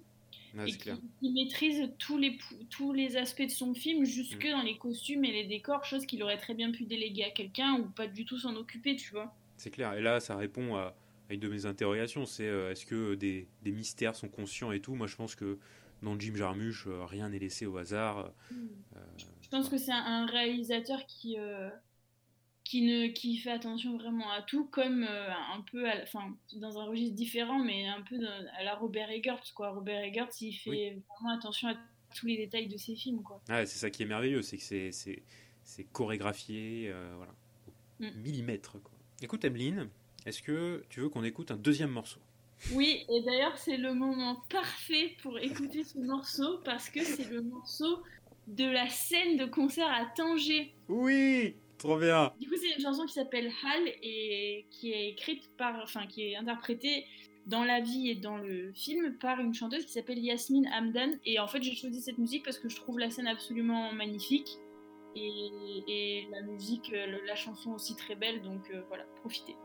et 0.67 0.71
qui, 0.71 0.90
maîtrise 1.23 1.90
tous 1.99 2.17
les, 2.17 2.38
tous 2.71 2.93
les 2.93 3.17
aspects 3.17 3.43
de 3.43 3.49
son 3.51 3.75
film, 3.75 4.05
jusque 4.05 4.45
Mm. 4.45 4.51
dans 4.53 4.62
les 4.62 4.79
costumes 4.79 5.25
et 5.25 5.33
les 5.33 5.45
décors, 5.45 5.85
chose 5.85 6.07
qu'il 6.07 6.23
aurait 6.23 6.38
très 6.38 6.55
bien 6.55 6.71
pu 6.71 6.85
déléguer 6.85 7.25
à 7.25 7.31
quelqu'un 7.31 7.75
ou 7.75 7.87
pas 7.90 8.07
du 8.07 8.25
tout 8.25 8.38
s'en 8.38 8.55
occuper, 8.55 8.95
tu 8.97 9.11
vois. 9.11 9.35
C'est 9.57 9.71
clair. 9.71 9.95
Et 9.95 10.01
là, 10.03 10.21
ça 10.21 10.37
répond 10.37 10.77
à, 10.77 10.95
à 11.29 11.35
une 11.35 11.40
de 11.40 11.49
mes 11.49 11.67
interrogations, 11.67 12.25
c'est 12.27 12.47
euh, 12.47 12.71
est-ce 12.71 12.87
que 12.87 13.14
des, 13.14 13.49
des 13.62 13.73
mystères 13.73 14.14
sont 14.14 14.29
conscients 14.29 14.71
et 14.73 14.81
tout? 14.81 14.95
Moi, 14.95 15.07
je 15.07 15.17
pense 15.17 15.35
que 15.35 15.59
dans 16.05 16.19
Jim 16.19 16.35
Jarmusch, 16.37 16.87
euh, 16.87 17.05
rien 17.05 17.29
n'est 17.31 17.38
laissé 17.38 17.67
au 17.67 17.77
hasard. 17.79 18.31
euh, 18.53 18.99
Je 19.43 19.49
pense 19.49 19.69
que 19.69 19.79
c'est 19.79 19.93
un, 19.93 20.27
réalisateur 20.27 21.05
qui, 21.07 21.37
euh, 21.38 21.71
qui, 22.64 22.83
ne, 22.83 23.09
qui 23.09 23.37
fait 23.38 23.51
attention 23.51 23.97
vraiment 23.97 24.31
à 24.31 24.43
tout, 24.43 24.67
comme 24.67 25.03
un 25.05 25.61
peu, 25.71 25.88
à 25.88 26.03
enfin, 26.03 26.37
dans 26.57 26.79
un 26.79 26.85
registre 26.85 27.14
différent, 27.14 27.59
mais 27.62 27.87
un 27.88 28.03
peu 28.03 28.19
dans- 28.19 28.47
à 28.57 28.62
la 28.64 28.75
Robert 28.75 29.11
Eggers, 29.11 29.53
quoi. 29.55 29.71
Robert 29.71 30.03
Eggers, 30.03 30.27
il 30.40 30.53
fait 30.53 30.71
Oui. 30.71 31.03
vraiment 31.19 31.37
attention 31.37 31.69
à 31.69 31.75
tous 32.14 32.27
les 32.27 32.37
détails 32.37 32.69
de 32.69 32.77
ses 32.77 32.95
films, 32.95 33.23
quoi. 33.23 33.40
Ah, 33.49 33.67
c'est 33.67 33.79
ça 33.79 33.90
qui 33.90 34.03
est 34.03 34.07
merveilleux, 34.07 34.43
c'est 34.43 34.57
que 34.59 34.90
c'est- 34.93 35.85
chorégraphié, 35.93 36.88
euh, 36.90 37.14
voilà, 37.17 37.35
au 37.67 38.05
Mm. 38.05 38.21
millimètre. 38.23 38.73
Quoi. 38.83 38.93
Écoute, 39.23 39.45
Emeline, 39.45 39.88
est-ce 40.27 40.43
que 40.43 40.85
tu 40.90 41.01
veux 41.01 41.09
qu'on 41.09 41.25
écoute 41.25 41.51
un 41.51 41.57
deuxième 41.57 41.90
morceau? 41.90 42.21
Oui, 42.73 43.05
et 43.09 43.23
d'ailleurs, 43.23 43.57
c'est 43.59 43.77
le 43.77 43.95
moment 43.95 44.43
parfait 44.51 45.17
pour 45.23 45.38
écouter 45.38 45.85
ce 45.85 45.99
morceau, 45.99 46.59
parce 46.64 46.88
que 46.88 47.03
c'est 47.03 47.29
le 47.31 47.43
morceau 47.43 48.03
de 48.47 48.64
la 48.64 48.88
scène 48.88 49.37
de 49.37 49.47
concert 49.47 49.88
à 49.88 50.07
Tanger. 50.17 50.75
Oui 50.88 51.57
Trop 51.79 51.99
bien 51.99 52.33
Du 52.40 52.49
coup, 52.49 52.55
c'est 52.57 52.75
une 52.75 52.83
chanson 52.83 53.05
qui 53.05 53.12
s'appelle 53.12 53.51
Hal 53.64 53.83
et 54.03 54.67
qui 54.71 54.93
est 54.93 55.11
écrite 55.11 55.51
par, 55.57 55.79
enfin, 55.83 56.07
qui 56.07 56.23
est 56.23 56.37
interprétée 56.37 57.05
dans 57.47 57.64
la 57.64 57.81
vie 57.81 58.09
et 58.09 58.14
dans 58.14 58.38
le 58.38 58.73
film 58.73 59.19
par 59.19 59.38
une 59.40 59.53
chanteuse 59.53 59.85
qui 59.85 59.93
s'appelle 59.93 60.19
Yasmine 60.19 60.69
Hamdan. 60.69 61.19
Et 61.27 61.38
en 61.38 61.47
fait, 61.47 61.62
j'ai 61.62 61.75
choisi 61.75 62.01
cette 62.01 62.19
musique 62.19 62.45
parce 62.45 62.59
que 62.59 62.69
je 62.69 62.77
trouve 62.77 62.99
la 62.99 63.11
scène 63.11 63.27
absolument 63.27 63.93
magnifique 63.93 64.59
et, 65.14 65.51
et 65.87 66.29
la 66.31 66.43
musique, 66.43 66.90
la 67.27 67.35
chanson 67.35 67.73
aussi 67.73 67.97
très 67.97 68.14
belle. 68.14 68.40
Donc 68.43 68.71
euh, 68.73 68.83
voilà, 68.88 69.05
profitez. 69.17 69.57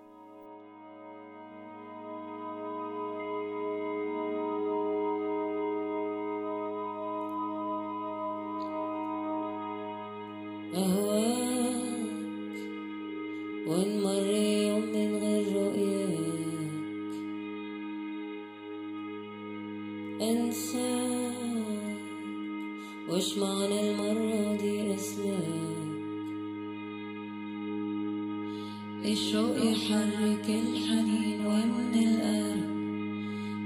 الشوق 29.05 29.57
يحرك 29.57 30.49
الحنين 30.49 31.45
ومن 31.45 31.93
القلب 31.95 32.69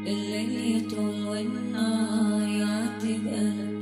الليل 0.07 0.75
يطول 0.77 1.27
والنهار 1.27 2.47
يعدي 2.49 3.17
بقلب 3.25 3.73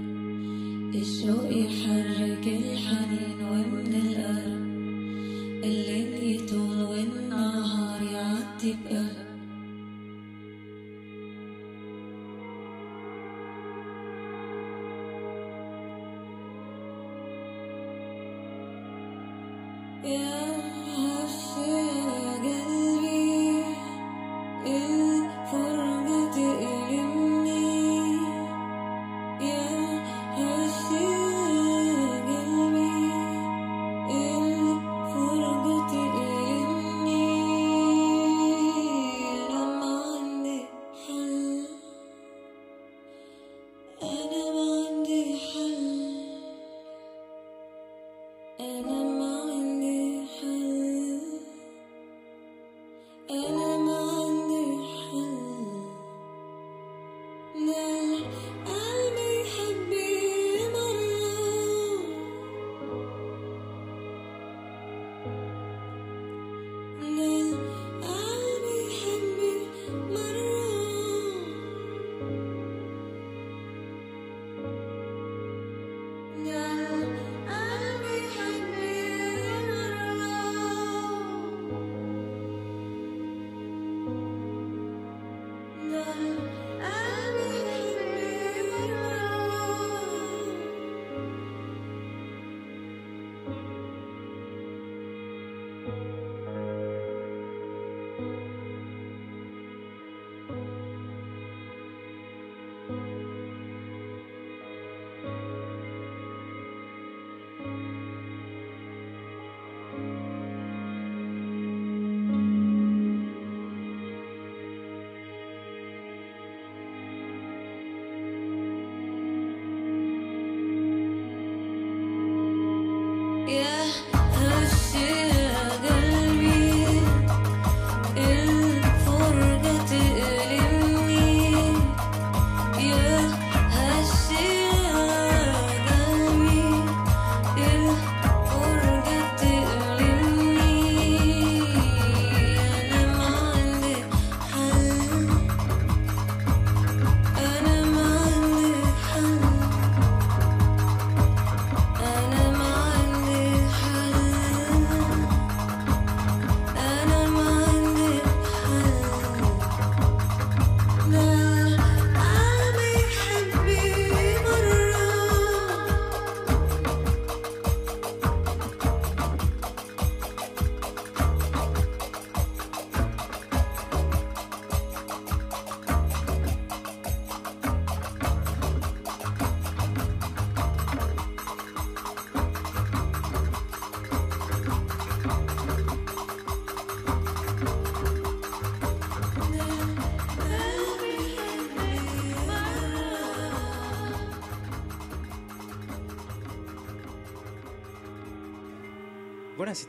الشوق 0.96 1.50
يحرك 1.52 2.48
الحنين 2.48 3.40
ومن 3.52 3.94
القلب 3.96 4.11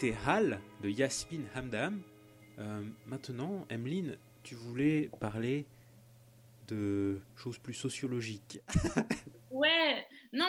c'était 0.03 0.17
Hal 0.27 0.59
de 0.83 0.91
Yasmin 0.91 1.45
Hamdam. 1.55 2.03
Euh, 2.59 2.83
maintenant, 3.07 3.65
Emeline, 3.71 4.17
tu 4.43 4.57
voulais 4.57 5.09
parler 5.21 5.65
de 6.67 7.21
choses 7.37 7.59
plus 7.59 7.75
sociologiques. 7.75 8.59
Ouais, 9.53 10.07
non, 10.33 10.47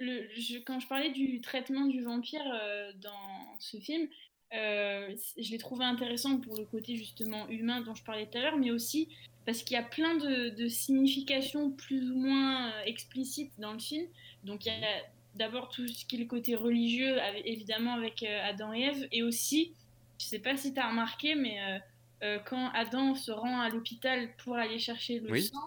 mais 0.00 0.60
quand 0.64 0.78
je 0.78 0.86
parlais 0.86 1.10
du 1.10 1.40
traitement 1.40 1.86
du 1.86 2.02
vampire 2.02 2.40
euh, 2.54 2.92
dans 3.02 3.58
ce 3.58 3.76
film, 3.78 4.08
euh, 4.54 5.14
je 5.36 5.50
l'ai 5.50 5.58
trouvé 5.58 5.84
intéressant 5.84 6.38
pour 6.38 6.56
le 6.56 6.64
côté 6.64 6.94
justement 6.94 7.48
humain 7.48 7.80
dont 7.80 7.94
je 7.94 8.04
parlais 8.04 8.26
tout 8.26 8.38
à 8.38 8.42
l'heure, 8.42 8.56
mais 8.56 8.70
aussi 8.70 9.08
parce 9.44 9.64
qu'il 9.64 9.74
y 9.74 9.80
a 9.80 9.82
plein 9.82 10.16
de, 10.16 10.50
de 10.50 10.68
significations 10.68 11.72
plus 11.72 12.10
ou 12.10 12.16
moins 12.16 12.72
explicites 12.84 13.52
dans 13.58 13.72
le 13.72 13.80
film. 13.80 14.06
Donc 14.44 14.64
il 14.64 14.68
y 14.68 14.70
a 14.70 15.02
d'abord 15.36 15.68
tout 15.68 15.86
ce 15.88 16.04
qui 16.04 16.16
est 16.16 16.18
le 16.18 16.26
côté 16.26 16.54
religieux, 16.54 17.20
avec- 17.20 17.46
évidemment 17.46 17.94
avec 17.94 18.22
euh, 18.22 18.40
Adam 18.44 18.72
et 18.72 18.82
Ève, 18.82 19.08
et 19.12 19.22
aussi, 19.22 19.72
je 20.20 20.26
sais 20.26 20.38
pas 20.38 20.56
si 20.56 20.74
tu 20.74 20.80
as 20.80 20.88
remarqué, 20.88 21.34
mais 21.34 21.58
euh, 21.62 21.78
euh, 22.24 22.38
quand 22.44 22.70
Adam 22.74 23.14
se 23.14 23.30
rend 23.32 23.60
à 23.60 23.68
l'hôpital 23.68 24.30
pour 24.44 24.56
aller 24.56 24.78
chercher 24.78 25.20
le 25.20 25.30
Oui. 25.30 25.42
sang, 25.44 25.58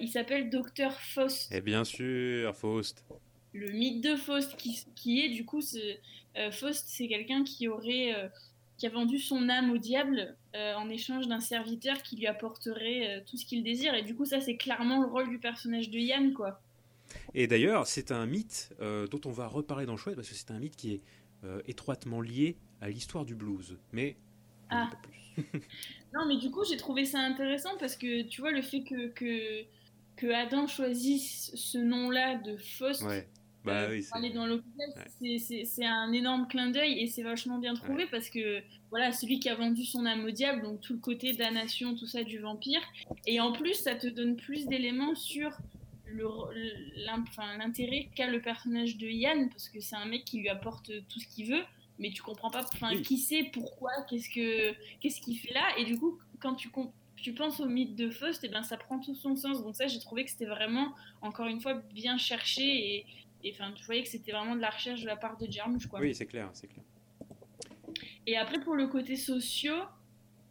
il 0.00 0.08
s'appelle 0.08 0.50
Docteur 0.50 1.00
Faust 1.00 1.52
Et 1.52 1.60
bien 1.60 1.84
sûr, 1.84 2.56
Faust. 2.56 3.04
le 3.52 3.70
mythe 3.70 4.02
de 4.02 4.16
Faust, 4.16 4.56
qui, 4.56 4.84
qui 4.96 5.20
est 5.20 5.28
du 5.28 5.44
coup, 5.44 5.60
ce, 5.60 5.78
Faust, 6.50 6.86
c'est 6.88 7.06
quelqu'un 7.06 7.44
qui 7.44 7.68
aurait, 7.68 8.12
qui 8.78 8.86
a 8.86 8.90
vendu 8.90 9.20
son 9.20 9.48
âme 9.48 9.70
au 9.70 9.78
diable 9.78 10.36
euh, 10.56 10.74
en 10.74 10.90
échange 10.90 11.28
d'un 11.28 11.38
serviteur 11.38 12.02
qui 12.02 12.16
lui 12.16 12.26
apporterait 12.26 13.06
euh, 13.08 13.20
tout 13.24 13.36
ce 13.36 13.46
qu'il 13.46 13.62
désire. 13.62 13.94
Et 13.94 14.02
du 14.02 14.16
coup, 14.16 14.24
ça, 14.24 14.40
c'est 14.40 14.56
clairement 14.56 15.00
le 15.00 15.06
rôle 15.06 15.28
du 15.28 15.38
personnage 15.38 15.88
de 15.90 15.98
Yann, 16.00 16.32
quoi. 16.32 16.60
Et 17.34 17.46
d'ailleurs, 17.46 17.86
c'est 17.86 18.10
un 18.12 18.26
mythe 18.26 18.70
euh, 18.80 19.06
dont 19.06 19.20
on 19.26 19.30
va 19.32 19.46
reparler 19.46 19.86
dans 19.86 19.96
Chouette, 19.96 20.16
parce 20.16 20.28
que 20.28 20.34
c'est 20.34 20.50
un 20.50 20.58
mythe 20.58 20.76
qui 20.76 20.92
est 20.94 21.00
euh, 21.44 21.60
étroitement 21.66 22.20
lié 22.20 22.56
à 22.80 22.88
l'histoire 22.88 23.24
du 23.24 23.34
blues. 23.34 23.76
Mais. 23.92 24.16
Ah. 24.70 24.90
Non, 26.14 26.26
mais 26.28 26.36
du 26.36 26.48
coup, 26.50 26.62
j'ai 26.64 26.76
trouvé 26.76 27.04
ça 27.04 27.18
intéressant 27.18 27.70
parce 27.80 27.96
que 27.96 28.22
tu 28.22 28.40
vois, 28.40 28.52
le 28.52 28.62
fait 28.62 28.82
que, 28.84 29.08
que, 29.08 29.64
que 30.16 30.32
Adam 30.32 30.68
choisisse 30.68 31.50
ce 31.56 31.76
nom-là 31.78 32.36
de 32.36 32.56
Faust. 32.56 33.02
Ouais. 33.02 33.26
Bah 33.64 33.80
euh, 33.82 33.90
oui, 33.90 34.02
c'est. 34.04 34.30
dans 34.30 34.46
l'hôpital, 34.46 34.88
Ouais. 35.20 35.38
c'est- 35.38 35.84
un 35.84 36.12
énorme 36.12 36.46
clin 36.46 36.70
d'œil 36.70 37.00
et 37.00 37.08
c'est 37.08 37.22
vachement 37.24 37.58
bien 37.58 37.74
trouvé 37.74 38.06
parce 38.10 38.28
que 38.30 38.60
voilà, 38.90 39.10
celui 39.10 39.40
qui 39.40 39.48
a 39.48 39.54
vendu 39.56 39.84
son 39.84 40.04
âme 40.06 40.24
au 40.24 40.30
diable, 40.30 40.62
donc 40.62 40.82
tout 40.82 40.92
le 40.92 40.98
côté 41.00 41.32
damnation, 41.32 41.96
tout 41.96 42.06
ça 42.06 42.22
du 42.22 42.38
vampire, 42.38 42.80
et 43.26 43.40
en 43.40 43.52
plus 43.52 43.72
ça 43.74 43.94
te 43.96 44.06
donne 44.06 44.36
plus 44.36 44.66
d'éléments 44.66 45.14
sur 45.16 45.48
le- 45.48 45.56
l'intérêt 47.58 48.08
qu'a 48.14 48.28
le 48.28 48.40
personnage 48.40 48.96
de 48.96 49.06
Yann 49.06 49.48
parce 49.50 49.68
que 49.68 49.80
c'est 49.80 49.96
un 49.96 50.06
mec 50.06 50.24
qui 50.24 50.38
lui 50.38 50.48
apporte 50.48 50.90
tout 51.08 51.20
ce 51.20 51.26
qu'il 51.28 51.46
veut, 51.46 51.62
mais 51.98 52.10
tu 52.10 52.22
comprends 52.22 52.50
pas, 52.50 52.64
Oui. 52.82 53.02
qui 53.02 53.18
sait 53.18 53.50
pourquoi, 53.52 53.90
qu'est-ce 54.08 54.28
que 54.30 54.74
qu'est-ce 55.00 55.20
qu'il 55.20 55.38
fait 55.38 55.52
là, 55.52 55.66
et 55.78 55.84
du 55.84 55.98
coup 55.98 56.18
quand 56.40 56.54
tu 56.54 56.70
tu 57.16 57.32
penses 57.32 57.58
au 57.60 57.66
mythe 57.66 57.96
de 57.96 58.10
Faust, 58.10 58.44
et 58.44 58.48
ben 58.50 58.62
ça 58.62 58.76
prend 58.76 58.98
tout 58.98 59.14
son 59.14 59.34
sens. 59.34 59.62
Donc 59.62 59.76
ça, 59.76 59.86
j'ai 59.86 59.98
trouvé 59.98 60.24
que 60.26 60.30
c'était 60.30 60.44
vraiment, 60.44 60.92
encore 61.22 61.46
une 61.46 61.58
fois, 61.58 61.72
bien 61.94 62.18
cherché 62.18 62.62
et, 62.96 63.06
et 63.42 63.52
enfin, 63.52 63.72
tu 63.72 63.82
voyais 63.84 64.02
que 64.02 64.10
c'était 64.10 64.32
vraiment 64.32 64.54
de 64.54 64.60
la 64.60 64.68
recherche 64.68 65.00
de 65.00 65.06
la 65.06 65.16
part 65.16 65.38
de 65.38 65.50
Jarmusch, 65.50 65.86
quoi. 65.86 66.00
Oui, 66.00 66.14
c'est 66.14 66.26
clair, 66.26 66.50
c'est 66.52 66.66
clair. 66.66 66.84
Et 68.26 68.36
après, 68.36 68.60
pour 68.60 68.74
le 68.74 68.88
côté 68.88 69.16
sociaux, 69.16 69.84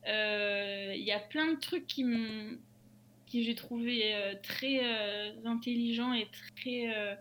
euh, 0.08 0.94
il 0.96 1.04
y 1.04 1.12
a 1.12 1.20
plein 1.20 1.54
de 1.54 1.60
trucs 1.60 1.86
qui 1.86 2.04
m'ont 2.06 2.58
qui 3.34 3.44
j'ai 3.44 3.56
trouvé 3.56 4.14
euh, 4.14 4.36
très 4.44 4.84
euh, 4.84 5.32
intelligents 5.46 6.14
et 6.14 6.28
très 6.56 7.18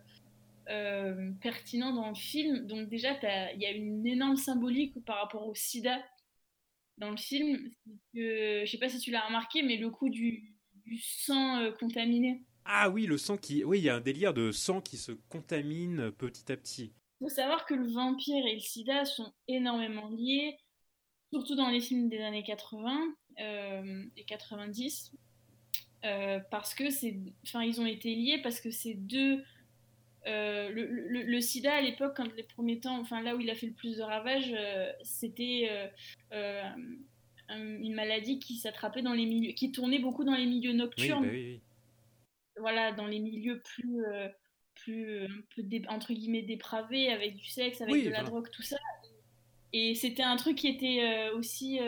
euh, 0.69 1.31
pertinents 1.41 1.95
dans 1.95 2.11
le 2.11 2.15
film. 2.15 2.67
Donc 2.67 2.91
déjà, 2.91 3.17
il 3.55 3.63
y 3.63 3.65
a 3.65 3.71
une 3.71 4.07
énorme 4.07 4.37
symbolique 4.37 5.03
par 5.07 5.17
rapport 5.17 5.49
au 5.49 5.55
sida 5.55 6.05
dans 6.99 7.11
le 7.11 7.17
film. 7.17 7.57
Que, 8.15 8.63
je 8.63 8.71
sais 8.71 8.77
pas 8.77 8.91
si 8.91 8.99
tu 8.99 9.11
l'as 9.11 9.27
remarqué, 9.27 9.63
mais 9.63 9.79
le 9.79 9.89
coup 9.89 10.11
du, 10.11 10.53
du 10.85 10.99
sang 10.99 11.73
contaminé. 11.81 12.43
Ah 12.67 12.91
oui, 12.91 13.07
le 13.07 13.17
sang 13.17 13.39
qui. 13.39 13.65
Oui, 13.65 13.79
il 13.79 13.85
y 13.85 13.89
a 13.89 13.97
un 13.97 14.01
délire 14.01 14.35
de 14.35 14.53
sang 14.53 14.83
qui 14.83 14.99
se 14.99 15.13
contamine 15.31 16.13
petit 16.13 16.53
à 16.53 16.59
petit. 16.59 16.93
Il 17.23 17.25
faut 17.25 17.35
savoir 17.35 17.65
que 17.65 17.73
le 17.73 17.91
vampire 17.91 18.45
et 18.45 18.55
le 18.55 18.61
sida 18.61 19.07
sont 19.07 19.33
énormément 19.49 20.11
liés, 20.11 20.59
surtout 21.33 21.55
dans 21.55 21.71
les 21.71 21.81
films 21.81 22.11
des 22.11 22.21
années 22.21 22.43
80 22.43 23.01
euh, 23.41 24.05
et 24.19 24.25
90, 24.25 25.13
euh, 26.05 26.41
parce 26.51 26.75
que 26.75 26.91
c'est, 26.91 27.17
enfin, 27.45 27.63
ils 27.63 27.81
ont 27.81 27.87
été 27.87 28.15
liés 28.15 28.41
parce 28.43 28.61
que 28.61 28.71
ces 28.71 28.95
deux, 28.95 29.43
euh, 30.27 30.69
le, 30.71 30.87
le- 30.87 31.23
le 31.23 31.41
sida 31.41 31.75
à 31.75 31.81
l'époque, 31.81 32.15
quand 32.17 32.33
les 32.37 32.43
premiers 32.43 32.81
temps, 32.81 32.99
enfin 33.01 33.21
là 33.23 33.35
où 33.37 33.41
il 33.41 33.51
a 33.51 33.55
fait 33.55 33.67
le 33.67 33.73
plus 33.73 33.97
de 33.97 34.03
ravages, 34.03 34.53
euh, 34.57 34.93
c'était 35.03 35.69
un- 36.33 36.77
une 37.59 37.95
maladie 37.95 38.39
qui 38.39 38.57
s'attrapait 38.57 39.03
dans 39.03 39.13
les 39.13 39.27
milieux, 39.27 39.53
qui 39.53 39.73
tournait 39.73 39.99
beaucoup 39.99 40.25
dans 40.25 40.35
les 40.37 40.47
milieux 40.47 40.71
Oui, 40.71 40.77
nocturnes 40.77 41.23
bah 41.23 41.29
oui, 41.33 41.45
oui. 41.55 41.61
voilà, 42.59 42.93
dans 42.93 43.07
les 43.07 43.19
milieux 43.19 43.61
plus, 43.61 44.05
plus 44.75 45.25
un 45.25 45.41
peu 45.55 45.63
dé- 45.63 45.83
entre 45.89 46.13
guillemets 46.15 46.43
dépravés, 46.43 47.11
avec 47.11 47.37
du 47.37 47.45
sexe, 47.47 47.81
avec 47.81 48.05
de 48.05 48.11
la 48.11 48.19
voilà. 48.19 48.31
drogue, 48.31 48.51
tout 48.51 48.63
ça. 48.63 48.79
Et 49.75 49.95
c'était 49.95 50.23
un 50.23 50.37
truc 50.37 50.57
qui 50.59 50.69
était 50.69 51.31
aussi, 51.35 51.79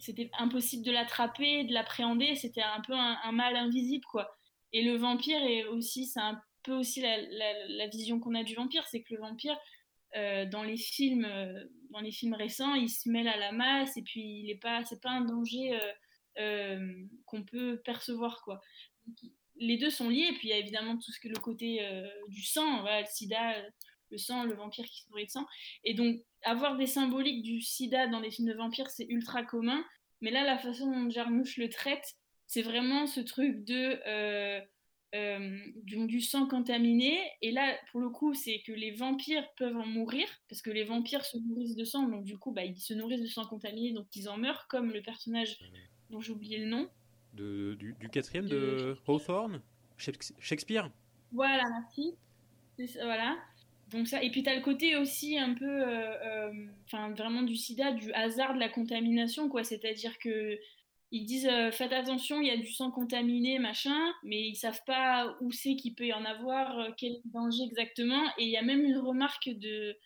c'était 0.00 0.30
impossible 0.38 0.84
de 0.84 0.92
l'attraper, 0.92 1.64
de 1.64 1.72
l'appréhender. 1.72 2.34
C'était 2.34 2.62
un 2.62 2.80
peu 2.80 2.94
un, 2.94 3.32
mal 3.32 3.56
invisible, 3.56 4.04
quoi. 4.10 4.36
Et 4.72 4.82
le 4.82 4.96
vampire 4.96 5.42
est 5.42 5.64
aussi, 5.64 6.06
c'est 6.06 6.20
un 6.20 6.40
peu 6.62 6.72
aussi 6.72 7.00
la, 7.00 7.86
vision 7.88 8.20
qu'on 8.20 8.34
a 8.34 8.44
du 8.44 8.54
vampire, 8.54 8.86
c'est 8.88 9.02
que 9.02 9.14
le 9.14 9.20
vampire, 9.20 9.58
euh, 10.16 10.44
dans 10.46 10.62
les 10.62 10.76
films, 10.76 11.24
euh, 11.24 11.64
dans 11.90 12.00
les 12.00 12.12
films 12.12 12.34
récents, 12.34 12.74
il 12.74 12.88
se 12.88 13.08
mêle 13.08 13.28
à 13.28 13.36
la 13.36 13.52
masse 13.52 13.96
et 13.96 14.02
puis 14.02 14.40
il 14.42 14.50
est 14.50 14.60
pas, 14.60 14.84
c'est 14.84 15.00
pas 15.00 15.10
un 15.10 15.22
danger 15.22 15.78
euh, 16.38 17.04
qu'on 17.26 17.44
peut 17.44 17.80
percevoir, 17.84 18.42
quoi 18.42 18.60
les 19.60 19.76
deux 19.76 19.90
sont 19.90 20.08
liés, 20.08 20.30
puis 20.38 20.48
il 20.48 20.50
y 20.50 20.52
a 20.52 20.58
évidemment 20.58 20.96
tout 20.96 21.10
ce 21.10 21.18
que 21.18 21.26
le 21.26 21.40
côté 21.40 21.80
du 22.28 22.44
sang, 22.44 22.84
le 22.84 23.04
sida, 23.06 23.56
le 24.10 24.18
sang, 24.18 24.44
le 24.44 24.54
vampire 24.54 24.84
qui 24.84 25.02
se 25.02 25.08
nourrit 25.10 25.26
de 25.26 25.30
sang. 25.30 25.46
Et 25.82 25.94
donc, 25.94 26.20
avoir 26.44 26.76
des 26.76 26.86
symboliques 26.86 27.42
du 27.42 27.60
sida 27.60 28.06
dans 28.08 28.20
des 28.20 28.30
films 28.30 28.48
de 28.48 28.54
vampires, 28.54 28.90
c'est 28.90 29.06
ultra 29.08 29.42
commun. 29.42 29.84
Mais 30.20 30.30
là, 30.30 30.44
la 30.44 30.58
façon 30.58 30.90
dont 30.90 31.10
Jarmusch 31.10 31.56
le 31.58 31.68
traite, 31.68 32.14
c'est 32.46 32.62
vraiment 32.62 33.06
ce 33.06 33.20
truc 33.20 33.64
de 33.64 34.00
euh, 34.06 34.60
euh, 35.14 35.58
du, 35.84 36.06
du 36.06 36.20
sang 36.20 36.46
contaminé. 36.48 37.18
Et 37.42 37.50
là, 37.52 37.76
pour 37.90 38.00
le 38.00 38.10
coup, 38.10 38.34
c'est 38.34 38.60
que 38.66 38.72
les 38.72 38.90
vampires 38.90 39.46
peuvent 39.56 39.76
en 39.76 39.86
mourir, 39.86 40.26
parce 40.48 40.60
que 40.62 40.70
les 40.70 40.84
vampires 40.84 41.24
se 41.24 41.38
nourrissent 41.38 41.76
de 41.76 41.84
sang, 41.84 42.08
donc 42.08 42.24
du 42.24 42.36
coup, 42.38 42.52
bah, 42.52 42.64
ils 42.64 42.76
se 42.80 42.94
nourrissent 42.94 43.22
de 43.22 43.26
sang 43.26 43.46
contaminé, 43.46 43.92
donc 43.92 44.06
ils 44.14 44.28
en 44.28 44.36
meurent, 44.38 44.66
comme 44.68 44.92
le 44.92 45.02
personnage 45.02 45.58
dont 46.10 46.20
j'ai 46.20 46.32
oublié 46.32 46.58
le 46.58 46.66
nom. 46.66 46.88
De- 47.34 47.76
du, 47.78 47.94
du 48.00 48.08
quatrième 48.08 48.46
De- 48.48 48.58
de 48.58 48.96
Hawthorne? 49.06 49.60
Shakes- 49.98 50.32
Shakespeare? 50.40 50.90
Voilà, 51.32 51.62
merci. 51.70 52.14
Voilà. 53.02 53.36
Donc 53.90 54.06
ça, 54.06 54.22
et 54.22 54.30
puis 54.30 54.42
tu 54.42 54.50
as 54.50 54.54
le 54.54 54.60
côté 54.60 54.96
aussi 54.96 55.38
un 55.38 55.54
peu, 55.54 55.64
euh, 55.64 56.14
euh, 56.22 56.52
enfin 56.84 57.10
vraiment 57.12 57.42
du 57.42 57.56
sida, 57.56 57.92
du 57.92 58.12
hasard 58.12 58.54
de 58.54 58.58
la 58.58 58.68
contamination, 58.68 59.48
quoi. 59.48 59.64
C'est-à-dire 59.64 60.18
que 60.18 60.58
ils 61.10 61.24
disent 61.24 61.48
euh, 61.50 61.70
faites 61.70 61.92
attention, 61.92 62.40
il 62.42 62.48
y 62.48 62.50
a 62.50 62.58
du 62.58 62.70
sang 62.70 62.90
contaminé, 62.90 63.58
machin, 63.58 64.12
mais 64.24 64.42
ils 64.48 64.56
savent 64.56 64.82
pas 64.86 65.36
où 65.40 65.52
c'est 65.52 65.74
qu'il 65.76 65.94
peut 65.94 66.06
y 66.06 66.12
en 66.12 66.26
avoir, 66.26 66.94
quel 66.96 67.16
danger 67.24 67.62
exactement. 67.64 68.26
Et 68.36 68.44
il 68.44 68.50
y 68.50 68.58
a 68.58 68.62
même 68.62 68.84
une 68.84 68.98
remarque 68.98 69.48
de 69.48 69.96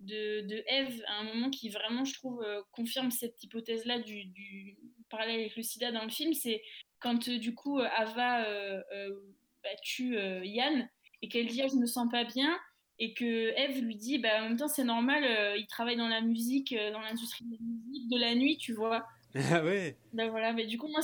de, 0.00 0.64
Eve 0.66 1.02
à 1.06 1.20
un 1.20 1.24
moment 1.24 1.50
qui 1.50 1.68
vraiment, 1.68 2.04
je 2.04 2.14
trouve, 2.14 2.44
confirme 2.72 3.12
cette 3.12 3.40
hypothèse-là 3.42 4.00
du, 4.00 4.24
du 4.24 4.76
parallèle 5.08 5.40
avec 5.40 5.56
le 5.56 5.62
sida 5.62 5.92
dans 5.92 6.02
le 6.04 6.10
film. 6.10 6.32
C'est 6.32 6.62
quand 7.00 7.28
du 7.28 7.54
coup 7.54 7.78
Ava 7.78 8.46
tue 9.82 10.16
Yann 10.44 10.88
et 11.22 11.28
qu'elle 11.28 11.46
dit 11.46 11.62
ah, 11.62 11.68
je 11.68 11.76
me 11.76 11.86
sens 11.86 12.08
pas 12.10 12.24
bien 12.24 12.58
et 13.02 13.14
que 13.14 13.52
Eve 13.58 13.82
lui 13.82 13.96
dit 13.96 14.18
bah, 14.18 14.28
en 14.38 14.42
même 14.42 14.56
temps 14.56 14.68
c'est 14.68 14.84
normal, 14.84 15.24
euh, 15.24 15.56
il 15.56 15.66
travaille 15.66 15.96
dans 15.96 16.06
la 16.06 16.20
musique, 16.20 16.72
euh, 16.72 16.92
dans 16.92 17.00
l'industrie 17.00 17.44
de 17.44 17.50
la 17.50 17.58
musique 17.60 18.08
de 18.08 18.16
la 18.16 18.34
nuit, 18.36 18.56
tu 18.56 18.72
vois. 18.72 19.04
Ah 19.50 19.64
ouais 19.64 19.96
Ben 20.12 20.28
voilà, 20.28 20.52
mais 20.52 20.66
du 20.66 20.76
coup, 20.76 20.88
moi, 20.88 21.00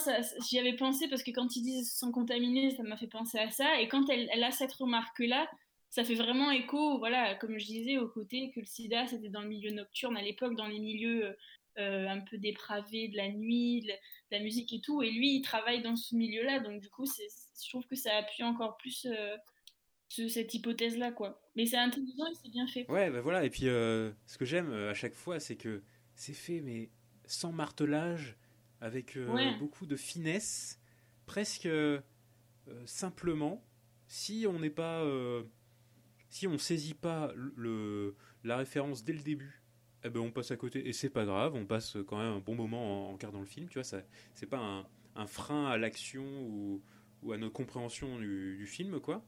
j'y 0.47 0.59
avais 0.59 0.77
pensé 0.77 1.09
parce 1.09 1.23
que 1.23 1.31
quand 1.31 1.57
ils 1.57 1.63
disent 1.63 1.91
sans 1.91 2.13
contaminer, 2.13 2.71
ça 2.77 2.83
m'a 2.83 2.99
fait 2.99 3.07
penser 3.07 3.39
à 3.39 3.51
ça. 3.51 3.81
Et 3.81 3.89
quand 3.89 4.07
elle, 4.11 4.29
elle 4.31 4.45
a 4.45 4.51
cette 4.51 4.75
remarque-là, 4.75 5.51
ça 5.89 6.05
fait 6.05 6.15
vraiment 6.15 6.51
écho, 6.51 6.99
voilà, 6.99 7.35
comme 7.37 7.59
je 7.59 7.65
disais, 7.65 7.97
au 7.97 8.07
côté 8.07 8.51
que 8.55 8.61
le 8.61 8.67
sida, 8.67 9.07
c'était 9.07 9.31
dans 9.31 9.41
le 9.41 9.49
milieu 9.49 9.71
nocturne 9.71 10.15
à 10.19 10.21
l'époque, 10.21 10.57
dans 10.57 10.67
les 10.67 10.79
milieux 10.79 11.35
euh, 11.79 12.07
un 12.07 12.21
peu 12.21 12.37
dépravés 12.37 13.09
de 13.09 13.17
la 13.17 13.31
nuit, 13.31 13.81
de 13.81 13.93
la, 14.31 14.41
musique 14.41 14.75
et 14.75 14.83
tout. 14.83 15.03
Et 15.03 15.11
lui, 15.11 15.37
il 15.37 15.41
travaille 15.41 15.81
dans 15.81 15.97
ce 15.97 16.15
milieu-là. 16.15 16.61
Donc, 16.61 16.83
du 16.83 16.91
coup, 16.91 17.07
c'est, 17.07 17.29
je 17.65 17.69
trouve 17.71 17.87
que 17.87 17.97
ça 17.97 18.15
appuie 18.15 18.43
encore 18.43 18.77
plus 18.77 19.09
ce- 20.09 20.29
cette 20.29 20.53
hypothèse-là, 20.55 21.13
quoi. 21.13 21.43
Mais 21.57 21.67
c'est 21.67 21.77
intelligent 21.77 22.27
et 22.27 22.35
c'est 22.43 22.51
bien 22.51 22.67
fait. 22.67 22.91
Ouais, 22.91 23.11
bah 23.11 23.21
voilà. 23.21 23.45
Et 23.45 23.51
puis, 23.51 23.69
euh, 23.69 24.13
ce 24.27 24.39
que 24.39 24.45
j'aime 24.45 24.71
euh, 24.71 24.91
à 24.91 24.95
chaque 24.95 25.15
fois, 25.15 25.41
c'est 25.41 25.57
que 25.57 25.83
c'est 26.15 26.33
fait, 26.35 26.61
mais 26.61 26.91
sans 27.27 27.53
martelage, 27.53 28.37
avec 28.81 29.17
euh, 29.17 29.27
Ouais. 29.35 29.57
beaucoup 29.59 29.87
de 29.87 29.97
finesse, 29.97 30.81
presque 31.27 31.67
euh, 31.67 32.01
simplement. 32.87 33.65
Si 34.07 34.47
on 34.49 34.59
n'est 34.59 34.71
pas, 34.71 35.05
si 36.29 36.47
on 36.47 36.59
saisit 36.59 36.95
pas 36.95 37.33
le, 37.35 38.17
la 38.45 38.57
référence 38.57 39.05
dès 39.05 39.13
le 39.13 39.21
début 39.23 39.63
eh 40.05 40.11
ben, 40.11 40.21
on 40.21 40.31
passe 40.31 40.53
à 40.53 40.57
côté 40.57 40.89
et 40.89 40.93
c'est 40.93 41.11
pas 41.11 41.25
grave, 41.25 41.55
on 41.57 41.67
passe 41.67 41.97
quand 42.07 42.19
même 42.19 42.33
un 42.35 42.39
bon 42.39 42.55
moment 42.55 43.09
en, 43.09 43.11
en 43.11 43.13
regardant 43.15 43.41
le 43.41 43.47
film, 43.47 43.69
tu 43.69 43.75
vois, 43.75 43.85
ça, 43.85 44.01
c'est 44.35 44.47
pas 44.47 44.59
un, 44.59 44.87
un 45.17 45.27
frein 45.27 45.67
à 45.67 45.77
l'action 45.77 46.23
ou, 46.47 46.81
ou 47.23 47.33
à 47.33 47.37
notre 47.37 47.53
compréhension 47.53 48.17
du, 48.19 48.57
du 48.57 48.67
film, 48.67 49.01
quoi. 49.01 49.25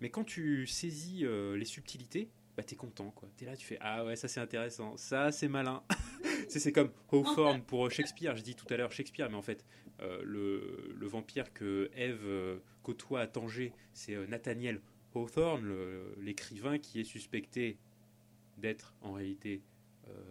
Mais 0.00 0.10
quand 0.10 0.24
tu 0.24 0.66
saisis 0.66 1.24
euh, 1.24 1.56
les 1.56 1.64
subtilités, 1.64 2.28
bah 2.56 2.62
t'es 2.62 2.76
content, 2.76 3.10
quoi. 3.10 3.28
T'es 3.36 3.46
là, 3.46 3.56
tu 3.56 3.66
fais 3.66 3.78
ah 3.80 4.04
ouais, 4.04 4.16
ça 4.16 4.28
c'est 4.28 4.40
intéressant, 4.40 4.96
ça 4.96 5.32
c'est 5.32 5.48
malin. 5.48 5.82
c'est, 6.48 6.72
comme 6.72 6.90
Hawthorne 7.12 7.62
pour 7.62 7.90
Shakespeare. 7.90 8.36
Je 8.36 8.42
dis 8.42 8.54
tout 8.54 8.66
à 8.72 8.76
l'heure 8.76 8.92
Shakespeare, 8.92 9.28
mais 9.30 9.36
en 9.36 9.42
fait 9.42 9.64
euh, 10.00 10.20
le, 10.24 10.94
le 10.96 11.06
vampire 11.06 11.52
que 11.52 11.90
Eve 11.94 12.24
euh, 12.24 12.58
côtoie 12.82 13.20
à 13.20 13.26
Tanger, 13.26 13.72
c'est 13.92 14.16
Nathaniel 14.28 14.80
Hawthorne, 15.14 15.72
l'écrivain 16.20 16.78
qui 16.78 17.00
est 17.00 17.04
suspecté 17.04 17.78
d'être 18.56 18.94
en 19.00 19.12
réalité 19.12 19.62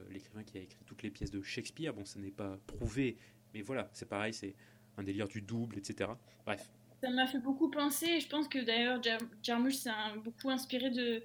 l'écrivain 0.10 0.44
qui 0.44 0.58
a 0.58 0.62
écrit 0.62 0.84
toutes 0.86 1.04
les 1.04 1.12
pièces 1.12 1.30
de 1.30 1.42
Shakespeare. 1.42 1.94
Bon, 1.94 2.04
ça 2.04 2.20
n'est 2.20 2.32
pas 2.32 2.58
prouvé, 2.66 3.16
mais 3.54 3.62
voilà, 3.62 3.90
c'est 3.94 4.08
pareil, 4.08 4.34
c'est 4.34 4.56
un 4.98 5.04
délire 5.04 5.28
du 5.28 5.42
double, 5.42 5.78
etc. 5.78 6.10
Bref. 6.46 6.72
Ça 7.02 7.10
m'a 7.10 7.28
fait 7.28 7.40
beaucoup 7.40 7.70
penser, 7.70 8.08
et 8.08 8.20
je 8.20 8.28
pense 8.28 8.48
que 8.48 8.60
d'ailleurs 8.60 9.02
Jar- 9.04 9.20
Jarmusch 9.44 9.76
s'est 9.76 9.92
beaucoup 10.24 10.50
inspiré 10.50 10.90
de, 10.90 11.24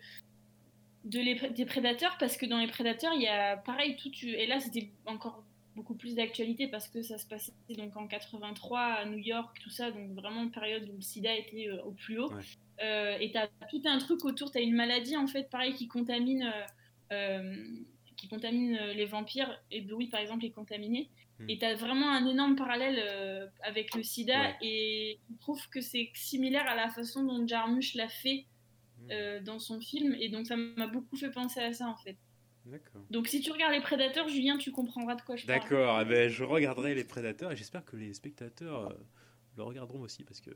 de 1.05 1.19
les- 1.19 1.51
des 1.51 1.65
prédateurs, 1.65 2.17
parce 2.19 2.37
que 2.37 2.45
dans 2.47 2.59
les 2.59 2.67
prédateurs, 2.67 3.13
il 3.15 3.23
y 3.23 3.29
a 3.29 3.57
pareil, 3.57 3.97
tout, 3.97 4.11
et 4.23 4.47
là 4.47 4.61
c'était 4.61 4.91
encore 5.07 5.45
beaucoup 5.75 5.95
plus 5.95 6.15
d'actualité 6.15 6.69
parce 6.69 6.87
que 6.89 7.01
ça 7.03 7.17
se 7.17 7.27
passait 7.27 7.53
donc 7.79 7.97
en 7.97 8.07
83 8.07 8.79
à 8.81 9.05
New 9.07 9.17
York, 9.17 9.59
tout 9.63 9.71
ça, 9.71 9.91
donc 9.91 10.11
vraiment 10.11 10.43
une 10.43 10.51
période 10.51 10.87
où 10.91 10.97
le 10.97 11.01
sida 11.01 11.35
était 11.35 11.69
euh, 11.69 11.83
au 11.85 11.93
plus 11.93 12.19
haut. 12.19 12.31
Ouais. 12.31 12.43
Euh, 12.83 13.17
et 13.19 13.33
t'as 13.33 13.47
tout 13.71 13.81
un 13.87 13.97
truc 13.97 14.23
autour, 14.27 14.51
t'as 14.51 14.61
une 14.61 14.75
maladie 14.75 15.17
en 15.17 15.27
fait, 15.27 15.49
pareil, 15.49 15.73
qui 15.75 15.89
contamine, 15.89 16.43
euh, 16.45 16.67
euh, 17.41 17.65
qui 18.23 18.29
contamine 18.29 18.77
euh, 18.77 18.93
les 18.93 19.05
vampires, 19.05 19.61
et 19.73 19.81
Louis 19.81 20.07
par 20.07 20.21
exemple 20.21 20.45
est 20.45 20.53
contaminé. 20.53 21.11
Hmm. 21.41 21.51
Et 21.51 21.59
t'as 21.59 21.75
vraiment 21.75 22.09
un 22.09 22.25
énorme 22.25 22.55
parallèle 22.55 23.01
euh, 23.03 23.49
avec 23.65 23.97
le 23.97 24.05
sida, 24.05 24.41
Ouais. 24.41 24.57
et 24.63 25.19
je 25.29 25.41
trouve 25.41 25.69
que 25.71 25.81
c'est 25.81 26.09
similaire 26.15 26.69
à 26.69 26.77
la 26.77 26.89
façon 26.89 27.25
dont 27.25 27.45
Jarmusch 27.45 27.97
l'a 27.97 28.09
fait 28.09 28.47
euh, 29.11 29.41
dans 29.41 29.59
son 29.59 29.81
film, 29.81 30.15
et 30.21 30.29
donc 30.29 30.47
ça 30.47 30.55
m'a 30.57 30.87
beaucoup 30.87 31.17
fait 31.17 31.33
penser 31.33 31.59
à 31.59 31.73
ça 31.73 31.89
en 31.89 31.97
fait. 31.97 32.17
Donc 33.11 33.27
si 33.27 33.41
tu 33.41 33.51
regardes 33.51 33.73
les 33.73 33.81
prédateurs, 33.81 34.29
Julien, 34.29 34.57
tu 34.57 34.71
comprendras 34.71 35.17
de 35.17 35.23
quoi 35.23 35.35
je 35.35 35.45
parle. 35.45 35.59
D'accord, 35.59 36.01
eh 36.01 36.05
ben, 36.05 36.29
je 36.29 36.45
regarderai 36.45 36.95
les 36.95 37.03
prédateurs 37.03 37.51
et 37.51 37.57
j'espère 37.57 37.85
que 37.85 37.97
les 37.97 38.15
spectateurs 38.15 38.97
le 39.57 39.63
regarderont 39.65 40.01
aussi 40.01 40.25
parce 40.25 40.41
que. 40.41 40.51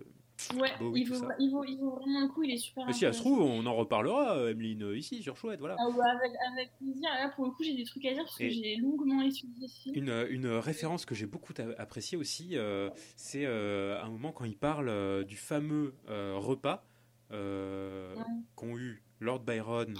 Ouais, 0.55 0.71
oui, 0.81 1.03
il, 1.03 1.09
vaut, 1.09 1.15
ça. 1.15 1.29
il, 1.39 1.51
vaut, 1.51 1.65
il 1.65 1.79
vaut 1.79 1.97
vraiment 1.97 2.21
le 2.23 2.29
coup, 2.29 2.43
il 2.43 2.51
est 2.53 2.57
super 2.57 2.87
Mais 2.87 2.93
si 2.93 3.01
ça 3.01 3.13
se 3.13 3.19
trouve, 3.21 3.41
on 3.41 3.65
en 3.67 3.75
reparlera, 3.75 4.51
Emeline, 4.51 4.93
ici 4.95 5.23
sur 5.23 5.37
Chouette, 5.37 5.61
voilà. 5.61 5.77
Ah 5.79 5.89
ouais, 5.89 6.05
avec, 6.05 6.33
avec 6.53 6.77
plaisir. 6.79 7.03
Là, 7.03 7.31
pour 7.35 7.45
le 7.47 7.51
coup, 7.51 7.63
j'ai 7.63 7.75
des 7.75 7.85
trucs 7.85 8.05
à 8.07 8.13
dire 8.15 8.25
parce 8.25 8.39
que 8.39 8.49
j'ai 8.49 8.77
longuement 8.77 9.23
étudié 9.23 9.69
film. 9.69 9.95
Une, 9.97 10.27
une 10.31 10.47
référence 10.49 11.05
que 11.05 11.15
j'ai 11.15 11.27
beaucoup 11.27 11.53
appréciée 11.79 12.17
aussi, 12.17 12.57
euh, 12.57 12.91
c'est 13.17 13.45
euh, 13.47 14.03
un 14.03 14.09
moment 14.09 14.33
quand 14.33 14.45
il 14.45 14.57
parle 14.57 14.89
euh, 14.89 15.25
du 15.25 15.37
fameux 15.37 15.95
euh, 16.09 16.35
repas 16.37 16.85
Ouais. 17.29 18.23
qu'ont 18.55 18.79
eu 18.79 19.03
Lord 19.21 19.41
Byron, 19.41 19.95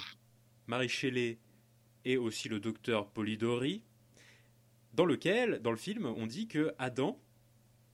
Marie 0.69 0.89
Shelley 0.89 1.39
et 2.05 2.17
aussi 2.17 2.49
le 2.49 2.61
docteur 2.61 3.09
Polidori, 3.09 3.83
dans 4.95 5.05
lequel, 5.05 5.61
dans 5.61 5.73
le 5.73 5.77
film, 5.77 6.07
on 6.07 6.27
dit 6.27 6.47
que 6.47 6.73
Adam 6.79 7.19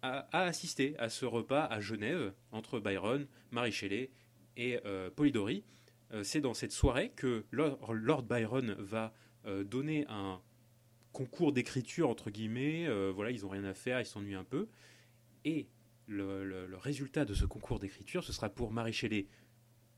a, 0.03 0.28
a 0.32 0.42
assisté 0.42 0.96
à 0.98 1.09
ce 1.09 1.24
repas 1.24 1.64
à 1.64 1.80
Genève 1.80 2.32
entre 2.50 2.80
Byron, 2.80 3.26
Marie 3.50 3.72
Shelley 3.72 4.11
et 4.57 4.80
euh, 4.84 5.11
Polidori. 5.11 5.64
Euh, 6.12 6.22
c'est 6.24 6.40
dans 6.40 6.55
cette 6.55 6.72
soirée 6.72 7.11
que 7.11 7.44
Lord, 7.50 8.22
Byron 8.24 8.76
va 8.78 9.14
euh, 9.46 9.64
donner 9.64 10.05
un 10.09 10.40
concours 11.12 11.53
d'écriture 11.53 12.09
entre 12.09 12.30
guillemets. 12.30 12.88
voilà, 13.12 13.30
ils 13.30 13.44
ont 13.44 13.50
rien 13.50 13.64
à 13.64 13.74
faire, 13.74 14.00
ils 14.00 14.07
s'ennuient 14.07 14.34
un 14.34 14.44
peu. 14.44 14.68
Et 15.44 15.68
le 16.07 16.76
résultat 16.76 17.24
de 17.24 17.34
ce 17.34 17.44
concours 17.44 17.78
d'écriture, 17.78 18.24
ce 18.24 18.32
sera 18.32 18.48
pour 18.48 18.72
Marie 18.72 18.92
Shelley, 18.92 19.26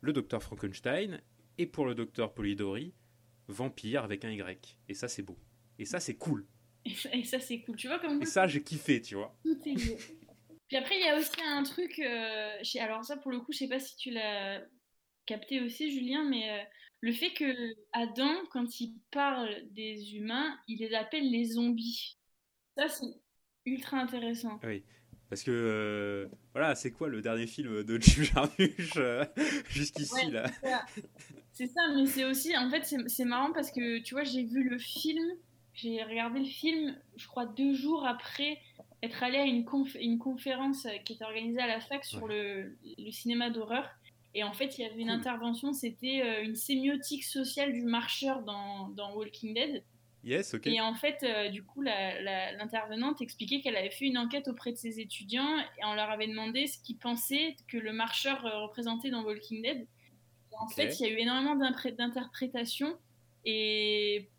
le 0.00 0.12
docteur 0.12 0.42
Frankenstein, 0.42 1.20
et 1.58 1.66
pour 1.66 1.86
le 1.86 1.94
docteur 1.94 2.34
Polidori, 2.34 2.92
vampire 3.48 4.02
avec 4.04 4.24
un 4.24 4.30
Y. 4.30 4.76
Et 4.88 4.94
ça, 4.94 5.08
c'est 5.08 5.22
beau. 5.22 5.38
Et 5.78 5.84
ça, 5.84 6.00
c'est 6.00 6.14
cool. 6.14 6.46
Et 7.12 7.24
ça, 7.24 7.40
c'est 7.40 7.60
cool. 7.62 7.76
Tu 7.76 7.88
vois 7.88 7.98
comme 7.98 8.20
Et 8.22 8.26
ça, 8.26 8.46
j'ai 8.46 8.62
kiffé, 8.62 9.00
tu 9.00 9.14
vois. 9.14 9.34
tout 9.44 9.58
est 9.66 9.72
lié. 9.74 9.96
Puis 10.68 10.76
après, 10.76 10.96
il 10.98 11.04
y 11.04 11.08
a 11.08 11.16
aussi 11.18 11.30
un 11.46 11.62
truc. 11.62 11.98
euh, 11.98 12.50
chez- 12.62 12.80
alors, 12.80 13.04
ça, 13.04 13.16
pour 13.16 13.30
le 13.30 13.40
coup, 13.40 13.52
je 13.52 13.58
sais 13.58 13.68
pas 13.68 13.78
si 13.80 13.96
tu 13.96 14.10
l'as 14.10 14.62
capté 15.26 15.60
aussi, 15.62 15.90
Julien, 15.92 16.24
mais 16.28 16.50
euh, 16.50 16.62
le 17.00 17.12
fait 17.12 17.30
que 17.32 17.44
Adam, 17.92 18.34
quand 18.50 18.80
il 18.80 18.94
parle 19.10 19.48
des 19.70 20.14
humains, 20.16 20.58
il 20.68 20.78
les 20.80 20.94
appelle 20.94 21.30
les 21.30 21.44
zombies. 21.44 22.18
Ça, 22.76 22.88
c'est 22.88 23.06
ultra 23.66 23.98
intéressant. 23.98 24.58
Parce 25.30 25.42
que, 25.42 25.50
euh, 25.50 26.28
voilà, 26.52 26.74
c'est 26.74 26.90
quoi 26.92 27.08
le 27.08 27.22
dernier 27.22 27.46
film 27.46 27.82
de 27.82 27.98
Jim 28.00 28.22
Jarmusch 28.24 28.98
jusqu'ici, 29.70 30.26
Ouais. 30.26 30.30
là 30.30 30.50
C'est 31.52 31.66
ça, 31.68 31.80
mais 31.94 32.06
c'est 32.06 32.24
aussi, 32.24 32.56
en 32.56 32.68
fait, 32.70 32.84
c'est 33.06 33.24
marrant 33.24 33.52
parce 33.52 33.70
que, 33.70 34.00
tu 34.00 34.14
vois, 34.14 34.24
j'ai 34.24 34.44
vu 34.44 34.68
le 34.68 34.78
film, 34.78 35.22
j'ai 35.74 36.02
regardé 36.02 36.40
le 36.40 36.44
film, 36.46 36.96
je 37.16 37.26
crois, 37.26 37.46
deux 37.46 37.74
jours 37.74 38.06
après 38.06 38.58
être 39.02 39.22
allé 39.22 39.38
à 39.38 39.44
une, 39.44 39.64
conf- 39.64 39.98
une 40.00 40.18
conférence 40.18 40.86
qui 41.04 41.12
était 41.14 41.24
organisée 41.24 41.60
à 41.60 41.66
la 41.66 41.80
fac 41.80 42.04
sur 42.04 42.26
le, 42.26 42.78
le 42.98 43.10
cinéma 43.10 43.50
d'horreur. 43.50 43.88
Et 44.36 44.42
en 44.42 44.52
fait, 44.52 44.78
il 44.78 44.82
y 44.82 44.84
avait 44.84 45.00
une 45.00 45.08
Cool. 45.08 45.16
intervention, 45.16 45.72
c'était 45.72 46.22
euh, 46.24 46.42
une 46.42 46.56
sémiotique 46.56 47.22
sociale 47.24 47.72
du 47.72 47.82
marcheur 47.82 48.42
dans, 48.42 48.88
dans 48.88 49.14
Walking 49.14 49.54
Dead. 49.54 49.84
Yes, 50.24 50.54
ok. 50.54 50.66
Et 50.66 50.80
en 50.80 50.94
fait, 50.94 51.22
euh, 51.22 51.50
du 51.50 51.62
coup, 51.62 51.82
l'intervenante 51.82 53.20
expliquait 53.20 53.60
qu'elle 53.60 53.76
avait 53.76 53.90
fait 53.90 54.06
une 54.06 54.16
enquête 54.16 54.48
auprès 54.48 54.72
de 54.72 54.76
ses 54.76 54.98
étudiants 54.98 55.58
et 55.58 55.84
on 55.84 55.94
leur 55.94 56.10
avait 56.10 56.26
demandé 56.26 56.66
ce 56.66 56.82
qu'ils 56.82 56.96
pensaient 56.96 57.56
que 57.68 57.76
le 57.76 57.92
marcheur 57.92 58.44
euh, 58.46 58.62
représentait 58.62 59.10
dans 59.10 59.22
Walking 59.22 59.62
Dead. 59.62 59.82
Et 59.82 60.56
en 60.58 60.68
fait, 60.68 60.98
il 60.98 61.06
y 61.06 61.10
a 61.10 61.12
eu 61.12 61.18
énormément 61.18 61.56
d'interprétations 61.56 62.96
et 63.44 64.30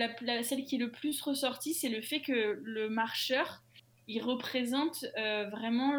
la, 0.00 0.08
la- 0.22 0.42
celle 0.42 0.64
qui 0.64 0.74
est 0.76 0.78
le 0.86 0.90
plus 0.90 1.20
ressortie, 1.22 1.74
c'est 1.74 1.88
le 1.88 2.02
fait 2.02 2.20
que 2.20 2.58
le 2.62 2.88
marcheur, 2.90 3.62
il 4.08 4.20
représente 4.22 5.04
euh, 5.18 5.48
vraiment 5.50 5.92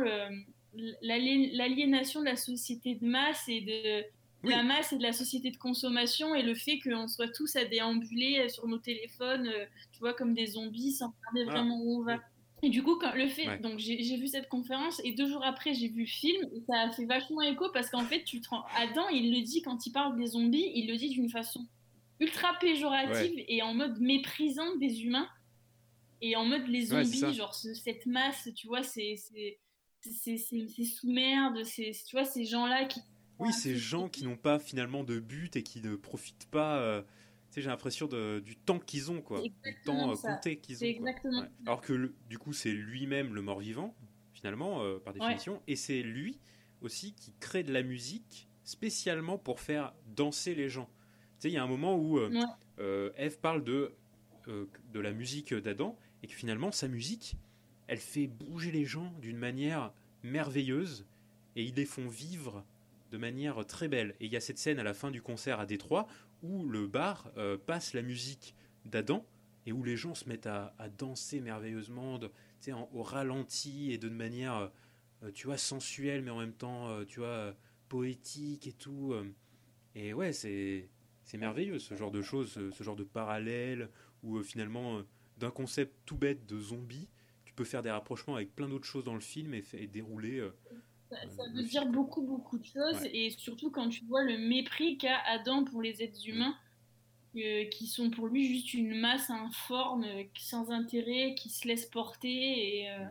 l'aliénation 1.01 2.19
de 2.21 2.25
la 2.25 2.35
société 2.35 2.95
de 2.95 3.05
masse 3.05 3.47
et 3.47 3.61
de, 3.61 3.99
de 4.01 4.05
Oui. 4.43 4.49
la 4.51 4.63
masse 4.63 4.91
et 4.93 4.97
de 4.97 5.03
la 5.03 5.13
société 5.13 5.51
de 5.51 5.57
consommation 5.57 6.33
et 6.35 6.41
le 6.43 6.55
fait 6.55 6.79
qu'on 6.79 7.07
soit 7.07 7.29
tous 7.29 7.55
à 7.55 7.65
déambuler 7.65 8.49
sur 8.49 8.67
nos 8.67 8.77
téléphones, 8.79 9.47
euh, 9.47 9.65
tu 9.91 9.99
vois, 9.99 10.13
comme 10.13 10.33
des 10.33 10.47
zombies 10.47 10.91
sans 10.91 11.13
regarder 11.19 11.43
Voilà. 11.45 11.59
vraiment 11.61 11.79
où 11.81 11.99
on 12.01 12.03
va. 12.03 12.17
Et 12.63 12.69
du 12.69 12.83
coup, 12.83 12.95
quand 12.97 13.13
le 13.15 13.27
fait, 13.27 13.47
Ouais. 13.47 13.57
donc 13.59 13.79
j'ai 13.79 14.03
j'ai 14.03 14.17
vu 14.17 14.27
cette 14.27 14.47
conférence 14.47 15.01
et 15.03 15.13
deux 15.13 15.27
jours 15.27 15.43
après 15.43 15.73
j'ai 15.73 15.87
vu 15.87 16.01
le 16.01 16.05
film 16.07 16.43
et 16.55 16.61
ça 16.67 16.79
a 16.81 16.91
fait 16.91 17.05
vachement 17.05 17.41
écho 17.41 17.65
parce 17.73 17.89
qu'en 17.89 18.03
fait, 18.05 18.23
tu 18.23 18.39
te 18.39 18.49
rends... 18.49 18.63
Adam, 18.77 19.07
il 19.09 19.33
le 19.35 19.41
dit 19.41 19.61
quand 19.63 19.85
il 19.87 19.91
parle 19.91 20.15
des 20.15 20.27
zombies, 20.27 20.69
il 20.75 20.87
le 20.87 20.95
dit 20.95 21.09
d'une 21.09 21.29
façon 21.29 21.65
ultra 22.21 22.53
péjorative 22.59 23.43
et 23.47 23.61
en 23.61 23.73
mode 23.73 23.99
méprisant 23.99 24.75
des 24.77 25.03
humains 25.03 25.27
et 26.21 26.35
en 26.35 26.45
mode 26.45 26.67
les 26.67 26.85
zombies, 26.85 27.33
genre 27.33 27.53
ce- 27.55 27.73
cette 27.73 28.05
masse, 28.05 28.47
tu 28.55 28.67
vois, 28.67 28.83
c'est 28.83 29.15
c'est 29.17 29.59
c'est- 30.01 30.37
c'est- 30.37 30.67
c'est 30.67 30.83
sous 30.85 31.11
merde, 31.11 31.63
c'est 31.63 31.91
tu 32.07 32.15
vois 32.15 32.25
ces 32.25 32.45
gens-là 32.45 32.85
qui 32.85 32.99
Oui, 33.39 33.51
ces 33.53 33.75
gens 33.75 34.07
qui 34.07 34.23
n'ont 34.23 34.37
pas 34.37 34.59
finalement 34.59 35.03
de 35.03 35.19
but 35.19 35.55
et 35.55 35.63
qui 35.63 35.81
ne 35.81 35.95
profitent 35.95 36.47
pas. 36.51 36.77
euh, 36.79 37.01
tu 37.01 37.55
sais, 37.55 37.61
j'ai 37.63 37.69
l'impression 37.69 38.07
du 38.07 38.55
temps 38.55 38.79
qu'ils 38.79 39.11
ont, 39.11 39.21
quoi. 39.21 39.41
Du 39.41 39.51
temps 39.83 40.11
euh, 40.11 40.15
ça. 40.15 40.35
compté 40.35 40.57
qu'ils 40.59 40.77
ont. 40.83 40.87
Exactement 40.87 41.41
Ouais. 41.41 41.47
Alors 41.65 41.81
que 41.81 41.91
le- 41.93 42.15
du 42.29 42.37
coup, 42.37 42.53
c'est 42.53 42.71
lui-même 42.71 43.33
le 43.33 43.41
mort-vivant, 43.41 43.95
finalement, 44.33 44.83
euh, 44.83 44.99
par 44.99 45.13
définition. 45.13 45.61
Et 45.67 45.75
c'est 45.75 46.01
lui 46.03 46.39
aussi 46.81 47.13
qui 47.13 47.33
crée 47.39 47.63
de 47.63 47.73
la 47.73 47.81
musique 47.83 48.47
spécialement 48.63 49.37
pour 49.39 49.59
faire 49.59 49.93
danser 50.15 50.53
les 50.55 50.69
gens. 50.69 50.89
Tu 51.41 51.47
sais, 51.47 51.51
il 51.53 51.55
y 51.55 51.57
a 51.57 51.63
un 51.63 51.67
moment 51.67 51.95
où 51.97 52.19
euh, 52.19 52.29
Ouais. 52.29 52.45
euh, 52.79 53.09
Eve 53.17 53.39
parle 53.39 53.63
de, 53.63 53.91
euh, 54.47 54.67
de 54.93 54.99
la 54.99 55.11
musique 55.11 55.55
d'Adam 55.55 55.97
et 56.21 56.27
que 56.27 56.33
finalement, 56.33 56.71
sa 56.71 56.87
musique, 56.87 57.35
elle 57.87 57.97
fait 57.97 58.27
bouger 58.27 58.71
les 58.71 58.85
gens 58.85 59.11
d'une 59.19 59.37
manière 59.37 59.91
merveilleuse 60.21 61.07
et 61.55 61.63
ils 61.63 61.73
les 61.73 61.85
font 61.85 62.07
vivre 62.07 62.63
de 63.11 63.17
manière 63.17 63.65
très 63.65 63.87
belle. 63.87 64.15
Et 64.19 64.25
il 64.27 64.31
y 64.31 64.37
a 64.37 64.39
cette 64.39 64.59
scène 64.59 64.77
à 64.77 64.83
la 64.83 64.93
fin 64.93 65.09
du 65.09 65.21
concert 65.23 65.59
à 65.59 65.65
Détroit 65.65 66.07
où 66.43 66.67
le 66.67 66.85
bar 66.85 67.31
euh, 67.37 67.57
passe 67.57 67.95
la 67.95 68.03
musique 68.03 68.53
d'Adam 68.85 69.25
et 69.65 69.71
où 69.71 69.83
les 69.83 69.97
gens 69.97 70.13
se 70.13 70.29
mettent 70.29 70.45
à, 70.47 70.75
à 70.77 70.89
danser 70.89 71.39
merveilleusement, 71.39 72.19
de, 72.19 72.27
tu 72.27 72.33
sais, 72.59 72.71
en- 72.73 72.87
au 72.93 73.01
ralenti 73.01 73.91
et 73.91 73.97
de 73.97 74.09
manière, 74.09 74.71
euh, 75.23 75.31
tu 75.33 75.47
vois, 75.47 75.57
sensuelle, 75.57 76.21
mais 76.21 76.29
en 76.31 76.39
même 76.39 76.53
temps, 76.53 76.87
euh, 76.89 77.03
tu 77.03 77.19
vois, 77.19 77.55
poétique 77.89 78.67
et 78.67 78.73
tout. 78.73 79.13
Et 79.95 80.13
ouais, 80.13 80.31
c'est 80.33 80.87
c'est 81.23 81.37
merveilleux 81.37 81.79
ce 81.79 81.95
genre 81.95 82.11
de 82.11 82.21
choses, 82.21 82.51
ce, 82.51 82.71
ce 82.71 82.83
genre 82.83 82.95
de 82.95 83.03
parallèle 83.03 83.89
où 84.23 84.37
euh, 84.37 84.43
finalement, 84.43 84.97
euh, 84.97 85.03
d'un 85.37 85.51
concept 85.51 85.95
tout 86.05 86.15
bête 86.17 86.45
de 86.45 86.59
zombie, 86.59 87.07
tu 87.45 87.53
peux 87.53 87.63
faire 87.63 87.81
des 87.81 87.91
rapprochements 87.91 88.35
avec 88.35 88.55
plein 88.55 88.69
d'autres 88.69 88.85
choses 88.87 89.03
dans 89.03 89.15
le 89.15 89.19
film 89.21 89.53
et, 89.53 89.63
dérouler. 89.87 90.39
euh, 90.39 90.51
Ça, 91.09 91.17
Euh, 91.23 91.49
veut 91.53 91.63
dire 91.63 91.85
beaucoup, 91.87 92.21
beaucoup 92.21 92.57
de 92.57 92.63
choses, 92.65 93.01
Ouais. 93.01 93.11
et 93.15 93.29
surtout 93.31 93.69
quand 93.71 93.89
tu 93.89 94.05
vois 94.05 94.23
le 94.23 94.37
mépris 94.37 94.97
qu'a 94.97 95.17
Adam 95.27 95.63
pour 95.65 95.81
les 95.81 96.01
êtres 96.03 96.27
humains. 96.27 96.55
euh, 97.37 97.63
qui 97.69 97.87
sont 97.87 98.09
pour 98.09 98.27
lui 98.27 98.45
juste 98.45 98.73
une 98.73 98.93
masse 98.99 99.29
informe, 99.29 100.03
euh, 100.03 100.23
sans 100.37 100.69
intérêt, 100.69 101.33
qui 101.35 101.47
se 101.49 101.65
laisse 101.65 101.85
porter. 101.85 102.81
Et, 102.81 102.89
euh, 102.91 103.05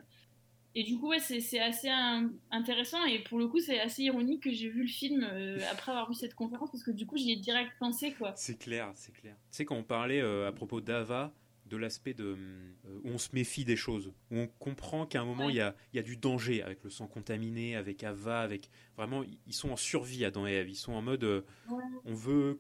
et 0.75 0.83
du 0.85 0.97
coup, 0.99 1.09
ouais, 1.09 1.19
c'est 1.19 1.59
assez 1.61 1.89
in- 1.89 2.31
intéressant. 2.51 3.05
Et 3.07 3.19
pour 3.21 3.39
le 3.39 3.49
coup, 3.49 3.59
c'est 3.61 3.81
assez 3.81 4.03
ironique 4.05 4.43
que 4.45 4.51
j'ai 4.53 4.69
vu 4.69 4.83
le 4.83 4.89
film 4.89 5.27
euh, 5.31 5.59
après 5.71 5.93
avoir 5.93 6.09
vu 6.09 6.15
cette 6.15 6.35
conférence, 6.35 6.71
parce 6.71 6.85
que 6.85 6.91
du 6.93 7.07
coup, 7.07 7.17
j'y 7.17 7.33
ai 7.33 7.37
direct 7.37 7.73
pensé, 7.79 8.13
quoi. 8.13 8.33
C'est 8.37 8.59
clair, 8.59 8.91
c'est 8.95 9.13
clair. 9.13 9.35
Tu 9.51 9.57
sais, 9.59 9.65
quand 9.65 9.77
on 9.77 9.83
parlait 9.83 10.21
euh, 10.21 10.47
à 10.49 10.53
propos 10.53 10.81
d'Ava, 10.81 11.33
de 11.67 11.77
l'aspect 11.77 12.15
de 12.15 12.37
euh, 12.37 13.01
où 13.05 13.11
on 13.11 13.19
se 13.19 13.29
méfie 13.33 13.65
des 13.65 13.77
choses, 13.77 14.13
où 14.33 14.37
on 14.39 14.49
comprend 14.59 15.07
qu'à 15.07 15.21
un 15.21 15.25
moment 15.25 15.47
Ouais. 15.47 15.53
il 15.53 15.57
y, 15.57 15.61
a, 15.61 15.77
il 15.93 15.97
y 15.97 15.99
a 16.01 16.03
du 16.03 16.17
danger 16.17 16.63
avec 16.63 16.83
le 16.83 16.91
sang 16.91 17.07
contaminé, 17.07 17.77
avec 17.77 18.03
Ava, 18.03 18.41
avec 18.41 18.71
vraiment 18.97 19.23
ils 19.47 19.55
sont 19.55 19.71
en 19.71 19.77
survie 19.77 20.25
Adam 20.25 20.49
et 20.49 20.53
Ève, 20.53 20.69
ils 20.69 20.75
sont 20.75 20.93
en 20.95 21.03
mode 21.03 21.23
Ouais. 21.69 21.83
on 22.05 22.13
veut 22.15 22.59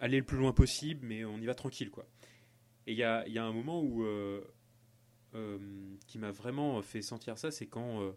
aller 0.00 0.18
le 0.18 0.24
plus 0.24 0.38
loin 0.38 0.52
possible, 0.52 1.06
mais 1.06 1.24
on 1.24 1.38
y 1.38 1.46
va 1.46 1.54
tranquille 1.54 1.90
quoi. 1.90 2.04
Et 2.88 2.92
il 2.92 2.98
y 2.98 3.04
a, 3.04 3.24
il 3.28 3.32
y 3.32 3.38
a 3.38 3.44
un 3.44 3.52
moment 3.52 3.80
où 3.80 4.04
qui 6.06 6.18
m'a 6.18 6.30
vraiment 6.30 6.80
fait 6.82 7.02
sentir 7.02 7.38
ça, 7.38 7.50
c'est 7.50 7.66
quand 7.66 8.02
euh, 8.02 8.12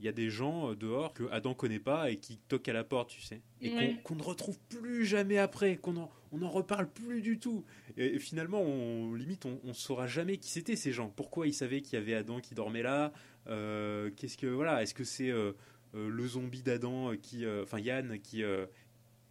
il 0.00 0.04
y 0.06 0.08
a 0.08 0.12
des 0.12 0.30
gens 0.30 0.70
euh, 0.70 0.74
dehors 0.76 1.12
que 1.14 1.24
Adam 1.30 1.54
connaît 1.54 1.78
pas 1.80 2.10
et 2.10 2.16
qui 2.18 2.38
toquent 2.48 2.68
à 2.68 2.72
la 2.72 2.84
porte, 2.84 3.10
tu 3.10 3.20
sais, 3.22 3.40
et 3.60 3.70
qu'on- 3.70 3.76
Ouais. 3.76 4.00
qu'on 4.04 4.14
ne 4.16 4.22
retrouve 4.22 4.58
plus 4.68 5.04
jamais 5.04 5.38
après, 5.38 5.76
qu'on 5.76 5.96
en, 5.96 6.10
on 6.32 6.42
en 6.42 6.50
reparle 6.50 6.88
plus 6.90 7.20
du 7.22 7.38
tout. 7.38 7.64
Et, 7.96 8.14
et 8.14 8.18
finalement, 8.18 8.60
on, 8.62 9.14
limite, 9.14 9.44
on, 9.46 9.60
on 9.64 9.74
saura 9.74 10.06
jamais 10.06 10.38
qui 10.38 10.50
c'était 10.50 10.76
ces 10.76 10.92
gens. 10.92 11.08
Pourquoi 11.10 11.46
ils 11.46 11.54
savaient 11.54 11.82
qu'il 11.82 11.98
y 11.98 12.02
avait 12.02 12.14
Adam 12.14 12.40
qui 12.40 12.54
dormait 12.54 12.82
là 12.82 13.12
Euh, 13.48 14.10
Qu'est-ce 14.16 14.36
que 14.38 14.46
voilà 14.46 14.82
Est-ce 14.82 14.94
que 14.94 15.04
c'est 15.04 15.30
euh, 15.30 15.52
euh, 15.94 16.08
le 16.08 16.26
zombie 16.28 16.62
d'Adam 16.62 17.12
qui, 17.20 17.44
euh, 17.44 17.64
enfin 17.64 17.80
Yann 17.80 18.18
qui 18.20 18.42
euh, 18.44 18.66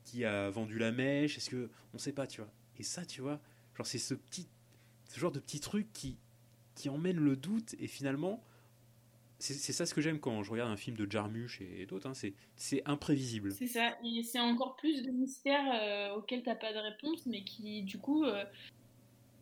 qui 0.03 0.25
a 0.25 0.49
vendu 0.49 0.77
la 0.77 0.91
mèche? 0.91 1.37
Est-ce 1.37 1.49
que 1.49 1.69
on 1.93 1.97
sait 1.97 2.11
pas, 2.13 2.27
tu 2.27 2.41
vois 2.41 2.51
Et 2.77 2.83
ça, 2.83 3.05
tu 3.05 3.21
vois, 3.21 3.39
genre 3.77 3.87
c'est 3.87 3.97
ce 3.99 4.13
petit, 4.13 4.47
ce 5.09 5.19
genre 5.19 5.31
de 5.31 5.39
petit 5.39 5.59
truc 5.61 5.87
qui 5.93 6.17
qui 6.75 6.89
emmène 6.89 7.17
le 7.17 7.35
doute 7.35 7.75
et 7.79 7.87
finalement. 7.87 8.43
C'est 9.39 9.73
ça 9.73 9.87
ce 9.87 9.95
que 9.95 10.01
j'aime 10.01 10.19
quand 10.19 10.43
je 10.43 10.51
regarde 10.51 10.69
un 10.69 10.77
film 10.77 10.95
de 10.95 11.11
Jarmusch 11.11 11.61
et 11.61 11.87
d'autres, 11.87 12.07
hein, 12.07 12.13
c'est 12.55 12.83
imprévisible. 12.85 13.51
C'est 13.53 13.65
ça, 13.65 13.97
et 14.05 14.21
c'est 14.21 14.39
encore 14.39 14.75
plus 14.75 15.01
de 15.01 15.09
mystères 15.09 15.65
euh, 15.73 16.15
auxquels 16.15 16.43
t'as 16.43 16.53
pas 16.53 16.71
de 16.71 16.77
réponse, 16.77 17.25
mais 17.25 17.43
qui 17.43 17.81
du 17.81 17.97
coup 17.97 18.23
euh, 18.23 18.45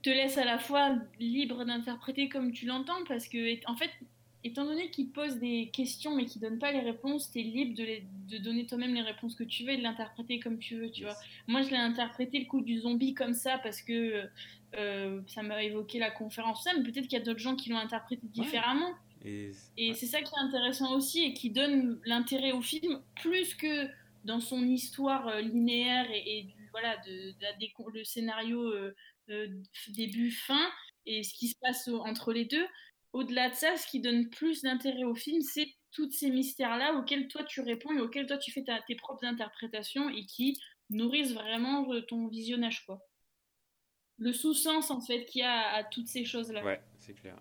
te 0.01 0.09
laisse 0.09 0.37
à 0.37 0.45
la 0.45 0.57
fois 0.57 0.95
libre 1.19 1.65
d'interpréter 1.65 2.29
comme 2.29 2.53
tu 2.53 2.65
l'entends, 2.65 3.03
parce 3.09 3.27
que 3.27 3.59
en 3.69 3.75
fait, 3.75 3.91
étant 4.43 4.65
donné 4.65 4.89
qu'il 4.89 5.11
pose 5.11 5.37
des 5.37 5.69
questions 5.73 6.15
mais 6.15 6.25
qu'il 6.25 6.41
donne 6.41 6.59
pas 6.59 6.71
les 6.71 6.79
réponses, 6.79 7.31
t'es 7.31 7.41
libre 7.41 7.75
de, 7.75 7.83
les- 7.83 8.03
de 8.29 8.37
donner 8.37 8.65
toi-même 8.65 8.93
les 8.93 9.01
réponses 9.01 9.35
que 9.35 9.43
tu 9.43 9.63
veux 9.63 9.71
et 9.71 9.77
de 9.77 9.83
l'interpréter 9.83 10.39
comme 10.39 10.59
tu 10.59 10.75
veux, 10.77 10.91
tu 10.91 11.03
vois. 11.03 11.15
Moi, 11.47 11.61
je 11.61 11.69
l'ai 11.69 11.77
interprété 11.77 12.39
le 12.39 12.45
coup 12.45 12.61
du 12.61 12.79
zombie 12.79 13.13
comme 13.13 13.33
ça 13.33 13.57
parce 13.59 13.81
que 13.81 14.29
euh, 14.75 15.21
ça 15.27 15.41
m'a 15.43 15.63
évoqué 15.63 15.99
la 15.99 16.11
conférence, 16.11 16.63
ça, 16.63 16.71
mais 16.75 16.83
peut-être 16.83 17.07
qu'il 17.07 17.17
y 17.17 17.21
a 17.21 17.25
d'autres 17.25 17.39
gens 17.39 17.55
qui 17.55 17.69
l'ont 17.69 17.77
interprété 17.77 18.27
différemment. 18.27 18.93
Et, 19.25 19.51
Et 19.77 19.89
ouais. 19.89 19.95
c'est 19.95 20.05
ça 20.05 20.21
qui 20.21 20.31
est 20.33 20.39
intéressant 20.45 20.95
aussi 20.95 21.23
et 21.23 21.33
qui 21.33 21.49
donne 21.49 21.99
l'intérêt 22.05 22.51
au 22.53 22.61
film 22.61 23.01
plus 23.21 23.55
que 23.55 23.87
dans 24.23 24.39
son 24.39 24.63
histoire 24.63 25.27
euh, 25.27 25.41
linéaire 25.41 26.09
et, 26.11 26.39
et 26.39 26.43
du, 26.43 26.53
voilà, 26.71 26.95
de, 26.97 27.31
de 27.31 27.41
la 27.41 27.53
décon- 27.53 27.91
le 27.91 28.03
scénario 28.05 28.61
euh, 28.63 28.95
euh, 29.29 29.47
début-fin 29.89 30.65
et 31.05 31.23
ce 31.23 31.33
qui 31.33 31.47
se 31.47 31.55
passe 31.59 31.87
au- 31.87 32.01
entre 32.01 32.31
les 32.31 32.45
deux. 32.45 32.65
Au-delà 33.13 33.49
de 33.49 33.55
ça, 33.55 33.75
ce 33.77 33.87
qui 33.87 33.99
donne 33.99 34.29
plus 34.29 34.61
d'intérêt 34.61 35.03
au 35.03 35.15
film, 35.15 35.41
c'est 35.41 35.67
tous 35.91 36.11
ces 36.11 36.29
mystères-là 36.29 36.93
auxquels 36.93 37.27
toi 37.27 37.43
tu 37.43 37.61
réponds 37.61 37.91
et 37.97 37.99
auxquels 38.01 38.27
toi 38.27 38.37
tu 38.37 38.51
fais 38.51 38.63
ta- 38.63 38.81
tes 38.87 38.95
propres 38.95 39.25
interprétations 39.25 40.09
et 40.09 40.25
qui 40.25 40.59
nourrissent 40.91 41.33
vraiment 41.33 41.91
euh, 41.91 42.01
ton 42.01 42.27
visionnage. 42.27 42.85
quoi. 42.85 42.99
Le 44.17 44.33
sous-sens 44.33 44.91
en 44.91 45.01
fait 45.01 45.25
qu'il 45.25 45.41
y 45.41 45.43
a 45.43 45.53
à, 45.53 45.77
à 45.77 45.83
toutes 45.83 46.07
ces 46.07 46.25
choses-là. 46.25 46.63
Ouais, 46.63 46.81
c'est 46.99 47.13
clair. 47.13 47.35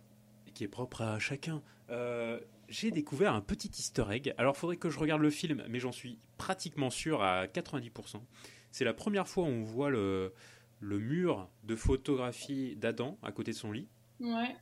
Et 0.46 0.52
qui 0.52 0.64
est 0.64 0.68
propre 0.68 1.02
à 1.02 1.18
chacun. 1.18 1.62
Euh, 1.90 2.40
j'ai 2.68 2.90
découvert 2.90 3.34
un 3.34 3.40
petit 3.40 3.68
easter 3.68 4.04
egg. 4.10 4.34
Alors, 4.38 4.56
faudrait 4.56 4.76
que 4.76 4.88
je 4.90 4.98
regarde 4.98 5.20
le 5.22 5.30
film, 5.30 5.64
mais 5.68 5.80
j'en 5.80 5.92
suis 5.92 6.18
pratiquement 6.36 6.90
sûr 6.90 7.22
à 7.22 7.46
90%. 7.46 8.22
C'est 8.70 8.84
la 8.84 8.94
première 8.94 9.26
fois 9.26 9.44
où 9.44 9.48
on 9.48 9.62
voit 9.64 9.90
le, 9.90 10.32
le 10.80 10.98
mur 10.98 11.50
de 11.64 11.74
photographie 11.76 12.76
d'Adam 12.76 13.18
à 13.22 13.32
côté 13.32 13.50
de 13.52 13.56
son 13.56 13.72
lit. 13.72 13.88
Ouais. 14.20 14.54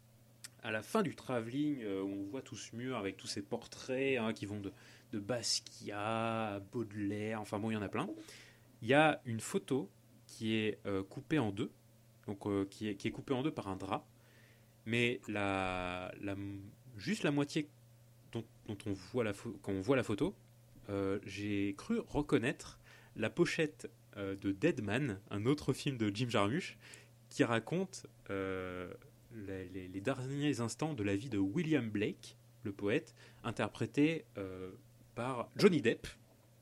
À 0.67 0.73
la 0.73 0.83
fin 0.83 1.05
du 1.05 1.15
travelling, 1.15 1.81
euh, 1.85 2.03
on 2.03 2.25
voit 2.25 2.43
tout 2.43 2.57
ce 2.57 2.75
mur 2.75 2.97
avec 2.97 3.17
tous 3.17 3.29
ces 3.29 3.41
portraits 3.41 4.19
hein, 4.19 4.33
qui 4.33 4.47
vont 4.47 4.59
de, 4.59 4.73
de 5.13 5.21
Basquiat 5.21 6.61
Baudelaire, 6.73 7.41
enfin 7.41 7.61
bon, 7.61 7.71
il 7.71 7.75
y 7.75 7.77
en 7.77 7.83
a 7.83 7.89
plein. 7.89 8.09
Il 8.83 8.89
y 8.89 8.95
a 8.95 9.21
une 9.27 9.39
photo 9.39 9.89
qui 10.27 10.55
est 10.55 10.81
euh, 10.85 11.05
coupée 11.05 11.39
en 11.39 11.53
deux, 11.53 11.71
donc 12.27 12.45
euh, 12.47 12.65
qui, 12.69 12.89
est, 12.89 12.97
qui 12.97 13.07
est 13.07 13.13
coupée 13.13 13.33
en 13.33 13.45
deux 13.45 13.53
par 13.53 13.69
un 13.69 13.77
drap, 13.77 14.09
mais 14.87 15.21
la, 15.29 16.13
la- 16.21 16.35
juste 16.97 17.23
la 17.23 17.31
moitié 17.31 17.69
dont, 18.33 18.45
dont 18.67 18.77
on 18.87 18.93
voit 18.93 19.23
la 19.23 19.33
quand 19.63 19.71
on 19.73 19.81
voit 19.83 19.95
la 19.97 20.03
photo, 20.03 20.35
j'ai 21.25 21.75
cru 21.79 22.01
reconnaître 22.01 22.81
la 23.15 23.31
pochette 23.31 23.89
de 24.17 24.51
Deadman, 24.53 25.21
un 25.31 25.47
autre 25.47 25.73
film 25.73 25.97
de 25.97 26.11
Jim 26.15 26.29
Jarmusch, 26.29 26.77
qui 27.29 27.45
raconte 27.45 28.07
les, 29.37 30.01
derniers 30.01 30.61
instants 30.61 30.95
de 30.95 31.03
la 31.03 31.17
vie 31.17 31.29
de 31.29 31.39
William 31.39 31.89
Blake, 31.89 32.37
le 32.63 32.73
poète, 32.73 33.15
interprété 33.45 34.25
euh, 34.39 34.71
par 35.15 35.51
Johnny 35.57 35.81
Depp. 35.81 36.07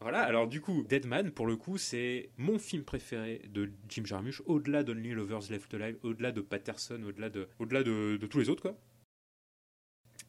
Voilà, 0.01 0.23
alors 0.23 0.49
du 0.49 0.61
coup, 0.61 0.85
Deadman, 0.85 1.31
pour 1.31 1.47
le 1.47 1.57
coup, 1.57 1.79
c'est 1.79 2.29
mon 2.37 2.59
film 2.59 2.85
préféré 2.85 3.43
de 3.49 3.71
Jim 3.89 4.05
Jarmusch, 4.05 4.43
au-delà 4.45 4.83
d'Only 4.83 5.13
Lovers 5.13 5.51
Left 5.51 5.73
Alive, 5.73 5.99
au-delà 6.03 6.31
de 6.33 6.41
Patterson, 6.41 7.03
au-delà 7.05 7.31
de, 7.31 7.49
de, 7.59 8.17
de 8.17 8.27
tous 8.27 8.39
les 8.39 8.49
autres, 8.51 8.63
quoi. 8.63 8.77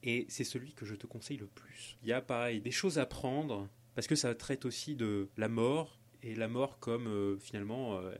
Et 0.03 0.25
c'est 0.29 0.43
celui 0.43 0.73
que 0.73 0.85
je 0.85 0.95
te 0.95 1.07
conseille 1.07 1.37
le 1.37 1.47
plus. 1.47 1.97
Il 2.03 2.09
y 2.09 2.13
a 2.13 2.21
pareil, 2.21 2.61
des 2.61 2.71
choses 2.71 2.99
à 2.99 3.05
prendre, 3.05 3.67
parce 3.95 4.07
que 4.07 4.15
ça 4.15 4.33
traite 4.35 4.65
aussi 4.65 4.95
de 4.95 5.29
la 5.35 5.49
mort, 5.49 5.99
et 6.21 6.35
la 6.35 6.47
mort 6.47 6.79
comme 6.79 7.07
euh, 7.07 7.37
finalement 7.37 7.97
euh, 7.97 8.13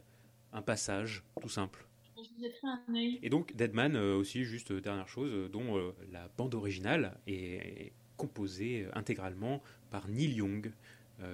un 0.51 0.61
passage, 0.61 1.23
tout 1.41 1.49
simple. 1.49 1.87
Et 3.21 3.29
donc 3.29 3.55
Deadman 3.55 3.95
euh, 3.95 4.15
aussi, 4.15 4.43
juste 4.43 4.71
euh, 4.71 4.81
dernière 4.81 5.07
chose, 5.07 5.31
euh, 5.33 5.49
dont 5.49 5.93
la 6.11 6.29
bande 6.37 6.55
originale 6.55 7.17
est 7.27 7.91
composée 8.17 8.87
intégralement 8.93 9.61
par 9.91 10.07
Neil 10.07 10.35
Young, 10.35 10.71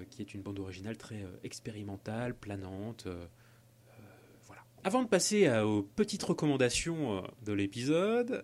qui 0.10 0.22
est 0.22 0.34
une 0.34 0.42
bande 0.42 0.60
originale 0.60 0.98
très 0.98 1.24
expérimentale, 1.44 2.36
planante. 2.36 3.08
voilà. 4.46 4.64
Avant 4.84 5.04
de 5.04 5.08
passer 5.08 5.50
aux 5.60 5.84
petites 5.84 6.24
recommandations 6.24 7.24
de 7.46 7.54
l'épisode, 7.54 8.44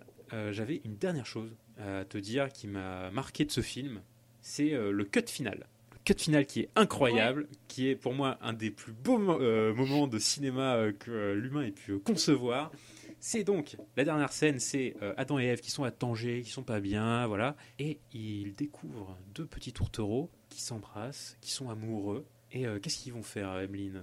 j'avais 0.51 0.81
une 0.83 0.97
dernière 0.97 1.25
chose 1.25 1.55
à 1.77 2.05
te 2.05 2.17
dire 2.19 2.49
qui 2.49 2.67
m'a 2.67 3.09
marqué 3.11 3.43
de 3.45 3.51
ce 3.51 3.61
film, 3.61 4.01
c'est 4.41 4.71
le 4.71 5.03
cut 5.03 5.25
final. 5.27 5.67
Cut 6.07 6.19
final 6.23 6.45
qui 6.45 6.61
est 6.61 6.69
incroyable, 6.77 7.49
qui 7.67 7.89
est 7.89 7.95
pour 7.97 8.13
moi 8.13 8.37
un 8.41 8.53
des 8.53 8.71
plus 8.71 8.93
beaux 8.93 9.17
mo- 9.17 9.41
euh, 9.41 9.73
moments 9.73 10.07
de 10.07 10.17
cinéma 10.19 10.75
euh, 10.75 10.93
que 10.93 11.11
euh, 11.11 11.33
l'humain 11.35 11.63
ait 11.63 11.71
pu 11.71 11.99
concevoir. 11.99 12.71
C'est 13.19 13.43
donc 13.43 13.75
la 13.97 14.05
dernière 14.05 14.31
scène, 14.31 14.59
c'est 14.59 14.95
Adam 15.17 15.37
et 15.39 15.45
Ève 15.45 15.59
qui 15.59 15.71
sont 15.71 15.83
à 15.83 15.91
Tanger, 15.91 16.43
qui 16.43 16.49
sont 16.51 16.63
pas 16.63 16.79
bien, 16.79 17.25
voilà, 17.27 17.57
et 17.79 17.99
ils 18.13 18.53
découvrent 18.55 19.17
deux 19.33 19.45
petits 19.47 19.73
tourtereaux 19.73 20.29
qui 20.49 20.61
s'embrassent, 20.61 21.35
qui 21.41 21.51
sont 21.51 21.69
amoureux. 21.69 22.25
Et 22.51 22.65
qu'est-ce 22.81 22.99
qu'ils 22.99 23.13
vont 23.13 23.23
faire, 23.23 23.57
Emeline 23.59 23.99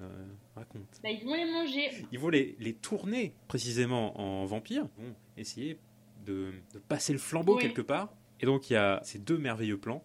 Raconte. 0.57 1.01
Bah, 1.03 1.11
ils 1.11 1.25
vont 1.25 1.35
les 1.35 1.51
manger. 1.51 2.07
Ils 2.13 2.19
vont 2.19 2.29
les, 2.29 2.57
les 2.59 2.75
tourner 2.75 3.35
précisément 3.49 4.21
en 4.21 4.45
vampires, 4.47 4.89
ils 4.99 5.05
vont 5.05 5.15
essayer 5.39 5.79
de, 6.27 6.51
de 6.75 6.79
passer 6.81 7.13
le 7.13 7.19
flambeau 7.21 7.55
Oui. 7.57 7.63
quelque 7.63 7.83
part. 7.83 8.13
Et 8.41 8.47
donc 8.47 8.69
il 8.69 8.73
y 8.73 8.77
a 8.77 9.01
ces 9.05 9.21
deux 9.21 9.39
merveilleux 9.39 9.79
plans. 9.79 10.05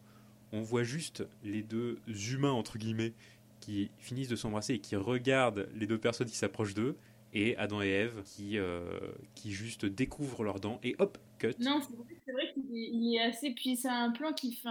On 0.52 0.62
voit 0.62 0.84
juste 0.84 1.26
les 1.44 1.62
deux 1.62 2.00
humains, 2.32 2.52
entre 2.52 2.78
guillemets, 2.78 3.14
qui 3.60 3.90
finissent 4.00 4.30
de 4.30 4.36
s'embrasser 4.36 4.76
et 4.76 4.80
qui 4.80 4.96
regardent 4.96 5.70
les 5.76 5.86
deux 5.86 5.98
personnes 5.98 6.28
qui 6.28 6.38
s'approchent 6.38 6.74
d'eux. 6.74 6.98
Et 7.32 7.56
Adam 7.58 7.82
et 7.84 7.90
Ève 7.90 8.24
qui, 8.26 8.58
euh, 8.58 9.00
qui 9.36 9.52
juste 9.52 9.86
découvrent 9.86 10.44
leurs 10.44 10.60
dents 10.60 10.80
et 10.84 10.96
hop, 10.98 11.20
cut. 11.38 11.54
Non, 11.60 11.80
c'est 11.80 11.96
vrai, 11.96 12.34
vrai 12.34 12.54
qu'il 12.54 13.16
est, 13.16 13.22
assez. 13.22 13.52
Puis 13.52 13.76
c'est 13.76 13.88
un 13.90 14.10
plan 14.10 14.34
qui 14.34 14.54
fait, 14.54 14.70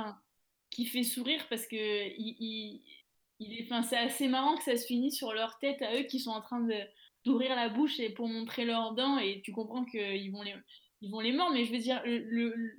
qui 0.70 0.84
fait 0.84 1.04
sourire 1.04 1.46
parce 1.48 1.66
que 1.68 1.76
il, 1.76 2.82
il, 3.38 3.52
est, 3.52 3.68
c'est 3.84 3.96
assez 3.96 4.26
marrant 4.26 4.56
que 4.56 4.64
ça 4.64 4.76
se 4.76 4.86
finisse 4.86 5.16
sur 5.16 5.32
leur 5.32 5.58
tête 5.60 5.80
à 5.82 5.94
eux 5.94 6.02
qui 6.02 6.18
sont 6.18 6.32
en 6.32 6.40
train 6.40 6.66
d'ouvrir 7.24 7.54
la 7.54 7.68
bouche 7.68 8.00
et 8.00 8.10
pour 8.10 8.26
montrer 8.26 8.64
leurs 8.64 8.92
dents 8.94 9.18
et 9.18 9.40
tu 9.42 9.52
comprends 9.52 9.84
qu'ils 9.84 10.32
vont 10.32 10.42
les, 10.42 10.54
ils 11.00 11.10
vont 11.10 11.20
les 11.20 11.32
mordre. 11.32 11.54
Mais 11.54 11.64
je 11.64 11.70
veux 11.70 11.78
dire, 11.78 12.02
le, 12.04 12.74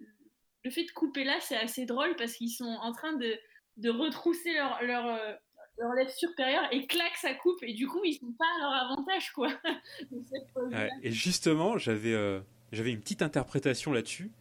le 0.64 0.72
fait 0.72 0.84
de 0.84 0.92
couper 0.92 1.24
là, 1.24 1.38
c'est 1.42 1.58
assez 1.58 1.86
drôle 1.86 2.16
parce 2.18 2.34
qu'ils 2.34 2.52
sont 2.52 2.78
en 2.82 2.92
train 2.92 3.14
de, 3.14 3.38
de 3.78 3.90
retrousser 3.90 4.54
leur, 4.54 4.82
leur, 4.84 5.08
euh, 5.08 5.34
leur 5.78 5.94
lèvre 5.94 6.12
supérieure 6.12 6.68
et 6.72 6.86
clac, 6.86 7.16
ça 7.18 7.34
coupe 7.34 7.62
et 7.64 7.74
du 7.74 7.88
coup 7.88 8.02
ils 8.04 8.16
sont 8.16 8.34
pas 8.38 8.46
à 8.58 8.62
leur 8.62 8.74
avantage 8.92 9.32
quoi. 9.32 9.50
Et 11.04 11.12
justement, 11.12 11.78
j'avais 11.78 12.14
euh, 12.14 12.42
j'avais 12.72 12.92
une 12.92 13.00
petite 13.00 13.22
interprétation 13.22 13.92
là-dessus. 13.92 14.32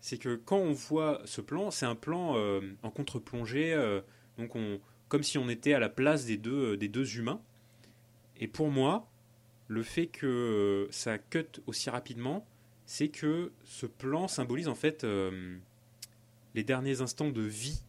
C'est 0.00 0.18
que 0.18 0.36
quand 0.36 0.58
on 0.58 0.72
voit 0.72 1.22
ce 1.24 1.40
plan, 1.40 1.70
c'est 1.70 1.86
un 1.86 1.94
plan 1.94 2.36
euh, 2.36 2.60
en 2.82 2.90
contre-plongée, 2.90 3.74
donc 4.36 4.54
on, 4.54 4.78
comme 5.08 5.22
si 5.22 5.38
on 5.38 5.48
était 5.48 5.72
à 5.72 5.78
la 5.78 5.88
place 5.88 6.26
des 6.26 6.36
deux, 6.36 6.76
des 6.76 6.88
deux 6.88 7.16
humains. 7.16 7.40
Et 8.36 8.46
pour 8.46 8.68
moi, 8.68 9.08
le 9.66 9.82
fait 9.82 10.08
que 10.08 10.88
ça 10.90 11.16
cut 11.16 11.46
aussi 11.66 11.88
rapidement, 11.88 12.46
c'est 12.86 13.08
que 13.08 13.52
ce 13.64 13.86
plan 13.86 14.28
symbolise 14.28 14.68
en 14.68 14.74
fait 14.74 15.04
euh, 15.04 15.56
les 16.54 16.64
derniers 16.64 17.00
instants 17.00 17.30
de 17.30 17.42
vie 17.42 17.80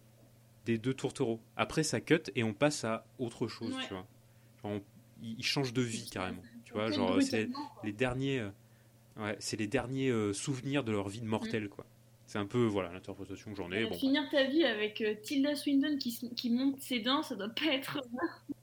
des 0.66 0.78
deux 0.78 0.93
tourtereaux. 0.93 1.39
Après, 1.58 1.84
ça 1.84 2.02
cut 2.02 2.22
et 2.36 2.43
on 2.43 2.54
passe 2.54 2.84
à 2.86 3.06
autre 3.20 3.48
chose, 3.48 3.74
Ouais. 3.76 3.84
tu 3.88 3.93
vois. 3.93 4.08
Genre, 4.64 4.72
on- 4.72 4.82
ils 5.22 5.36
ils 5.39 5.43
changent 5.46 5.74
de 5.74 5.82
vie 5.82 6.10
carrément, 6.12 6.41
tu 6.66 6.74
vois. 6.74 6.89
Genre, 6.91 7.22
c'est 7.22 7.50
les 7.84 7.91
derniers, 7.93 8.39
euh, 8.39 8.50
ouais, 9.18 9.36
c'est 9.39 9.58
les 9.58 9.68
derniers 9.68 10.10
euh, 10.10 10.34
souvenirs 10.34 10.84
de 10.84 10.91
leur 10.91 11.08
vie 11.08 11.22
de 11.22 11.26
mortel, 11.28 11.70
quoi. 11.70 11.86
C'est 12.28 12.39
un 12.39 12.48
peu, 12.48 12.66
voilà, 12.66 12.91
l'interprétation 12.91 13.52
que 13.52 13.58
j'en 13.58 13.72
ai. 13.72 13.84
Euh, 13.84 13.89
Bon, 13.89 13.93
Finir 13.96 14.24
ta 14.32 14.46
vie 14.46 14.64
avec 14.64 15.00
euh, 15.02 15.14
Tilda 15.22 15.56
Swinton 15.56 15.98
qui, 16.00 16.50
monte 16.50 16.80
ses 16.82 17.00
dents, 17.00 17.22
ça 17.22 17.36
doit 17.36 17.50
pas 17.50 17.68
être. 17.68 18.02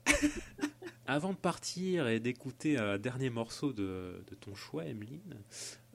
Avant 1.05 1.31
de 1.31 1.37
partir 1.37 2.07
et 2.07 2.19
d'écouter 2.19 2.77
un 2.77 2.97
dernier 2.97 3.29
morceau 3.29 3.73
de, 3.73 4.23
de 4.29 4.35
ton 4.35 4.55
choix, 4.55 4.85
Emeline, 4.85 5.35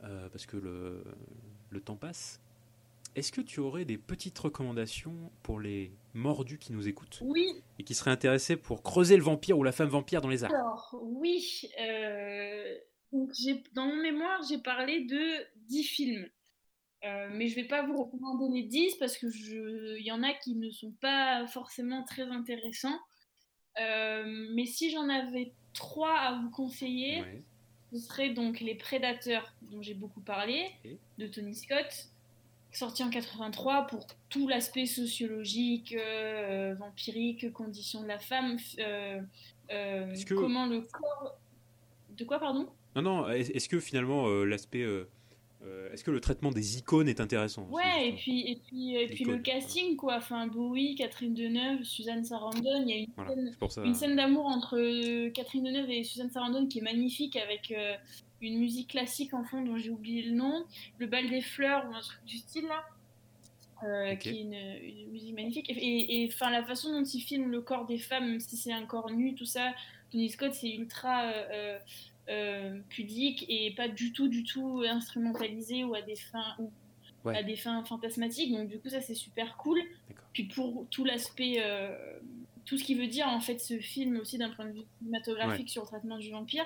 euh, 0.05 0.29
parce 0.29 0.47
que 0.47 0.57
le, 0.57 1.05
le 1.71 1.81
temps 1.81 1.97
passe, 1.97 2.41
est-ce 3.15 3.33
que 3.33 3.41
tu 3.41 3.61
aurais 3.61 3.85
des 3.85 3.99
petites 3.99 4.39
recommandations 4.39 5.33
pour 5.43 5.61
les 5.61 5.93
mordus 6.15 6.59
qui 6.59 6.73
nous 6.73 6.87
écoutent 6.89 7.19
Oui, 7.23 7.47
et 7.79 7.85
qui 7.85 7.95
seraient 7.95 8.11
intéressés 8.11 8.57
pour 8.57 8.83
creuser 8.83 9.17
le 9.17 9.23
vampire 9.23 9.59
ou 9.59 9.65
la 9.65 9.73
femme 9.73 9.89
vampire 9.89 10.21
dans 10.21 10.29
les 10.29 10.45
arts? 10.45 10.55
Alors, 10.55 10.95
oui. 11.03 11.69
euh, 11.81 12.75
donc 13.13 13.31
dans 13.75 13.87
mon 13.87 13.97
mémoire, 13.97 14.41
j'ai 14.49 14.59
parlé 14.59 15.05
de 15.05 15.19
10 15.69 15.83
films. 15.85 16.29
Euh, 17.05 17.29
mais 17.33 17.47
je 17.47 17.55
vais 17.55 17.67
pas 17.67 17.87
vous 17.87 17.97
recommander 17.97 18.53
les 18.53 18.67
10 18.67 18.97
parce 18.97 19.17
que 19.17 19.31
je... 19.31 19.97
il 19.99 20.05
y 20.05 20.11
en 20.13 20.23
a 20.23 20.33
qui 20.35 20.57
ne 20.57 20.69
sont 20.71 20.93
pas 21.01 21.47
forcément 21.47 22.05
très 22.05 22.25
intéressants. 22.25 22.99
Euh, 23.81 24.25
mais 24.55 24.67
si 24.67 24.91
j'en 24.91 25.09
avais 25.09 25.55
trois 25.75 26.15
à 26.19 26.41
vous 26.43 26.51
conseiller, 26.51 27.21
Ouais. 27.23 27.45
Ce 27.93 27.99
serait 27.99 28.31
donc 28.31 28.61
Les 28.61 28.75
Prédateurs, 28.75 29.53
dont 29.71 29.81
j'ai 29.83 29.95
beaucoup 29.95 30.21
parlé, 30.21 30.67
de 31.19 31.27
Tony 31.27 31.55
Scott, 31.55 32.09
sorti 32.73 33.03
en 33.03 33.11
83 33.11 33.87
pour 33.87 34.07
tout 34.29 34.47
l'aspect 34.49 34.87
sociologique, 34.87 35.95
euh, 35.95 36.75
vampirique, 36.79 37.53
condition 37.53 38.03
de 38.03 38.09
la 38.09 38.19
femme, 38.19 38.59
euh, 38.79 39.21
euh, 39.73 40.15
que- 40.27 40.35
comment 40.35 40.67
le 40.67 40.83
corps... 40.83 41.39
De 42.11 42.25
quoi, 42.25 42.39
pardon? 42.39 42.69
Non, 42.97 43.03
non, 43.03 43.29
est- 43.31 43.51
est-ce 43.55 43.69
que 43.69 43.79
finalement 43.81 44.29
l'aspect. 44.45 44.85
Euh, 45.65 45.93
est-ce 45.93 46.05
que 46.05 46.11
le 46.13 46.21
traitement 46.21 46.51
des 46.53 46.79
icônes 46.79 47.09
est 47.09 47.21
intéressant 47.21 47.67
Ouais, 47.71 48.09
et 48.11 48.13
puis, 48.13 48.49
et 48.49 48.57
puis, 48.57 48.95
et 48.95 49.07
puis 49.09 49.25
le 49.25 49.39
casting, 49.39 49.97
quoi. 49.97 50.17
Enfin, 50.17 50.47
Bowie, 50.47 50.95
Catherine 50.95 51.35
Deneuve, 51.35 51.83
Suzanne 51.83 52.25
Sarandon, 52.25 52.83
il 52.83 52.89
y 52.89 52.93
a 52.93 52.97
une 52.97 53.07
Voilà, 53.17 53.35
scène 53.35 53.49
c'est 53.51 53.59
pour 53.59 53.73
ça. 53.73 53.83
une 53.85 53.95
scène 53.95 54.15
d'amour 54.17 54.47
entre 54.47 54.79
euh, 54.79 55.31
Catherine 55.31 55.65
Deneuve 55.65 55.91
et 55.91 56.05
Suzanne 56.05 56.31
Sarandon 56.31 56.67
qui 56.69 56.79
est 56.79 56.83
magnifique 56.83 57.35
avec 57.37 57.73
euh, 57.73 57.95
une 58.41 58.59
musique 58.59 58.91
classique 58.91 59.35
en 59.35 59.43
fond 59.43 59.63
dont 59.63 59.77
j'ai 59.77 59.91
oublié 59.91 60.23
le 60.23 60.33
nom, 60.37 60.65
le 60.99 61.07
bal 61.09 61.29
des 61.29 61.41
fleurs 61.41 61.85
ou 61.91 61.95
un 61.95 62.01
truc 62.01 62.25
du 62.25 62.37
style 62.39 62.67
là, 62.67 62.85
euh, 63.85 64.15
qui 64.15 64.29
est 64.29 64.41
une, 64.41 64.55
une 64.55 65.11
musique 65.11 65.35
magnifique. 65.35 65.69
Et 65.71 66.23
et, 66.23 66.29
enfin 66.33 66.51
la 66.51 66.63
façon 66.63 66.93
dont 66.93 67.05
il 67.05 67.21
filme 67.21 67.51
le 67.51 67.63
corps 67.63 67.85
des 67.87 67.99
femmes, 67.99 68.29
même 68.31 68.41
si 68.41 68.57
c'est 68.57 68.73
un 68.73 68.87
corps 68.87 69.11
nu, 69.11 69.35
tout 69.35 69.45
ça, 69.45 69.73
Tony 70.13 70.31
Scott 70.31 70.55
c'est 70.55 70.71
ultra 70.73 71.33
euh, 72.29 72.79
pudique 72.89 73.45
et 73.49 73.73
pas 73.75 73.89
du 73.89 74.13
tout 74.13 74.29
du 74.29 74.45
tout 74.45 74.83
instrumentalisé 74.89 75.85
ou 75.85 75.95
à 75.95 76.03
des 76.03 76.17
fins 76.17 76.55
ou 76.59 76.71
Ouais. 77.25 77.37
à 77.37 77.43
des 77.43 77.57
fins 77.57 77.83
fantasmatiques. 77.85 78.53
Donc 78.53 78.69
du 78.69 78.79
coup 78.79 78.89
ça 78.89 79.01
c'est 79.01 79.15
super 79.15 79.57
cool. 79.57 79.81
Puis 80.33 80.45
pour 80.45 80.87
tout 80.89 81.05
l'aspect, 81.05 81.57
euh, 81.61 81.91
tout 82.65 82.79
ce 82.79 82.85
qui 82.85 82.95
veut 82.95 83.09
dire 83.09 83.27
en 83.27 83.41
fait 83.41 83.59
ce 83.59 83.79
film 83.81 84.19
aussi 84.21 84.39
d'un 84.39 84.51
point 84.51 84.67
de 84.67 84.71
vue 84.73 84.85
cinématographique 85.01 85.69
sur 85.69 85.83
le 85.83 85.89
traitement 85.89 86.17
du 86.19 86.31
vampire. 86.31 86.65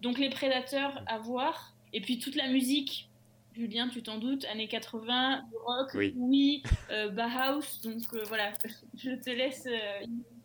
Donc 0.00 0.18
les 0.18 0.28
prédateurs 0.28 1.02
à 1.06 1.18
voir. 1.18 1.72
Et 1.92 2.00
puis 2.00 2.18
toute 2.18 2.34
la 2.34 2.48
musique, 2.48 3.08
Julien, 3.54 3.88
tu 3.88 4.02
t'en 4.02 4.18
doutes, 4.18 4.44
années 4.46 4.66
80, 4.66 5.42
du 5.48 5.56
rock, 5.64 5.90
Oui. 5.94 6.14
oui, 6.16 6.62
euh, 6.90 7.08
Bauhaus. 7.10 7.80
Donc 7.84 8.02
euh, 8.14 8.24
voilà, 8.26 8.52
je 8.96 9.10
te 9.12 9.30
laisse. 9.30 9.68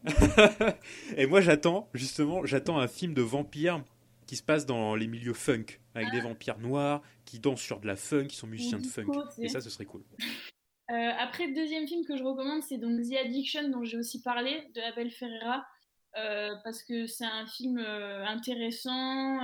et 1.18 1.26
moi 1.26 1.42
j'attends, 1.42 1.90
justement, 1.96 2.46
j'attends 2.46 2.78
un 2.78 2.88
film 2.88 3.14
de 3.16 3.22
vampire 3.24 3.84
qui 4.28 4.36
se 4.36 4.44
passe 4.44 4.66
dans 4.66 4.96
les 4.96 5.08
milieux 5.08 5.34
funk, 5.34 5.80
avec 5.96 6.12
des 6.12 6.20
vampires 6.20 6.60
noirs 6.60 7.02
qui 7.26 7.40
dansent 7.40 7.62
sur 7.62 7.80
de 7.80 7.88
la 7.88 7.96
funk, 7.96 8.28
qui 8.28 8.36
sont 8.36 8.48
musiciens 8.48 8.78
de 8.78 8.86
funk. 8.86 9.08
Et 9.40 9.48
ça, 9.48 9.62
ce 9.62 9.70
serait 9.70 9.86
cool. 9.86 10.04
Euh, 10.90 11.12
après, 11.20 11.48
le 11.48 11.54
deuxième 11.54 11.88
film 11.88 12.06
que 12.06 12.16
je 12.16 12.24
recommande, 12.24 12.62
c'est 12.64 12.78
donc 12.78 13.02
The 13.02 13.26
Addiction, 13.26 13.70
dont 13.70 13.84
j'ai 13.84 13.98
aussi 13.98 14.22
parlé, 14.22 14.70
de 14.76 14.82
Abel 14.82 15.10
Ferreira, 15.12 15.66
euh, 16.18 16.56
parce 16.64 16.84
que 16.84 17.08
c'est 17.08 17.26
un 17.26 17.46
film 17.46 17.78
euh, 17.78 18.26
intéressant, 18.26 19.40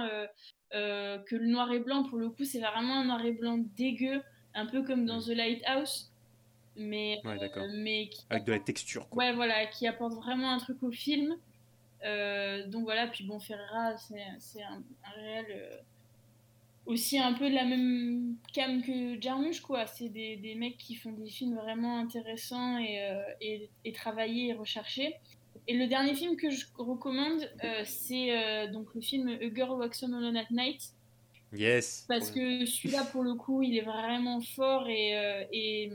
euh, 0.74 1.18
que 1.20 1.36
le 1.36 1.48
noir 1.48 1.72
et 1.72 1.80
blanc, 1.80 2.04
pour 2.04 2.18
le 2.18 2.30
coup, 2.30 2.46
c'est 2.46 2.60
vraiment 2.60 3.00
un 3.00 3.06
noir 3.06 3.24
et 3.26 3.32
blanc 3.32 3.58
dégueu, 3.76 4.22
un 4.54 4.66
peu 4.66 4.84
comme 4.84 5.06
dans 5.06 5.22
The 5.22 5.30
Lighthouse, 5.30 6.12
mais, 6.76 7.22
Ouais, 7.24 7.38
mais 7.74 8.10
qui, 8.10 8.26
Avec 8.30 8.46
de 8.46 8.52
la 8.52 8.60
texture, 8.60 9.08
quoi. 9.10 9.24
ouais, 9.24 9.34
voilà, 9.34 9.66
qui 9.68 9.86
apporte 9.86 10.14
vraiment 10.14 10.52
un 10.52 10.58
truc 10.58 10.82
au 10.82 10.92
film. 10.92 11.36
Euh, 12.06 12.68
donc 12.68 12.84
voilà, 12.84 13.08
puis 13.08 13.24
bon, 13.24 13.40
Ferreira, 13.40 13.96
c'est 13.98 14.62
un, 14.64 14.84
un 15.06 15.22
réel 15.22 15.46
euh, 15.50 15.78
aussi 16.86 17.18
un 17.18 17.34
peu 17.34 17.50
de 17.50 17.56
la 17.56 17.64
même 17.66 18.36
cam 18.52 18.82
que 18.82 19.22
Jarmusch, 19.22 19.62
quoi. 19.62 19.86
C'est 19.88 20.10
des, 20.10 20.36
des 20.38 20.56
mecs 20.56 20.78
qui 20.78 20.96
font 20.96 21.12
des 21.12 21.30
films 21.30 21.56
vraiment 21.56 21.98
intéressants 21.98 22.78
et, 22.78 23.02
euh, 23.02 23.22
et, 23.42 23.70
et 23.86 23.92
travaillés 23.92 24.50
et 24.50 24.54
recherchés. 24.54 25.16
Et 25.68 25.78
le 25.78 25.88
dernier 25.88 26.14
film 26.14 26.36
que 26.36 26.50
je 26.50 26.66
recommande, 26.78 27.50
c'est 27.86 28.68
donc 28.74 28.94
le 28.96 29.00
film 29.00 29.30
A 29.30 29.56
Girl 29.56 29.80
Walks 29.80 30.04
Alone 30.04 30.36
at 30.36 30.48
Night. 30.52 30.92
Yes. 31.54 32.06
Parce 32.10 32.32
que 32.32 32.66
celui-là, 32.66 33.06
pour 33.06 33.24
le 33.24 33.36
coup, 33.36 33.62
il 33.64 33.78
est 33.78 33.84
vraiment 33.84 34.42
fort. 34.42 34.90
Et, 34.90 35.14
et 35.54 35.90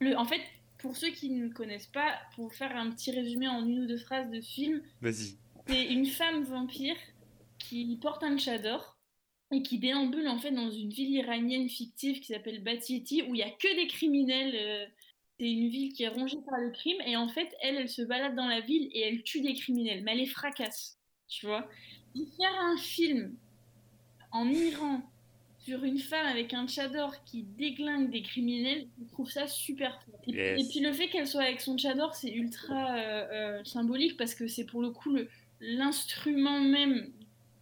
le, 0.00 0.16
en 0.16 0.24
fait, 0.24 0.40
pour 0.82 0.96
ceux 0.96 1.10
qui 1.10 1.30
ne 1.30 1.48
connaissent 1.48 1.86
pas, 1.86 2.18
pour 2.34 2.52
faire 2.52 2.76
un 2.76 2.90
petit 2.90 3.12
résumé 3.12 3.48
en 3.48 3.64
une 3.64 3.84
ou 3.84 3.86
deux 3.86 3.96
phrases 3.98 4.30
de 4.30 4.40
film, 4.40 4.82
Vas-y. 5.00 5.38
c'est 5.68 5.84
une 5.86 6.06
femme 6.06 6.42
vampire 6.42 6.96
qui 7.58 7.96
porte 8.02 8.22
un 8.24 8.36
tchador 8.36 8.98
et 9.52 9.62
qui 9.62 9.78
déambule 9.78 10.26
en 10.28 10.38
fait 10.38 10.50
dans 10.50 10.70
une 10.70 10.90
ville 10.90 11.10
iranienne 11.12 11.68
fictive 11.68 12.20
qui 12.20 12.32
s'appelle 12.32 12.62
Batieti 12.62 13.22
où 13.22 13.34
il 13.34 13.38
y 13.38 13.42
a 13.42 13.50
que 13.50 13.76
des 13.76 13.86
criminels. 13.86 14.54
euh, 14.54 14.86
c'est 15.38 15.50
une 15.50 15.68
ville 15.68 15.92
qui 15.92 16.02
est 16.04 16.08
rongée 16.08 16.38
par 16.48 16.58
le 16.60 16.70
crime 16.70 17.00
et 17.06 17.16
en 17.16 17.28
fait 17.28 17.48
elle, 17.62 17.76
elle 17.76 17.88
se 17.88 18.02
balade 18.02 18.34
dans 18.34 18.46
la 18.46 18.60
ville 18.60 18.88
et 18.92 19.00
elle 19.00 19.22
tue 19.22 19.40
des 19.40 19.54
criminels, 19.54 20.02
mais 20.02 20.12
elle 20.12 20.18
les 20.18 20.26
fracasse, 20.26 20.98
tu 21.28 21.46
vois. 21.46 21.68
Et 22.14 22.24
faire 22.36 22.54
un 22.60 22.76
film 22.76 23.36
en 24.32 24.48
Iran 24.48 25.02
sur 25.64 25.84
une 25.84 25.98
femme 25.98 26.26
avec 26.26 26.52
un 26.54 26.66
tchador 26.66 27.22
qui 27.24 27.42
déglingue 27.42 28.10
des 28.10 28.22
criminels, 28.22 28.86
je 29.00 29.10
trouve 29.12 29.30
ça 29.30 29.46
super 29.46 30.00
fort. 30.02 30.20
Et, 30.26 30.32
Yes. 30.32 30.60
et 30.60 30.68
puis 30.68 30.80
le 30.80 30.92
fait 30.92 31.08
qu'elle 31.08 31.26
soit 31.26 31.42
avec 31.42 31.60
son 31.60 31.76
tchador, 31.78 32.14
c'est 32.14 32.30
ultra 32.32 32.96
euh, 32.96 33.26
euh, 33.32 33.64
symbolique 33.64 34.16
parce 34.16 34.34
que 34.34 34.46
c'est 34.48 34.64
pour 34.64 34.82
le 34.82 34.90
coup 34.90 35.16
l'instrument 35.60 36.60
même 36.60 37.10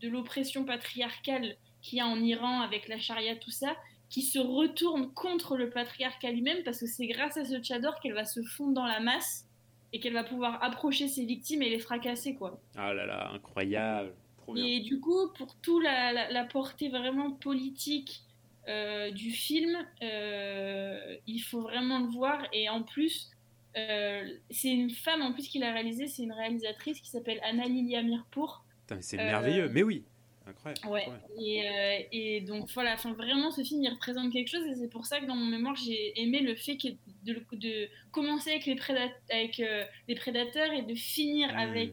de 0.01 0.09
l'oppression 0.09 0.65
patriarcale 0.65 1.57
qu'il 1.83 1.99
y 1.99 2.01
a 2.01 2.07
en 2.07 2.19
Iran 2.23 2.61
avec 2.61 2.89
la 2.89 2.99
charia, 2.99 3.37
tout 3.37 3.51
ça, 3.51 3.77
qui 4.09 4.23
se 4.23 4.39
retourne 4.39 5.13
contre 5.13 5.57
le 5.57 5.71
patriarcat 5.71 6.31
lui-même 6.33 6.63
parce 6.65 6.81
que 6.81 6.87
c'est 6.87 7.07
grâce 7.07 7.37
à 7.37 7.45
ce 7.45 7.61
tchador 7.61 8.01
qu'elle 8.01 8.15
va 8.15 8.25
se 8.25 8.43
fondre 8.43 8.73
dans 8.73 8.87
la 8.87 9.01
masse 9.01 9.47
et 9.93 10.01
qu'elle 10.01 10.13
va 10.15 10.25
pouvoir 10.25 10.63
approcher 10.65 11.09
ses 11.09 11.25
victimes 11.25 11.63
et 11.63 11.69
les 11.69 11.79
fracasser, 11.79 12.35
quoi. 12.35 12.61
Ah 12.77 12.95
là 12.95 13.07
là, 13.07 13.31
incroyable. 13.35 14.15
Et 14.57 14.81
du 14.81 15.01
coup, 15.01 15.29
pour 15.37 15.55
tout 15.61 15.79
la, 15.81 16.13
la- 16.13 16.31
la 16.31 16.45
portée 16.45 16.89
vraiment 16.89 17.31
politique 17.31 18.23
euh, 18.69 19.11
du 19.11 19.31
film, 19.31 19.77
euh, 20.03 21.17
il 21.27 21.39
faut 21.41 21.61
vraiment 21.63 21.99
le 22.01 22.07
voir. 22.09 22.47
Et 22.53 22.69
en 22.69 22.83
plus, 22.83 23.31
euh, 23.77 24.29
c'est 24.51 24.69
une 24.71 24.91
femme 24.91 25.23
en 25.23 25.33
plus 25.33 25.49
qui 25.49 25.59
l'a 25.59 25.73
réalisé, 25.73 26.07
c'est 26.09 26.23
une 26.25 26.33
réalisatrice 26.33 27.01
qui 27.01 27.09
s'appelle 27.09 27.41
Anna 27.43 27.67
Lilia 27.67 28.03
Mirpour. 28.03 28.65
C'est 29.01 29.17
merveilleux. 29.19 29.69
Mais 29.69 29.83
oui. 29.85 30.05
Incroyable. 30.47 30.89
Ouais. 30.89 31.07
Et, 31.39 32.37
et 32.37 32.41
donc 32.41 32.69
voilà, 32.75 32.95
enfin, 32.95 33.13
vraiment 33.13 33.53
ce 33.53 33.63
film 33.63 33.85
il 33.85 33.89
représente 33.91 34.33
quelque 34.33 34.49
chose 34.49 34.67
et 34.67 34.75
c'est 34.75 34.89
pour 34.89 35.07
ça 35.07 35.21
que 35.21 35.27
dans 35.27 35.37
mon 35.37 35.47
mémoire 35.47 35.77
j'ai 35.77 36.21
aimé 36.21 36.41
le 36.41 36.57
fait 36.57 36.77
que 36.77 36.89
de, 37.25 37.41
de 37.53 37.89
commencer 38.11 38.51
avec 38.51 38.67
les, 38.67 38.75
prédat- 38.75 39.13
avec, 39.31 39.63
les 40.09 40.15
prédateurs 40.17 40.73
et 40.73 40.83
de 40.83 40.95
finir 40.97 41.53
Mm. 41.53 41.57
avec 41.59 41.93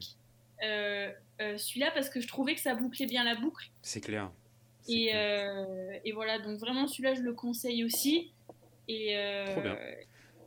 celui-là 1.39 1.91
parce 1.93 2.09
que 2.09 2.19
je 2.21 2.27
trouvais 2.27 2.55
que 2.55 2.61
ça 2.61 2.75
bouclait 2.75 3.05
bien 3.05 3.23
la 3.23 3.35
boucle. 3.35 3.69
C'est 3.81 4.01
clair. 4.01 4.31
Et, 4.89 5.07
clair. 5.09 5.53
euh, 5.67 5.99
et 6.05 6.11
voilà, 6.13 6.39
donc 6.39 6.59
vraiment 6.59 6.87
celui-là 6.87 7.13
je 7.15 7.21
le 7.21 7.33
conseille 7.33 7.83
aussi. 7.83 8.31
Et 8.87 9.17
euh, 9.17 9.45
Trop 9.51 9.61
bien. 9.61 9.77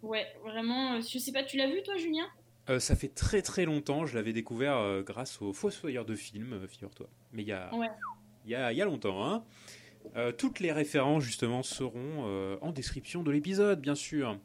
Ouais, 0.02 0.26
vraiment, 0.44 0.94
euh, 0.94 1.00
je 1.02 1.18
sais 1.18 1.32
pas, 1.32 1.42
tu 1.42 1.56
l'as 1.58 1.66
vu 1.68 1.82
toi 1.82 1.96
Julien? 1.96 2.26
Euh, 2.70 2.78
ça 2.78 2.96
fait 2.96 3.08
très 3.14 3.42
très 3.42 3.64
longtemps. 3.66 4.06
Je 4.06 4.14
l'avais 4.14 4.32
découvert 4.32 4.76
euh, 4.78 5.02
grâce 5.02 5.42
au 5.42 5.52
Fossoyeur 5.52 6.04
de 6.06 6.14
films, 6.14 6.54
euh, 6.54 6.66
figure-toi. 6.66 7.08
Mais 7.32 7.42
il 7.42 7.48
y 7.48 7.52
a, 7.52 7.74
Ouais. 7.74 7.88
il 8.46 8.50
y 8.52 8.54
a, 8.54 8.72
y 8.72 8.80
a 8.80 8.84
longtemps. 8.86 9.24
Hein. 9.26 9.44
Euh, 10.16 10.32
toutes 10.32 10.60
les 10.60 10.72
références 10.72 11.22
justement 11.22 11.62
seront 11.62 12.24
euh, 12.24 12.56
en 12.62 12.72
description 12.72 13.22
de 13.22 13.30
l'épisode, 13.30 13.80
bien 13.82 13.94
sûr. 13.94 14.38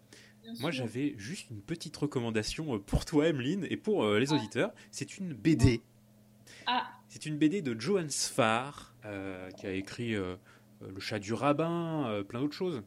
Bien 0.44 0.54
Moi, 0.60 0.72
j'avais 0.72 1.14
juste 1.18 1.50
une 1.50 1.62
petite 1.62 1.96
recommandation 1.96 2.76
euh, 2.76 2.80
pour 2.80 3.06
toi, 3.06 3.28
Emeline, 3.30 3.66
et 3.70 3.78
pour 3.78 4.04
euh, 4.04 4.20
les 4.20 4.34
Ah. 4.34 4.36
auditeurs. 4.36 4.74
C'est 4.92 5.18
une 5.18 5.34
BD 5.34 5.82
Ah. 6.68 6.92
C'est 7.08 7.26
une 7.26 7.38
BD 7.38 7.62
de 7.62 7.80
Johan 7.80 8.10
Sfar, 8.10 8.94
euh, 9.06 9.50
qui 9.52 9.68
a 9.68 9.72
écrit 9.72 10.16
euh, 10.16 10.36
Le 10.82 11.00
chat 11.00 11.20
du 11.20 11.34
rabbin, 11.34 12.08
euh, 12.08 12.24
plein 12.24 12.42
d'autres 12.42 12.56
choses, 12.56 12.82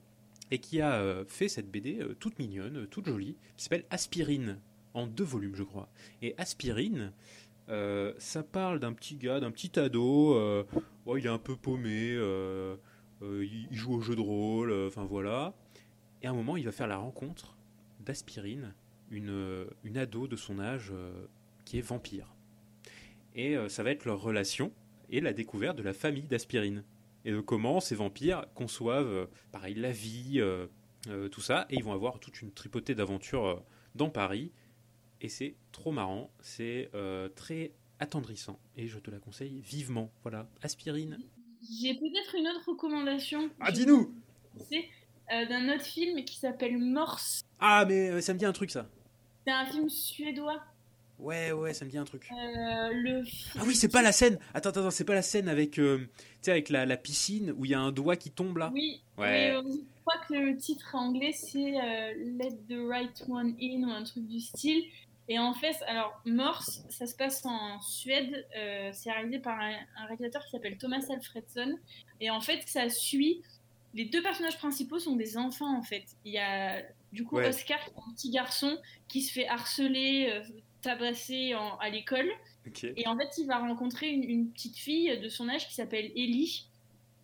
et 0.51 0.59
qui 0.59 0.81
a 0.81 1.25
fait 1.27 1.49
cette 1.49 1.71
BD 1.71 2.01
toute 2.19 2.39
mignonne, 2.39 2.87
toute 2.87 3.07
jolie, 3.07 3.37
qui 3.57 3.65
s'appelle 3.65 3.85
Aspirine, 3.91 4.59
en 4.95 5.07
deux 5.07 5.25
volumes, 5.25 5.55
je 5.55 5.63
crois. 5.63 5.91
Et 6.23 6.35
Aspirine, 6.39 7.13
ça 7.69 8.43
parle 8.43 8.81
d'un 8.81 8.95
petit 8.95 9.17
gars, 9.17 9.41
d'un 9.41 9.51
petit 9.51 9.79
ado, 9.79 10.65
ouais, 11.05 11.21
il 11.21 11.27
est 11.27 11.29
un 11.29 11.39
peu 11.39 11.55
paumé, 11.55 12.15
il 13.21 13.69
joue 13.73 13.97
au 13.97 14.01
jeu 14.01 14.17
de 14.17 14.23
rôle, 14.23 14.73
enfin 14.87 15.05
voilà. 15.05 15.53
Et 16.23 16.27
à 16.27 16.31
un 16.31 16.35
moment, 16.35 16.57
il 16.57 16.65
va 16.65 16.73
faire 16.73 16.87
la 16.87 16.97
rencontre 16.97 17.55
d'Aspirine, 18.01 18.73
une, 19.11 19.67
une 19.85 19.99
ado 19.99 20.29
de 20.29 20.37
son 20.37 20.61
âge 20.61 20.95
qui 21.67 21.77
est 21.77 21.83
vampire. 21.83 22.38
Et 23.39 23.57
euh, 23.57 23.71
ça 23.71 23.83
va 23.83 23.91
être 23.93 24.05
leur 24.05 24.21
relation 24.21 24.73
et 25.09 25.23
la 25.23 25.33
découverte 25.33 25.79
de 25.79 25.83
la 25.83 25.95
famille 25.95 26.25
d'Aspirine. 26.25 26.85
Et 27.25 27.31
de 27.31 27.41
comment 27.41 27.81
ces 27.81 27.95
vampires 27.95 28.45
conçoivent, 28.55 29.07
euh, 29.07 29.27
pareil, 29.53 29.75
la 29.75 29.93
vie, 29.93 30.41
euh, 30.41 30.67
tout 31.31 31.41
ça. 31.41 31.67
Et 31.71 31.77
ils 31.77 31.85
vont 31.85 31.93
avoir 31.93 32.21
toute 32.21 32.43
une 32.43 32.53
tripotée 32.53 32.95
d'aventures 32.95 33.65
dans 33.95 34.11
Paris. 34.11 34.53
Et 35.23 35.31
c'est 35.31 35.57
trop 35.73 35.93
marrant, 35.93 36.31
c'est 36.41 36.91
très 37.35 37.73
attendrissant. 37.99 38.61
Et 38.77 38.87
je 38.87 38.99
te 38.99 39.11
la 39.11 39.19
conseille 39.19 39.61
vivement. 39.61 40.13
Voilà, 40.23 40.49
Aspirine. 40.63 41.19
J'ai 41.63 41.95
peut-être 41.95 42.35
une 42.37 42.47
autre 42.47 42.69
recommandation. 42.69 43.51
Ah, 43.59 43.73
dis-nous 43.73 44.15
euh, 45.31 45.45
d'un 45.47 45.75
autre 45.75 45.85
film 45.85 46.25
qui 46.25 46.39
s'appelle 46.39 46.79
Morse. 46.79 47.43
Ah, 47.59 47.85
mais 47.87 48.11
euh, 48.11 48.21
ça 48.23 48.33
me 48.33 48.39
dit 48.39 48.47
un 48.47 48.53
truc, 48.53 48.71
ça. 48.71 48.89
C'est 49.47 49.53
un 49.53 49.67
film 49.67 49.89
suédois. 49.89 50.63
Ouais, 51.19 51.51
ouais, 51.53 51.75
ça 51.75 51.85
me 51.85 51.91
dit 51.91 51.99
un 51.99 52.05
truc. 52.05 52.29
Euh, 52.31 52.91
le 52.93 53.25
film- 53.25 53.61
Ah 53.61 53.65
oui, 53.67 53.75
c'est 53.75 53.89
pas 53.89 54.03
la 54.03 54.13
scène. 54.13 54.39
Attends, 54.55 54.71
attends, 54.71 54.91
c'est 54.91 55.05
pas 55.05 55.15
la 55.15 55.23
scène 55.23 55.49
avec, 55.49 55.79
euh, 55.79 55.99
tu 55.99 56.07
sais, 56.43 56.51
avec 56.53 56.69
la, 56.69 56.87
la 56.87 56.97
piscine 56.97 57.53
où 57.57 57.65
il 57.65 57.73
y 57.73 57.75
a 57.75 57.81
un 57.81 57.91
doigt 57.91 58.17
qui 58.17 58.31
tombe 58.31 58.57
là? 58.59 58.71
Oui, 58.73 59.03
Ouais. 59.17 59.27
mais, 59.27 59.51
euh, 59.57 59.63
je 59.65 60.01
crois 60.05 60.21
que 60.29 60.35
le 60.35 60.57
titre 60.57 60.95
anglais 60.95 61.33
c'est 61.33 61.75
euh, 61.81 62.15
Let 62.39 62.57
the 62.69 62.79
Right 62.89 63.25
One 63.29 63.57
In 63.61 63.89
ou 63.89 63.91
un 63.91 64.05
truc 64.05 64.27
du 64.29 64.39
style. 64.41 64.85
Et 65.31 65.39
en 65.39 65.53
fait, 65.53 65.77
alors 65.89 66.23
Morse, 66.25 66.85
ça 66.89 67.07
se 67.07 67.15
passe 67.15 67.45
en 67.45 67.81
Suède. 67.81 68.47
euh, 68.57 68.91
c'est 68.95 69.11
réalisé 69.13 69.41
par 69.41 69.59
un, 69.61 69.75
un 69.99 70.07
réalisateur 70.07 70.43
qui 70.45 70.53
s'appelle 70.53 70.79
Thomas 70.79 71.05
Alfredson. 71.11 71.77
Et 72.21 72.31
en 72.31 72.41
fait, 72.41 72.63
ça 72.67 72.89
suit. 72.89 73.43
Les 73.93 74.05
deux 74.05 74.23
personnages 74.23 74.57
principaux 74.59 74.99
sont 75.01 75.17
des 75.17 75.37
enfants 75.37 75.77
en 75.77 75.83
fait. 75.83 76.05
Il 76.25 76.33
y 76.33 76.39
a 76.39 76.83
du 77.13 77.25
coup 77.25 77.37
Ouais. 77.37 77.49
Oscar, 77.49 77.79
qui 77.85 77.91
est 77.91 77.95
un 78.09 78.13
petit 78.15 78.31
garçon 78.31 78.79
qui 79.09 79.21
se 79.23 79.33
fait 79.33 79.49
harceler, 79.49 80.31
en- 81.55 81.77
à 81.79 81.91
l'école. 81.91 82.29
Et 82.97 83.07
en 83.07 83.17
fait, 83.17 83.31
il 83.39 83.47
va 83.47 83.59
rencontrer 83.59 84.09
une, 84.09 84.25
une 84.25 84.51
petite 84.51 84.77
fille 84.77 85.19
de 85.19 85.29
son 85.29 85.49
âge 85.49 85.67
qui 85.69 85.75
s'appelle 85.75 86.07
Ellie. 86.17 86.67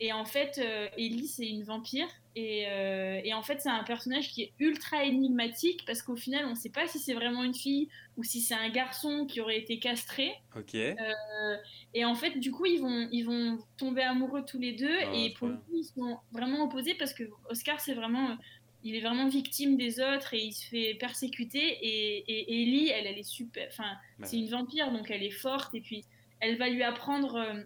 Et 0.01 0.13
en 0.13 0.25
fait, 0.25 0.59
euh, 0.59 0.89
Ellie, 0.99 1.29
c'est 1.29 1.49
une 1.49 1.63
vampire. 1.63 2.09
Et, 2.37 2.65
euh, 2.67 3.21
et 3.23 3.33
en 3.33 3.43
fait, 3.43 3.61
c'est 3.61 3.69
un 3.69 3.85
personnage 3.85 4.29
qui 4.31 4.43
est 4.43 4.53
ultra 4.59 5.05
énigmatique 5.05 5.85
parce 5.87 6.03
qu'au 6.03 6.17
final, 6.17 6.47
on 6.47 6.51
ne 6.51 6.55
sait 6.57 6.69
pas 6.71 6.89
si 6.89 6.99
c'est 6.99 7.15
vraiment 7.15 7.45
une 7.45 7.55
fille 7.55 7.89
ou 8.17 8.25
si 8.25 8.41
c'est 8.41 8.55
un 8.55 8.69
garçon 8.71 9.25
qui 9.27 9.41
aurait 9.41 9.59
été 9.59 9.79
castré. 9.79 10.33
Ok. 10.57 10.75
Euh, 10.75 11.57
et 11.95 12.05
en 12.05 12.17
fait, 12.17 12.41
du 12.41 12.51
coup, 12.51 12.67
ils 12.67 12.81
vont, 12.81 13.09
ils 13.13 13.23
vont 13.23 13.59
tomber 13.77 14.03
amoureux 14.03 14.45
tous 14.45 14.59
les 14.59 14.73
deux. 14.73 14.99
Ah, 15.01 15.15
et 15.15 15.33
pour 15.35 15.47
le 15.47 15.55
coup, 15.59 15.75
ils 15.77 15.85
sont 15.85 16.19
vraiment 16.33 16.65
opposés 16.65 16.95
parce 16.95 17.15
que 17.15 17.25
Oscar, 17.49 17.79
c'est 17.79 17.95
vraiment. 17.95 18.37
Il 18.85 18.95
est 18.95 19.01
vraiment 19.01 19.29
victime 19.29 19.77
des 19.77 19.99
autres 19.99 20.35
et 20.35 20.41
il 20.41 20.53
se 20.53 20.67
fait 20.67 20.95
persécuter. 20.95 21.59
Et, 21.59 22.19
et 22.19 22.63
Ellie, 22.63 22.91
elle, 22.91 23.07
elle 23.07 23.19
est 23.19 23.23
super. 23.23 23.67
Enfin, 23.71 23.97
Bah 24.19 24.27
c'est 24.27 24.37
une 24.39 24.49
vampire, 24.49 24.93
donc 24.93 25.11
elle 25.11 25.23
est 25.23 25.31
forte. 25.31 25.75
Et 25.75 25.81
puis, 25.81 26.05
elle 26.41 26.59
va 26.59 26.69
lui 26.69 26.83
apprendre 26.83 27.37
euh, 27.37 27.63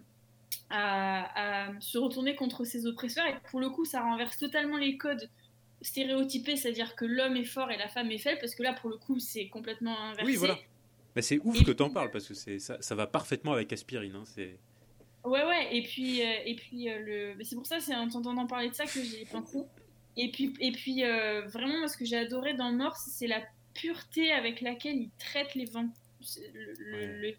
à, 0.69 1.67
à 1.67 1.79
se 1.81 1.97
retourner 1.97 2.35
contre 2.35 2.63
ses 2.63 2.85
oppresseurs. 2.85 3.27
Et 3.27 3.35
pour 3.51 3.59
le 3.59 3.69
coup, 3.69 3.85
ça 3.85 4.01
renverse 4.01 4.37
totalement 4.37 4.77
les 4.77 4.97
codes 4.97 5.29
stéréotypés, 5.81 6.55
c'est-à-dire 6.55 6.95
que 6.95 7.05
l'homme 7.05 7.37
est 7.37 7.43
fort 7.45 7.71
et 7.71 7.77
la 7.77 7.87
femme 7.87 8.11
est 8.11 8.17
faible, 8.17 8.39
parce 8.41 8.55
que 8.55 8.63
là, 8.63 8.73
pour 8.73 8.89
le 8.89 8.97
coup, 8.97 9.19
c'est 9.19 9.47
complètement 9.47 9.97
inversé. 9.97 10.25
Oui, 10.25 10.35
voilà. 10.35 10.57
Bah, 11.15 11.21
c'est 11.21 11.39
ouf 11.43 11.61
Et 11.61 11.63
que 11.63 11.71
t'en 11.71 11.89
parles 11.89 12.11
parce 12.11 12.27
que 12.27 12.33
c'est 12.33 12.59
ça, 12.59 12.77
ça 12.81 12.95
va 12.95 13.07
parfaitement 13.07 13.53
avec 13.53 13.73
aspirine. 13.73 14.15
Hein, 14.15 14.23
c'est 14.25 14.59
Ouais, 15.25 15.43
ouais, 15.43 15.75
et 15.75 15.83
puis, 15.83 16.21
euh, 16.21 16.33
et 16.45 16.55
puis 16.55 16.89
euh, 16.89 16.99
le... 16.99 17.35
mais 17.35 17.43
c'est 17.43 17.55
pour 17.55 17.65
ça, 17.65 17.79
c'est 17.79 17.93
en 17.93 18.07
t'entendant 18.07 18.47
parler 18.47 18.69
de 18.69 18.73
ça 18.73 18.85
que 18.85 19.01
j'ai 19.03 19.25
pensé. 19.25 19.59
Et 20.21 20.29
puis, 20.31 20.53
et 20.59 20.71
puis 20.73 21.03
euh, 21.05 21.47
vraiment, 21.47 21.87
ce 21.87 21.95
que 21.97 22.03
j'ai 22.05 22.17
adoré 22.17 22.53
dans 22.53 22.71
Morse, 22.73 23.09
c'est 23.11 23.27
la 23.27 23.41
pureté 23.73 24.31
avec 24.31 24.59
laquelle 24.61 24.97
il 24.97 25.09
traite 25.17 25.55
les, 25.55 25.65
vamp- 25.65 25.93
le- 26.53 27.21
le- 27.21 27.33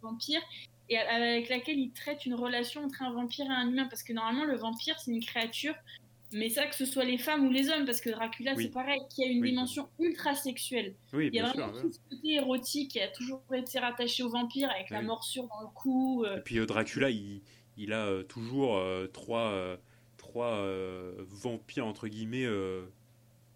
et 0.88 0.96
avec 0.98 1.48
laquelle 1.50 1.78
il 1.78 1.92
traite 1.92 2.24
une 2.24 2.34
relation 2.34 2.84
entre 2.84 3.02
un 3.02 3.12
vampire 3.12 3.44
et 3.46 3.54
un 3.54 3.68
humain. 3.68 3.86
Parce 3.90 4.02
que 4.02 4.12
normalement, 4.14 4.44
le 4.44 4.56
vampire, 4.56 4.98
c'est 4.98 5.10
une 5.10 5.22
créature, 5.22 5.74
mais 6.32 6.48
ça, 6.48 6.66
que 6.66 6.74
ce 6.74 6.86
soit 6.86 7.04
les 7.04 7.18
femmes 7.18 7.46
ou 7.46 7.50
les 7.50 7.68
hommes, 7.68 7.84
parce 7.84 8.00
que 8.00 8.08
Dracula, 8.10 8.54
Oui. 8.56 8.64
c'est 8.64 8.70
pareil, 8.72 9.00
qui 9.14 9.22
a 9.24 9.26
une 9.26 9.42
Oui. 9.42 9.50
dimension 9.50 9.88
ultra 9.98 10.34
sexuelle. 10.34 10.94
oui, 11.12 11.28
Il 11.32 11.36
y 11.36 11.40
a 11.40 11.46
sûr. 11.50 11.56
vraiment 11.60 11.74
ouais. 11.74 11.82
tout 11.82 11.92
ce 11.92 11.98
côté 12.08 12.28
érotique 12.34 12.92
qui 12.92 13.00
a 13.00 13.08
toujours 13.08 13.42
été 13.52 13.78
rattaché 13.78 14.22
au 14.22 14.30
vampire 14.30 14.70
avec 14.70 14.88
la 14.90 15.02
morsure 15.02 15.46
dans 15.48 15.60
le 15.60 15.68
cou. 15.74 16.24
euh, 16.24 16.38
Et 16.38 16.40
puis 16.40 16.58
euh, 16.58 16.66
Dracula, 16.66 17.10
il, 17.10 17.42
il 17.76 17.92
a 17.92 18.06
euh, 18.06 18.22
toujours 18.22 18.80
trois, 19.12 19.78
trois 20.30 20.56
euh, 20.58 21.12
vampires 21.28 21.86
entre 21.86 22.08
guillemets 22.08 22.44
euh, 22.44 22.84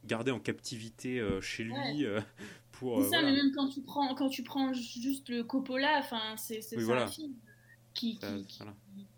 gardés 0.04 0.30
en 0.32 0.40
captivité 0.40 1.18
euh, 1.20 1.40
chez 1.40 1.64
lui 1.64 1.72
Ouais. 1.72 2.04
euh, 2.04 2.20
pour. 2.72 3.02
C'est 3.02 3.10
ça, 3.10 3.20
voilà. 3.20 3.30
mais 3.30 3.36
même 3.42 3.52
quand 3.54 3.68
tu 3.68 3.80
prends, 3.82 4.14
quand 4.14 4.28
tu 4.28 4.42
prends 4.42 4.72
juste 4.72 5.28
le 5.28 5.44
Coppola, 5.44 5.98
enfin, 5.98 6.36
c'est 6.36 6.60
c'est 6.60 6.76
Oui, 6.76 6.82
voilà. 6.84 7.04
un 7.04 7.08
film 7.08 7.32
qui, 7.94 8.18
Ça- 8.20 8.32
qui, 8.36 8.46
qui- 8.46 8.58
voilà. 8.58 8.74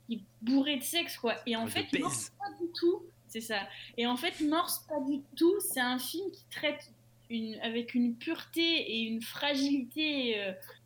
qui 0.09 0.14
est 0.16 0.20
bourré 0.42 0.76
de 0.76 0.82
sexe, 0.84 1.16
quoi. 1.16 1.34
Et 1.46 1.57
en 1.57 1.64
Ah, 1.64 1.70
fait. 1.70 1.98
Morse, 1.98 2.30
pas 2.38 2.50
du 2.62 2.70
tout. 2.78 3.02
C'est 3.28 3.40
ça. 3.40 3.66
Et 3.96 4.07
en 4.07 4.16
fait, 4.16 4.40
Morse, 4.42 4.84
pas 4.88 5.00
du 5.00 5.20
tout. 5.36 5.54
C'est 5.61 5.80
un 5.80 5.98
film 5.98 6.30
qui 6.30 6.44
traite 6.50 6.92
une, 7.28 7.59
avec 7.61 7.94
une 7.94 8.14
pureté 8.14 8.62
et 8.62 9.00
une 9.00 9.20
fragilité 9.20 10.36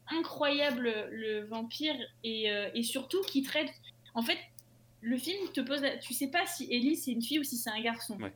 incroyable 0.09 0.93
le 1.11 1.45
vampire 1.45 1.95
et, 2.25 2.47
et 2.75 2.83
surtout 2.83 3.21
qui 3.23 3.43
traite. 3.43 3.71
En 4.15 4.23
fait, 4.23 4.39
le 5.01 5.17
film 5.17 5.49
te 5.53 5.61
pose. 5.61 5.81
la- 5.83 5.97
Tu 5.99 6.15
sais 6.15 6.29
pas 6.29 6.47
si 6.47 6.67
Ellie 6.71 6.97
c'est 6.97 7.13
une 7.13 7.23
fille 7.23 7.39
ou 7.39 7.45
si 7.45 7.57
c'est 7.57 7.71
un 7.71 7.81
garçon. 7.81 8.17
Ouais. 8.21 8.33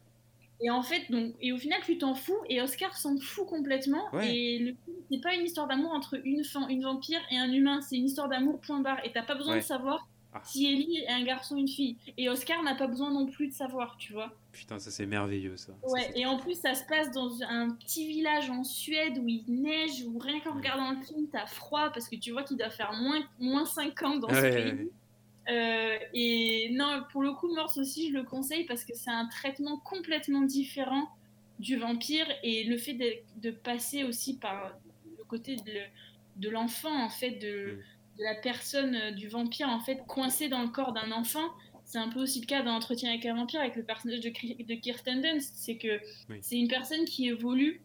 Et 0.61 0.71
en 0.71 0.83
fait, 0.83 1.11
donc, 1.11 1.35
et 1.41 1.53
au 1.53 1.59
final, 1.59 1.81
tu 1.85 1.99
t'en 1.99 2.15
fous, 2.15 2.39
et 2.49 2.63
Oscar 2.63 2.97
s'en 2.97 3.17
fout 3.19 3.47
complètement. 3.47 4.05
Ouais. 4.15 4.35
Et 4.35 4.59
le 4.61 4.67
film, 4.85 4.97
c'est 5.11 5.21
pas 5.21 5.35
une 5.35 5.45
histoire 5.45 5.67
d'amour 5.67 5.91
entre 5.93 6.19
une, 6.25 6.45
fan- 6.45 6.71
une 6.71 6.83
vampire 6.85 7.21
et 7.31 7.37
un 7.37 7.53
humain, 7.53 7.81
c'est 7.83 7.97
une 7.97 8.07
histoire 8.07 8.29
d'amour, 8.29 8.61
point 8.61 8.81
barre. 8.81 9.05
Et 9.05 9.13
t'as 9.13 9.25
pas 9.25 9.35
besoin 9.35 9.55
Ouais. 9.55 9.61
de 9.61 9.65
savoir 9.65 10.09
Ah. 10.33 10.41
si 10.45 10.65
Ellie 10.67 10.99
est 10.99 11.09
un 11.11 11.23
garçon 11.25 11.57
ou 11.57 11.59
une 11.59 11.69
fille. 11.69 11.97
Et 12.17 12.29
Oscar 12.29 12.63
n'a 12.63 12.75
pas 12.77 12.87
besoin 12.87 13.11
non 13.13 13.27
plus 13.27 13.49
de 13.49 13.53
savoir, 13.53 13.97
tu 13.99 14.13
vois. 14.13 14.33
Putain, 14.53 14.79
ça 14.79 14.91
c'est 14.93 15.07
merveilleux 15.07 15.57
ça. 15.57 15.73
Ouais, 15.89 16.13
et 16.15 16.25
en 16.25 16.39
plus, 16.39 16.55
ça 16.59 16.75
se 16.75 16.85
passe 16.85 17.11
dans 17.11 17.43
un 17.43 17.71
petit 17.71 18.07
village 18.07 18.49
en 18.49 18.63
Suède 18.65 19.19
où 19.19 19.29
il 19.29 19.45
neige, 19.49 20.05
où 20.07 20.19
rien 20.19 20.39
qu'en 20.41 20.55
regardant 20.55 20.93
le 20.93 21.03
film, 21.05 21.27
t'as 21.31 21.47
froid 21.47 21.91
parce 21.91 22.09
que 22.09 22.17
tu 22.17 22.31
vois 22.31 22.45
qu'il 22.45 22.57
doit 22.57 22.71
faire 22.71 22.93
moins, 22.95 23.23
moins 23.41 23.65
50 23.67 24.21
dans 24.21 24.29
ce 24.29 24.35
Ouais, 24.35 24.73
pays. 24.73 24.89
Euh, 25.51 25.99
et 26.15 26.69
non, 26.73 27.03
pour 27.13 27.23
le 27.23 27.33
coup, 27.33 27.55
Morse 27.55 27.77
aussi, 27.79 28.09
je 28.09 28.15
le 28.15 28.23
conseille 28.23 28.65
parce 28.65 28.85
que 28.85 28.95
c'est 28.95 29.11
un 29.11 29.27
traitement 29.27 29.79
complètement 29.79 30.41
différent 30.43 31.09
du 31.59 31.77
vampire 31.77 32.27
et 32.43 32.65
le 32.65 32.79
fait 32.79 32.95
de, 32.95 33.13
de 33.43 33.51
passer 33.51 34.05
aussi 34.05 34.39
par 34.39 34.73
le 35.19 35.25
côté 35.25 35.57
de, 35.57 35.71
le- 35.71 35.87
de 36.37 36.49
l'enfant, 36.49 37.05
en 37.05 37.11
fait, 37.11 37.31
de, 37.33 37.77
Mm. 37.77 38.19
de 38.19 38.25
la 38.25 38.35
personne 38.37 38.95
euh, 38.95 39.11
du 39.13 39.29
vampire, 39.29 39.69
en 39.69 39.81
fait, 39.81 40.05
coincée 40.07 40.49
dans 40.49 40.63
le 40.63 40.69
corps 40.69 40.93
d'un 40.93 41.13
enfant. 41.13 41.49
C'est 41.85 41.99
un 41.99 42.09
peu 42.09 42.21
aussi 42.21 42.41
le 42.41 42.47
cas 42.47 42.63
dans 42.63 42.73
Entretien 42.75 43.11
avec 43.11 43.27
un 43.27 43.35
vampire, 43.35 43.61
avec 43.61 43.77
le 43.77 43.83
personnage 43.85 44.21
de, 44.21 44.31
Kirsten 44.75 45.21
Dunst. 45.21 45.55
C'est 45.57 45.77
que 45.77 46.01
Oui. 46.31 46.39
c'est 46.41 46.57
une 46.57 46.69
personne 46.69 47.05
qui 47.05 47.29
évolue 47.29 47.83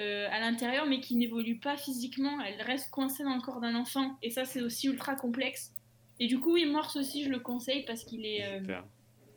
euh, 0.00 0.26
à 0.32 0.40
l'intérieur, 0.40 0.86
mais 0.86 1.00
qui 1.00 1.14
n'évolue 1.16 1.58
pas 1.58 1.76
physiquement. 1.76 2.40
Elle 2.40 2.62
reste 2.62 2.90
coincée 2.90 3.22
dans 3.22 3.34
le 3.34 3.42
corps 3.42 3.60
d'un 3.60 3.74
enfant. 3.74 4.16
Et 4.22 4.30
ça, 4.30 4.46
c'est 4.46 4.62
aussi 4.62 4.86
ultra 4.88 5.14
complexe. 5.14 5.74
Et 6.20 6.26
du 6.26 6.38
coup, 6.38 6.52
oui, 6.52 6.66
Morse 6.66 6.96
aussi, 6.96 7.24
je 7.24 7.30
le 7.30 7.38
conseille 7.40 7.84
parce 7.86 8.04
qu'il 8.04 8.24
est, 8.26 8.44
euh, 8.44 8.80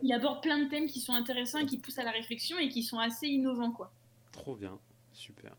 il 0.01 0.11
aborde 0.13 0.41
plein 0.43 0.59
de 0.63 0.69
thèmes 0.69 0.85
qui 0.87 0.99
sont 0.99 1.13
intéressants 1.13 1.59
et 1.59 1.65
qui 1.65 1.77
poussent 1.79 1.97
à 1.99 2.03
la 2.03 2.11
réflexion 2.11 2.59
et 2.59 2.67
qui 2.69 2.83
sont 2.83 2.99
assez 2.99 3.27
innovants, 3.27 3.71
quoi. 3.71 3.91
Trop 4.31 4.55
bien. 4.55 4.77
Super. 5.13 5.55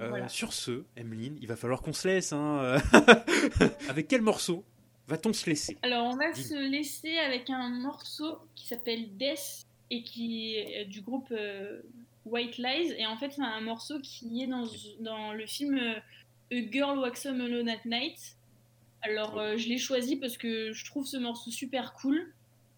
Euh, 0.00 0.08
Voilà. 0.08 0.28
Sur 0.28 0.52
ce, 0.52 0.84
Emeline, 0.96 1.36
il 1.40 1.46
va 1.46 1.56
falloir 1.56 1.82
qu'on 1.82 1.92
se 1.92 2.08
laisse. 2.08 2.32
Hein. 2.32 2.78
Avec 3.88 4.08
quel 4.08 4.22
morceau 4.22 4.64
va-t-on 5.08 5.32
se 5.32 5.48
laisser? 5.48 5.76
Alors, 5.82 6.06
on 6.06 6.16
va 6.16 6.32
Dis. 6.32 6.42
se 6.42 6.54
laisser 6.54 7.16
avec 7.18 7.48
un 7.50 7.68
morceau 7.68 8.38
qui 8.54 8.66
s'appelle 8.66 9.16
Death 9.16 9.66
et 9.90 10.02
qui 10.02 10.54
est 10.56 10.82
euh, 10.82 10.84
du 10.88 11.00
groupe 11.02 11.28
euh, 11.32 11.80
White 12.24 12.58
Lies. 12.58 12.92
Et 12.98 13.06
en 13.06 13.16
fait, 13.16 13.30
c'est 13.30 13.42
un 13.42 13.60
morceau 13.60 14.00
qui 14.00 14.42
est 14.42 14.46
dans, 14.46 14.64
dans 15.00 15.32
le 15.32 15.46
film 15.46 15.78
A 15.78 16.56
Girl 16.72 16.98
Walks 16.98 17.24
Home 17.26 17.40
Alone 17.40 17.68
at 17.68 17.84
Night. 17.84 18.36
Alors, 19.08 19.38
euh, 19.38 19.56
je 19.56 19.68
l'ai 19.68 19.78
choisi 19.78 20.16
parce 20.16 20.36
que 20.36 20.72
je 20.72 20.84
trouve 20.84 21.06
ce 21.06 21.16
morceau 21.16 21.50
super 21.50 21.92
cool, 21.94 22.32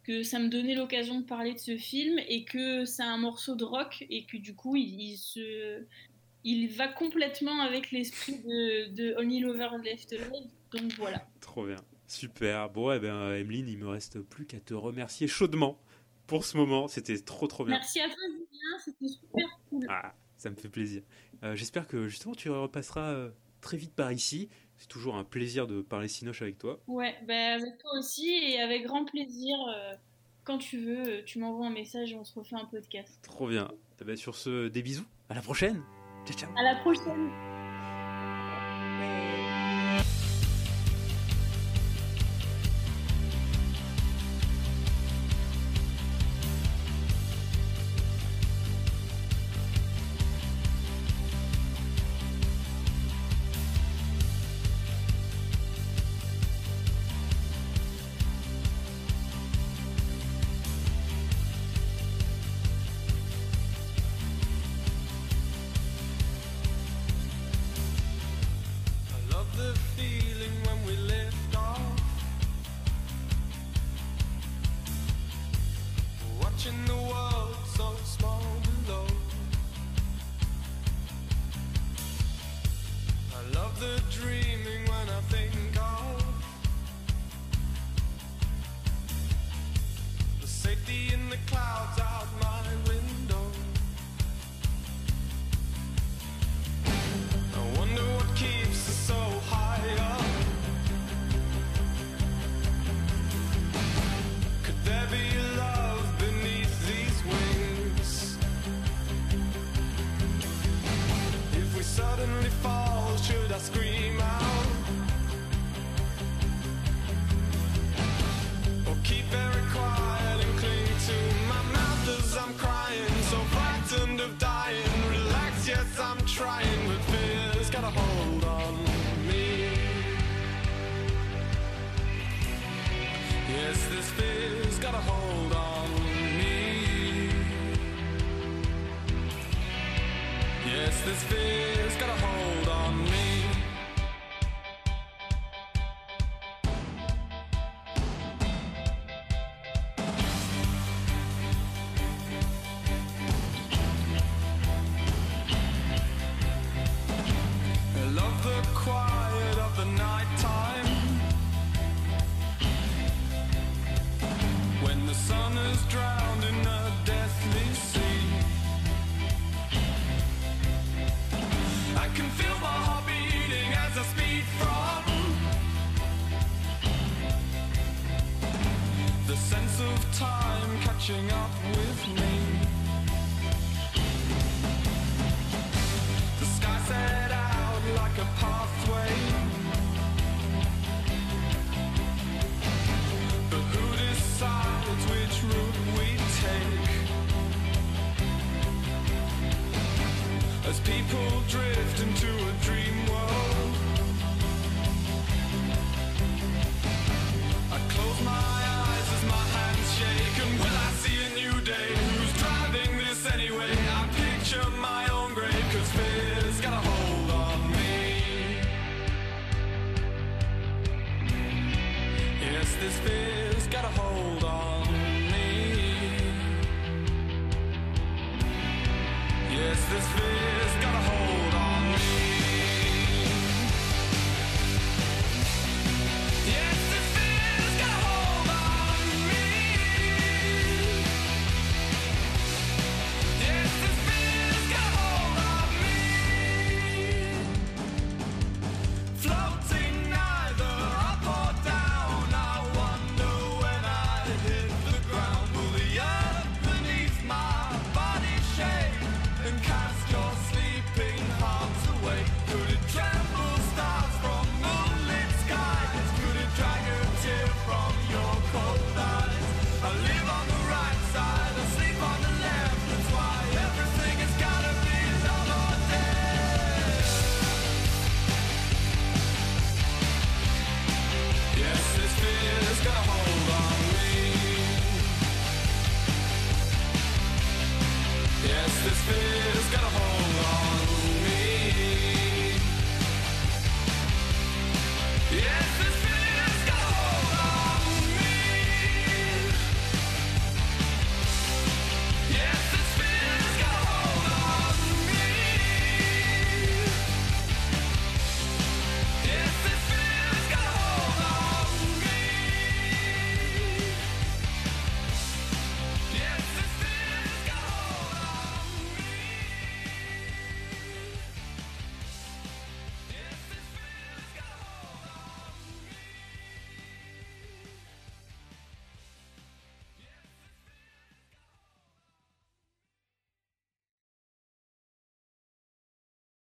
que 0.04 0.22
ça 0.22 0.38
me 0.38 0.48
donnait 0.48 0.74
l'occasion 0.74 1.20
de 1.20 1.24
parler 1.24 1.54
de 1.54 1.58
ce 1.58 1.76
film 1.76 2.18
et 2.28 2.44
que 2.44 2.84
c'est 2.84 3.02
un 3.02 3.16
morceau 3.16 3.54
de 3.54 3.64
rock 3.64 4.04
et 4.10 4.24
que 4.26 4.36
du 4.36 4.54
coup, 4.54 4.76
il, 4.76 5.16
se. 5.16 5.84
Il 6.44 6.68
va 6.68 6.88
complètement 6.88 7.60
avec 7.60 7.90
l'esprit 7.90 8.38
de, 8.40 8.94
de 8.94 9.14
Only 9.18 9.40
Lover 9.40 9.68
Left 9.82 10.12
Alive. 10.12 10.50
Donc 10.72 10.92
voilà. 10.98 11.26
Trop 11.40 11.66
bien. 11.66 11.76
Super. 12.06 12.70
Bon, 12.70 12.92
eh 12.92 12.98
ben, 12.98 13.34
Emeline, 13.34 13.68
il 13.68 13.78
me 13.78 13.88
reste 13.88 14.20
plus 14.20 14.46
qu'à 14.46 14.60
te 14.60 14.74
remercier 14.74 15.28
chaudement 15.28 15.78
pour 16.26 16.44
ce 16.44 16.56
moment. 16.56 16.88
C'était 16.88 17.18
trop, 17.18 17.46
trop 17.46 17.64
bien. 17.64 17.76
Merci 17.76 18.00
à 18.00 18.06
toi, 18.06 18.16
Julien. 18.30 18.78
C'était 18.84 19.08
super 19.08 19.60
cool. 19.68 19.86
Ah, 19.88 20.14
ça 20.36 20.50
me 20.50 20.56
fait 20.56 20.68
plaisir. 20.68 21.02
Euh, 21.42 21.54
j'espère 21.54 21.86
que 21.86 22.08
justement, 22.08 22.34
tu 22.34 22.50
repasseras 22.50 23.12
euh, 23.12 23.30
très 23.60 23.76
vite 23.76 23.94
par 23.94 24.12
ici 24.12 24.48
c'est 24.78 24.88
toujours 24.88 25.16
un 25.16 25.24
plaisir 25.24 25.66
de 25.66 25.82
parler 25.82 26.08
Sinoche 26.08 26.42
avec 26.42 26.58
toi. 26.58 26.78
Ouais, 26.86 27.14
bah 27.26 27.54
avec 27.54 27.78
toi 27.78 27.90
aussi 27.98 28.30
et 28.30 28.60
avec 28.60 28.84
grand 28.84 29.04
plaisir. 29.04 29.56
Euh, 29.74 29.94
quand 30.44 30.58
tu 30.58 30.78
veux, 30.78 31.08
euh, 31.08 31.22
tu 31.26 31.38
m'envoies 31.38 31.66
un 31.66 31.70
message 31.70 32.12
et 32.12 32.16
on 32.16 32.24
se 32.24 32.38
refait 32.38 32.56
un 32.56 32.64
podcast. 32.64 33.18
Trop 33.22 33.48
bien. 33.48 33.70
Bah 34.04 34.16
sur 34.16 34.36
ce, 34.36 34.68
des 34.68 34.82
bisous. 34.82 35.06
À 35.28 35.34
la 35.34 35.42
prochaine. 35.42 35.82
Ciao, 36.24 36.38
ciao. 36.38 36.50
À 36.56 36.62
la 36.62 36.76
prochaine. 36.76 37.47
the 83.78 84.02
dreaming 84.10 84.82
when 84.86 85.08
I 85.08 85.20
think 85.28 85.52
of 85.80 86.24
the 90.40 90.46
safety 90.48 91.14
in 91.14 91.30
the 91.30 91.36
clouds. 91.46 92.07